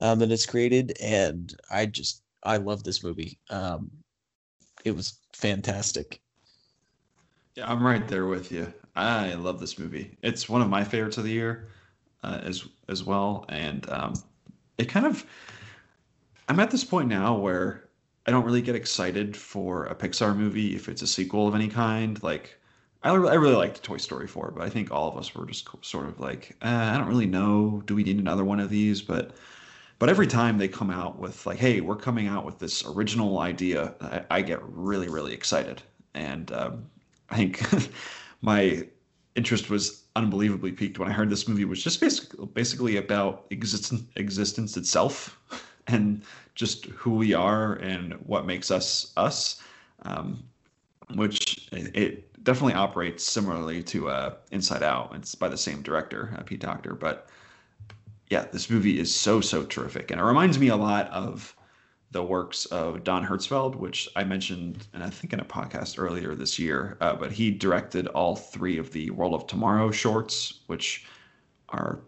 um, 0.00 0.18
that 0.18 0.32
it's 0.32 0.46
created. 0.46 0.96
And 1.00 1.54
I 1.70 1.86
just 1.86 2.22
I 2.42 2.56
love 2.56 2.82
this 2.82 3.04
movie. 3.04 3.38
Um, 3.50 3.90
it 4.84 4.96
was 4.96 5.18
fantastic. 5.34 6.20
Yeah, 7.54 7.70
I'm 7.70 7.86
right 7.86 8.08
there 8.08 8.26
with 8.26 8.50
you. 8.50 8.72
I 8.96 9.34
love 9.34 9.60
this 9.60 9.78
movie. 9.78 10.16
It's 10.22 10.48
one 10.48 10.62
of 10.62 10.68
my 10.68 10.82
favorites 10.82 11.18
of 11.18 11.24
the 11.24 11.30
year, 11.30 11.68
uh, 12.24 12.40
as 12.42 12.66
as 12.88 13.04
well. 13.04 13.44
And 13.50 13.88
um, 13.90 14.14
it 14.78 14.88
kind 14.88 15.06
of 15.06 15.24
I'm 16.48 16.58
at 16.58 16.70
this 16.70 16.82
point 16.84 17.08
now 17.08 17.36
where 17.36 17.88
I 18.26 18.30
don't 18.30 18.44
really 18.44 18.62
get 18.62 18.74
excited 18.74 19.36
for 19.36 19.84
a 19.84 19.94
Pixar 19.94 20.34
movie 20.34 20.74
if 20.74 20.88
it's 20.88 21.02
a 21.02 21.06
sequel 21.06 21.46
of 21.46 21.54
any 21.54 21.68
kind. 21.68 22.22
Like 22.22 22.58
I, 23.04 23.10
I 23.10 23.34
really 23.34 23.56
liked 23.56 23.82
Toy 23.82 23.96
Story 23.96 24.26
4, 24.26 24.52
but 24.52 24.62
I 24.62 24.68
think 24.68 24.90
all 24.90 25.08
of 25.08 25.16
us 25.16 25.34
were 25.34 25.46
just 25.46 25.68
sort 25.82 26.06
of 26.06 26.20
like, 26.20 26.56
eh, 26.62 26.94
I 26.94 26.96
don't 26.96 27.08
really 27.08 27.26
know. 27.26 27.82
Do 27.86 27.94
we 27.94 28.04
need 28.04 28.18
another 28.18 28.44
one 28.44 28.60
of 28.60 28.70
these? 28.70 29.02
But 29.02 29.32
but 29.98 30.08
every 30.08 30.26
time 30.26 30.58
they 30.58 30.66
come 30.66 30.90
out 30.90 31.18
with 31.18 31.46
like, 31.46 31.58
hey, 31.58 31.80
we're 31.80 31.96
coming 31.96 32.26
out 32.26 32.44
with 32.44 32.58
this 32.58 32.84
original 32.84 33.38
idea, 33.38 33.94
I, 34.00 34.24
I 34.30 34.42
get 34.42 34.60
really 34.62 35.08
really 35.08 35.32
excited. 35.32 35.82
And 36.14 36.52
um, 36.52 36.86
I 37.30 37.36
think 37.36 37.62
my 38.42 38.86
interest 39.34 39.70
was 39.70 40.04
unbelievably 40.14 40.72
piqued 40.72 40.98
when 40.98 41.08
I 41.08 41.12
heard 41.12 41.30
this 41.30 41.48
movie 41.48 41.64
was 41.64 41.82
just 41.82 42.00
basically 42.00 42.46
basically 42.46 42.96
about 42.98 43.46
existence 43.50 44.02
existence 44.16 44.76
itself 44.76 45.38
and 45.86 46.22
just 46.54 46.86
who 46.86 47.12
we 47.12 47.32
are 47.32 47.74
and 47.74 48.14
what 48.26 48.46
makes 48.46 48.70
us 48.70 49.12
us, 49.16 49.62
um, 50.02 50.44
which 51.14 51.68
it 51.72 52.31
definitely 52.42 52.74
operates 52.74 53.24
similarly 53.24 53.82
to 53.84 54.08
uh, 54.08 54.34
Inside 54.50 54.82
Out. 54.82 55.12
It's 55.14 55.34
by 55.34 55.48
the 55.48 55.56
same 55.56 55.82
director, 55.82 56.34
uh, 56.36 56.42
Pete 56.42 56.60
Docter, 56.60 56.94
but 56.94 57.28
yeah, 58.30 58.46
this 58.50 58.70
movie 58.70 58.98
is 58.98 59.14
so 59.14 59.40
so 59.40 59.62
terrific, 59.64 60.10
and 60.10 60.20
it 60.20 60.24
reminds 60.24 60.58
me 60.58 60.68
a 60.68 60.76
lot 60.76 61.08
of 61.10 61.54
the 62.12 62.22
works 62.22 62.66
of 62.66 63.04
Don 63.04 63.24
Hertzfeldt, 63.26 63.74
which 63.74 64.08
I 64.16 64.24
mentioned, 64.24 64.86
and 64.92 65.02
I 65.02 65.10
think 65.10 65.32
in 65.32 65.40
a 65.40 65.44
podcast 65.44 65.98
earlier 65.98 66.34
this 66.34 66.58
year. 66.58 66.98
Uh, 67.00 67.14
but 67.14 67.32
he 67.32 67.50
directed 67.50 68.06
all 68.08 68.36
three 68.36 68.78
of 68.78 68.92
the 68.92 69.10
World 69.10 69.34
of 69.34 69.46
Tomorrow 69.46 69.90
shorts, 69.90 70.60
which 70.66 71.06
are 71.70 72.00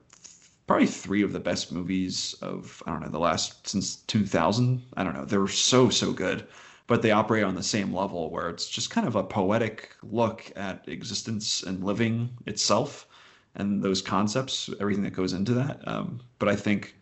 probably 0.67 0.87
three 0.87 1.23
of 1.23 1.33
the 1.33 1.41
best 1.41 1.73
movies 1.73 2.35
of 2.43 2.83
I 2.87 2.91
don't 2.91 3.01
know 3.01 3.09
the 3.09 3.19
last 3.19 3.67
since 3.67 3.97
2000. 3.97 4.83
I 4.97 5.05
don't 5.05 5.15
know. 5.15 5.25
They're 5.25 5.49
so 5.49 5.89
so 5.89 6.13
good, 6.13 6.47
but 6.87 7.03
they 7.03 7.11
operate 7.11 7.45
on 7.45 7.55
the 7.55 7.63
same 7.63 7.95
level 7.95 8.31
where 8.31 8.49
it's 8.49 8.69
just 8.69 8.91
kind 8.91 9.07
of 9.07 9.17
a 9.17 9.25
poetic 9.25 9.97
look 10.03 10.53
at 10.57 10.87
existence 10.89 11.63
and 11.63 11.83
living 11.83 12.31
itself 12.47 13.07
and 13.55 13.83
those 13.83 14.03
concepts, 14.03 14.69
everything 14.81 15.05
that 15.05 15.13
goes 15.13 15.33
into 15.33 15.55
that. 15.55 15.87
Um, 15.87 16.21
but 16.39 16.49
I 16.49 16.57
think 16.57 16.95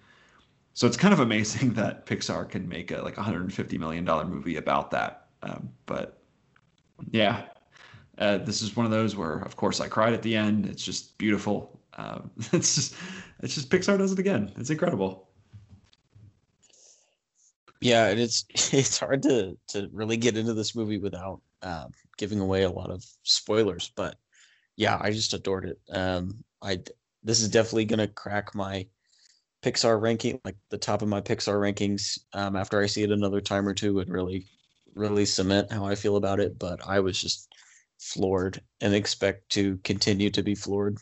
so 0.74 0.87
it's 0.87 0.97
kind 0.97 1.12
of 1.12 1.20
amazing 1.20 1.72
that 1.74 2.07
Pixar 2.07 2.49
can 2.49 2.68
make 2.68 2.91
a 2.91 3.03
like 3.03 3.16
150 3.16 3.78
million 3.78 4.05
dollar 4.05 4.24
movie 4.24 4.57
about 4.57 4.91
that. 4.93 5.26
Um, 5.43 5.70
but 5.87 6.18
yeah, 7.11 7.45
uh, 8.18 8.39
this 8.39 8.62
is 8.62 8.76
one 8.76 8.87
of 8.87 8.93
those 8.93 9.16
where, 9.16 9.39
of 9.41 9.57
course, 9.57 9.80
I 9.80 9.89
cried 9.89 10.12
at 10.12 10.22
the 10.22 10.37
end. 10.37 10.66
It's 10.66 10.85
just 10.85 11.18
beautiful. 11.18 11.80
Um, 11.95 12.30
it's 12.53 12.74
just, 12.74 12.95
it's 13.41 13.55
just 13.55 13.70
Pixar 13.70 13.99
does 13.99 14.12
it 14.12 14.18
again. 14.18 14.53
It's 14.57 14.70
incredible. 14.70 15.28
Yeah, 17.83 18.07
and 18.07 18.20
it's 18.20 18.47
it's 18.72 18.99
hard 18.99 19.22
to 19.24 19.59
to 19.68 19.89
really 19.93 20.16
get 20.16 20.37
into 20.37 20.55
this 20.55 20.74
movie 20.74 20.99
without 20.99 21.41
um, 21.62 21.91
giving 22.16 22.41
away 22.41 22.62
a 22.62 22.70
lot 22.70 22.91
of 22.91 23.05
spoilers. 23.24 23.91
But 23.97 24.16
yeah, 24.76 24.99
I 25.01 25.11
just 25.11 25.35
adored 25.35 25.66
it. 25.66 25.80
Um, 25.91 26.45
I 26.62 26.80
this 27.24 27.41
is 27.43 27.49
definitely 27.49 27.87
gonna 27.87 28.09
crack 28.09 28.55
my 28.55 28.87
Pixar 29.62 30.01
ranking, 30.01 30.41
like 30.45 30.57
the 30.70 30.78
top 30.78 31.03
of 31.03 31.09
my 31.09 31.20
Pixar 31.20 31.55
rankings, 31.61 32.18
um, 32.35 32.57
after 32.57 32.80
I 32.80 32.87
see 32.87 33.03
it 33.03 33.11
another 33.11 33.41
time 33.41 33.66
or 33.66 33.74
two, 33.74 33.95
would 33.95 34.09
really, 34.09 34.47
really 34.95 35.24
cement 35.24 35.72
how 35.72 35.85
I 35.85 35.95
feel 35.95 36.16
about 36.16 36.41
it. 36.41 36.59
But 36.59 36.80
I 36.87 37.01
was 37.01 37.20
just 37.20 37.49
floored 37.99 38.61
and 38.80 38.95
expect 38.95 39.51
to 39.51 39.78
continue 39.78 40.30
to 40.30 40.43
be 40.43 40.55
floored. 40.55 40.99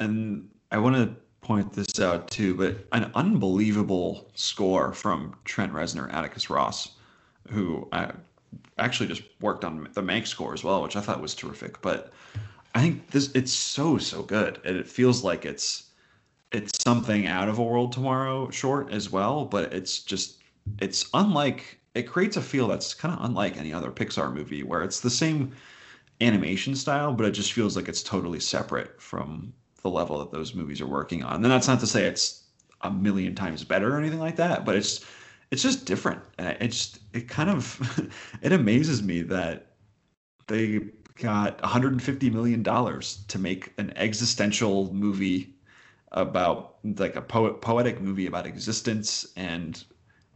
And 0.00 0.48
I 0.70 0.78
want 0.78 0.96
to 0.96 1.16
point 1.48 1.72
this 1.72 1.98
out 1.98 2.30
too, 2.30 2.54
but 2.54 2.76
an 2.92 3.10
unbelievable 3.14 4.30
score 4.34 4.92
from 4.92 5.34
Trent 5.44 5.72
Reznor, 5.72 6.12
Atticus 6.12 6.50
Ross, 6.50 6.90
who 7.48 7.88
I 7.90 8.12
actually 8.76 9.08
just 9.08 9.22
worked 9.40 9.64
on 9.64 9.88
the 9.94 10.02
Mank 10.02 10.26
score 10.26 10.52
as 10.52 10.62
well, 10.62 10.82
which 10.82 10.94
I 10.94 11.00
thought 11.00 11.22
was 11.22 11.34
terrific. 11.34 11.80
But 11.80 12.12
I 12.74 12.82
think 12.82 13.10
this 13.10 13.32
it's 13.34 13.50
so 13.50 13.96
so 13.96 14.22
good, 14.22 14.60
and 14.62 14.76
it 14.76 14.86
feels 14.86 15.24
like 15.24 15.46
it's 15.46 15.84
it's 16.52 16.82
something 16.82 17.26
out 17.26 17.48
of 17.48 17.58
a 17.58 17.62
world 17.62 17.92
tomorrow 17.92 18.48
short 18.50 18.90
as 18.90 19.10
well 19.10 19.44
but 19.44 19.72
it's 19.72 20.00
just 20.00 20.38
it's 20.80 21.08
unlike 21.12 21.78
it 21.94 22.04
creates 22.04 22.36
a 22.38 22.40
feel 22.42 22.68
that's 22.68 22.94
kind 22.94 23.14
of 23.14 23.24
unlike 23.24 23.58
any 23.58 23.72
other 23.72 23.90
pixar 23.90 24.32
movie 24.32 24.62
where 24.62 24.82
it's 24.82 25.00
the 25.00 25.10
same 25.10 25.52
animation 26.22 26.74
style 26.74 27.12
but 27.12 27.26
it 27.26 27.32
just 27.32 27.52
feels 27.52 27.76
like 27.76 27.88
it's 27.88 28.02
totally 28.02 28.40
separate 28.40 29.00
from 29.00 29.52
the 29.82 29.90
level 29.90 30.18
that 30.18 30.32
those 30.32 30.54
movies 30.54 30.80
are 30.80 30.86
working 30.86 31.22
on. 31.22 31.36
And 31.36 31.44
that's 31.44 31.68
not 31.68 31.80
to 31.80 31.86
say 31.86 32.04
it's 32.06 32.44
a 32.82 32.90
million 32.90 33.34
times 33.34 33.64
better 33.64 33.94
or 33.94 33.98
anything 33.98 34.20
like 34.20 34.36
that 34.36 34.64
but 34.64 34.76
it's 34.76 35.04
it's 35.50 35.62
just 35.62 35.86
different. 35.86 36.20
It 36.38 36.68
just 36.68 36.98
it 37.14 37.28
kind 37.28 37.50
of 37.50 38.10
it 38.42 38.52
amazes 38.52 39.02
me 39.02 39.22
that 39.22 39.72
they 40.48 40.80
got 41.16 41.60
150 41.62 42.30
million 42.30 42.62
dollars 42.62 43.24
to 43.28 43.38
make 43.38 43.72
an 43.78 43.92
existential 43.96 44.92
movie 44.94 45.54
about 46.12 46.76
like 46.84 47.16
a 47.16 47.22
poet 47.22 47.60
poetic 47.62 48.00
movie 48.00 48.26
about 48.26 48.46
existence 48.46 49.32
and 49.36 49.84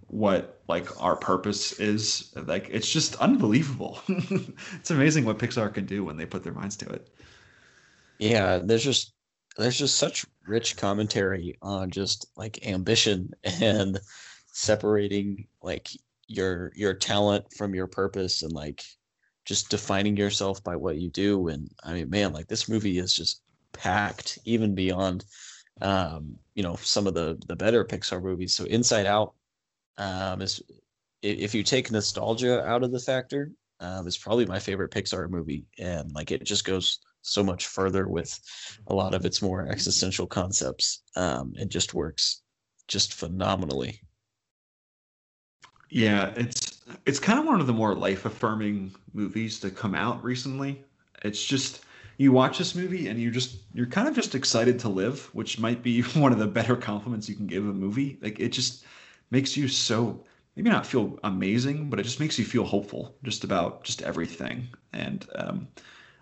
what 0.09 0.63
like 0.69 0.89
our 1.03 1.17
purpose 1.17 1.73
is. 1.81 2.33
Like 2.37 2.69
it's 2.71 2.91
just 2.91 3.17
unbelievable. 3.17 4.01
It's 4.75 4.91
amazing 4.91 5.25
what 5.25 5.39
pixar 5.39 5.73
can 5.75 5.87
do 5.87 6.05
when 6.05 6.17
they 6.17 6.27
put 6.27 6.45
their 6.45 6.55
minds 6.55 6.77
to 6.79 6.89
it. 6.91 7.09
Yeah 8.19 8.59
there's 8.59 8.85
just 8.85 9.13
there's 9.57 9.79
just 9.79 9.97
such 9.97 10.25
rich 10.47 10.77
commentary 10.77 11.57
on 11.63 11.91
just 11.91 12.27
like 12.37 12.67
ambition 12.67 13.31
and 13.61 14.01
separating 14.47 15.47
like 15.63 15.89
your 16.27 16.73
your 16.75 16.95
talent 16.95 17.45
from 17.57 17.75
your 17.75 17.87
purpose 17.87 18.43
and 18.43 18.53
like 18.53 18.83
just 19.45 19.71
defining 19.71 20.17
yourself 20.17 20.63
by 20.63 20.77
what 20.77 20.99
you 20.99 21.11
do 21.11 21.49
and 21.49 21.71
i 21.85 21.93
mean 21.93 22.09
man 22.09 22.33
like 22.33 22.47
this 22.47 22.69
movie 22.69 22.99
is 22.99 23.13
just 23.13 23.43
packed 23.73 24.39
even 24.45 24.75
beyond 24.75 25.25
um, 25.81 26.37
you 26.55 26.63
know 26.63 26.77
some 26.77 27.07
of 27.07 27.15
the 27.15 27.41
the 27.47 27.57
better 27.57 27.85
Pixar 27.85 28.23
movies. 28.23 28.55
So 28.55 28.65
Inside 28.65 29.07
Out 29.07 29.35
um, 29.99 30.43
is 30.43 30.63
if 31.23 31.55
you 31.55 31.63
take 31.63 31.91
nostalgia 31.91 32.65
out 32.65 32.83
of 32.83 32.93
the 32.93 33.01
factor, 33.01 33.53
um, 33.81 34.07
is 34.07 34.19
probably 34.19 34.47
my 34.47 34.59
favorite 34.59 34.91
Pixar 34.91 35.29
movie, 35.31 35.65
and 35.79 36.13
like 36.13 36.31
it 36.31 36.45
just 36.45 36.65
goes 36.65 37.01
so 37.23 37.43
much 37.43 37.67
further 37.67 38.09
with 38.09 38.39
a 38.89 38.95
lot 38.95 39.15
of 39.15 39.25
its 39.25 39.41
more 39.41 39.67
existential 39.69 40.27
concepts. 40.27 41.03
Um, 41.17 41.55
it 41.57 41.69
just 41.69 41.95
works 41.95 42.43
just 42.89 43.15
phenomenally. 43.15 44.01
Yeah, 45.89 46.33
it's 46.37 46.83
it's 47.07 47.19
kind 47.19 47.39
of 47.39 47.45
one 47.47 47.61
of 47.61 47.67
the 47.67 47.73
more 47.73 47.95
life 47.95 48.25
affirming 48.25 48.95
movies 49.13 49.61
to 49.61 49.71
come 49.71 49.95
out 49.95 50.23
recently. 50.25 50.85
It's 51.23 51.45
just 51.45 51.85
you 52.19 52.33
watch 52.33 52.59
this 52.59 52.75
movie 52.75 53.09
and 53.09 53.19
you 53.19 53.31
just 53.31 53.59
you're 53.75 53.87
kind 53.87 54.09
of 54.09 54.15
just 54.15 54.35
excited 54.35 54.79
to 54.81 54.89
live, 54.89 55.29
which 55.35 55.59
might 55.59 55.83
be 55.83 56.03
one 56.15 56.33
of 56.33 56.39
the 56.39 56.47
better 56.47 56.77
compliments 56.77 57.29
you 57.29 57.35
can 57.35 57.47
give 57.47 57.67
a 57.69 57.73
movie. 57.73 58.19
Like 58.23 58.41
it 58.41 58.51
just 58.51 58.85
makes 59.31 59.57
you 59.57 59.69
so 59.69 60.25
maybe 60.57 60.71
not 60.71 60.87
feel 60.87 61.19
amazing, 61.25 61.89
but 61.91 61.99
it 62.01 62.05
just 62.05 62.21
makes 62.21 62.39
you 62.39 62.45
feel 62.45 62.65
hopeful 62.65 63.15
just 63.23 63.45
about 63.45 63.85
just 63.85 64.03
everything. 64.03 64.69
And 64.93 65.27
um, 65.35 65.69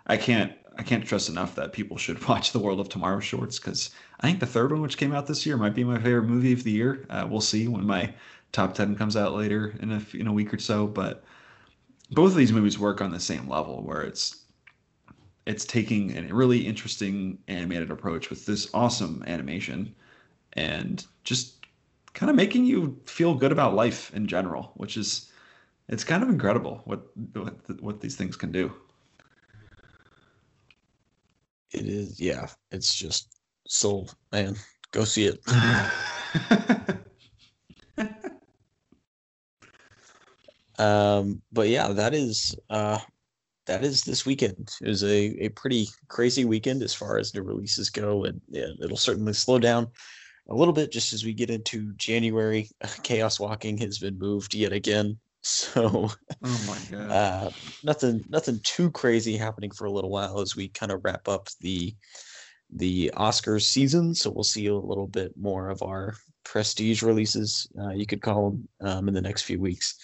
I 0.07 0.17
can't 0.17 0.53
I 0.77 0.83
can't 0.83 1.05
stress 1.05 1.29
enough 1.29 1.55
that 1.55 1.73
people 1.73 1.97
should 1.97 2.27
watch 2.27 2.51
the 2.51 2.59
World 2.59 2.79
of 2.79 2.89
Tomorrow 2.89 3.19
shorts 3.19 3.59
because 3.59 3.91
I 4.19 4.27
think 4.27 4.39
the 4.39 4.45
third 4.45 4.71
one, 4.71 4.81
which 4.81 4.97
came 4.97 5.13
out 5.13 5.27
this 5.27 5.45
year, 5.45 5.57
might 5.57 5.75
be 5.75 5.83
my 5.83 5.97
favorite 5.97 6.23
movie 6.23 6.53
of 6.53 6.63
the 6.63 6.71
year. 6.71 7.05
Uh, 7.09 7.27
we'll 7.29 7.41
see 7.41 7.67
when 7.67 7.85
my 7.85 8.13
top 8.51 8.73
ten 8.73 8.95
comes 8.95 9.15
out 9.15 9.33
later 9.33 9.73
in 9.79 9.91
a 9.91 10.01
in 10.13 10.27
a 10.27 10.33
week 10.33 10.53
or 10.53 10.59
so. 10.59 10.87
But 10.87 11.23
both 12.11 12.31
of 12.31 12.37
these 12.37 12.51
movies 12.51 12.79
work 12.79 13.01
on 13.01 13.11
the 13.11 13.19
same 13.19 13.47
level, 13.47 13.83
where 13.83 14.01
it's 14.01 14.43
it's 15.45 15.65
taking 15.65 16.17
a 16.17 16.33
really 16.33 16.65
interesting 16.65 17.37
animated 17.47 17.91
approach 17.91 18.29
with 18.29 18.45
this 18.45 18.69
awesome 18.73 19.23
animation 19.27 19.93
and 20.53 21.05
just 21.23 21.65
kind 22.13 22.29
of 22.29 22.35
making 22.35 22.65
you 22.65 22.99
feel 23.05 23.33
good 23.33 23.51
about 23.51 23.73
life 23.73 24.13
in 24.13 24.27
general, 24.27 24.71
which 24.75 24.97
is 24.97 25.31
it's 25.87 26.03
kind 26.03 26.23
of 26.23 26.29
incredible 26.29 26.81
what 26.85 27.05
what, 27.33 27.81
what 27.81 28.01
these 28.01 28.15
things 28.15 28.35
can 28.35 28.51
do. 28.51 28.71
It 31.71 31.85
is, 31.85 32.19
yeah. 32.19 32.47
It's 32.71 32.93
just 32.93 33.29
so 33.67 34.05
man, 34.31 34.55
go 34.91 35.05
see 35.05 35.27
it. 35.27 35.39
um, 40.79 41.41
but 41.51 41.69
yeah, 41.69 41.89
that 41.89 42.13
is 42.13 42.55
uh 42.69 42.99
that 43.67 43.83
is 43.83 44.03
this 44.03 44.25
weekend. 44.25 44.71
It 44.81 44.87
was 44.87 45.03
a, 45.03 45.45
a 45.45 45.49
pretty 45.49 45.87
crazy 46.07 46.45
weekend 46.45 46.83
as 46.83 46.93
far 46.93 47.17
as 47.17 47.31
the 47.31 47.41
releases 47.41 47.89
go, 47.89 48.25
and 48.25 48.41
yeah, 48.49 48.67
it'll 48.83 48.97
certainly 48.97 49.33
slow 49.33 49.59
down 49.59 49.87
a 50.49 50.55
little 50.55 50.73
bit 50.73 50.91
just 50.91 51.13
as 51.13 51.23
we 51.23 51.33
get 51.33 51.49
into 51.49 51.93
January. 51.93 52.69
Chaos 53.03 53.39
Walking 53.39 53.77
has 53.77 53.99
been 53.99 54.17
moved 54.17 54.53
yet 54.53 54.73
again, 54.73 55.17
so 55.43 56.09
oh 56.43 56.65
my 56.67 56.77
god, 56.97 57.11
uh, 57.11 57.49
nothing 57.83 58.23
nothing 58.29 58.59
too 58.63 58.91
crazy 58.91 59.35
happening 59.35 59.71
for 59.71 59.85
a 59.85 59.91
little 59.91 60.11
while 60.11 60.39
as 60.39 60.55
we 60.55 60.67
kind 60.67 60.91
of 60.91 61.01
wrap 61.03 61.27
up 61.27 61.47
the 61.61 61.95
the 62.73 63.11
Oscars 63.15 63.63
season. 63.63 64.15
So 64.15 64.29
we'll 64.29 64.43
see 64.43 64.67
a 64.67 64.75
little 64.75 65.07
bit 65.07 65.33
more 65.35 65.69
of 65.69 65.81
our 65.81 66.15
prestige 66.43 67.03
releases, 67.03 67.67
uh, 67.79 67.89
you 67.89 68.05
could 68.05 68.21
call 68.21 68.51
them, 68.51 68.67
um, 68.81 69.07
in 69.07 69.13
the 69.13 69.21
next 69.21 69.43
few 69.43 69.59
weeks. 69.59 69.95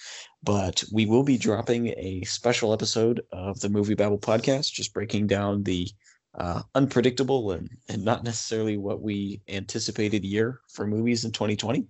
But 0.44 0.84
we 0.92 1.06
will 1.06 1.24
be 1.24 1.38
dropping 1.38 1.88
a 1.98 2.24
special 2.26 2.74
episode 2.74 3.22
of 3.32 3.60
the 3.60 3.70
MovieBabble 3.70 4.22
podcast, 4.22 4.72
just 4.72 4.94
breaking 4.94 5.28
down 5.28 5.64
the 5.64 5.90
uh, 6.38 6.62
unpredictable 6.76 7.52
and, 7.52 7.70
and 7.90 8.04
not 8.04 8.24
necessarily 8.24 8.78
what 8.78 9.02
we 9.02 9.42
anticipated 9.48 10.24
year 10.24 10.60
for 10.72 10.86
movies 10.86 11.26
in 11.26 11.32
2020. 11.32 11.86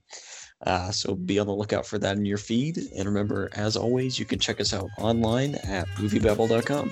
Uh, 0.66 0.91
so 0.91 1.16
be 1.16 1.39
on 1.39 1.47
the 1.47 1.53
lookout 1.53 1.86
for 1.86 1.99
that 1.99 2.18
in 2.18 2.26
your 2.26 2.38
feed. 2.38 2.78
And 2.95 3.05
remember, 3.05 3.49
as 3.53 3.78
always, 3.78 4.18
you 4.18 4.26
can 4.26 4.39
check 4.39 4.60
us 4.60 4.74
out 4.74 4.89
online 4.97 5.55
at 5.55 5.88
moviebabble.com. 5.89 6.91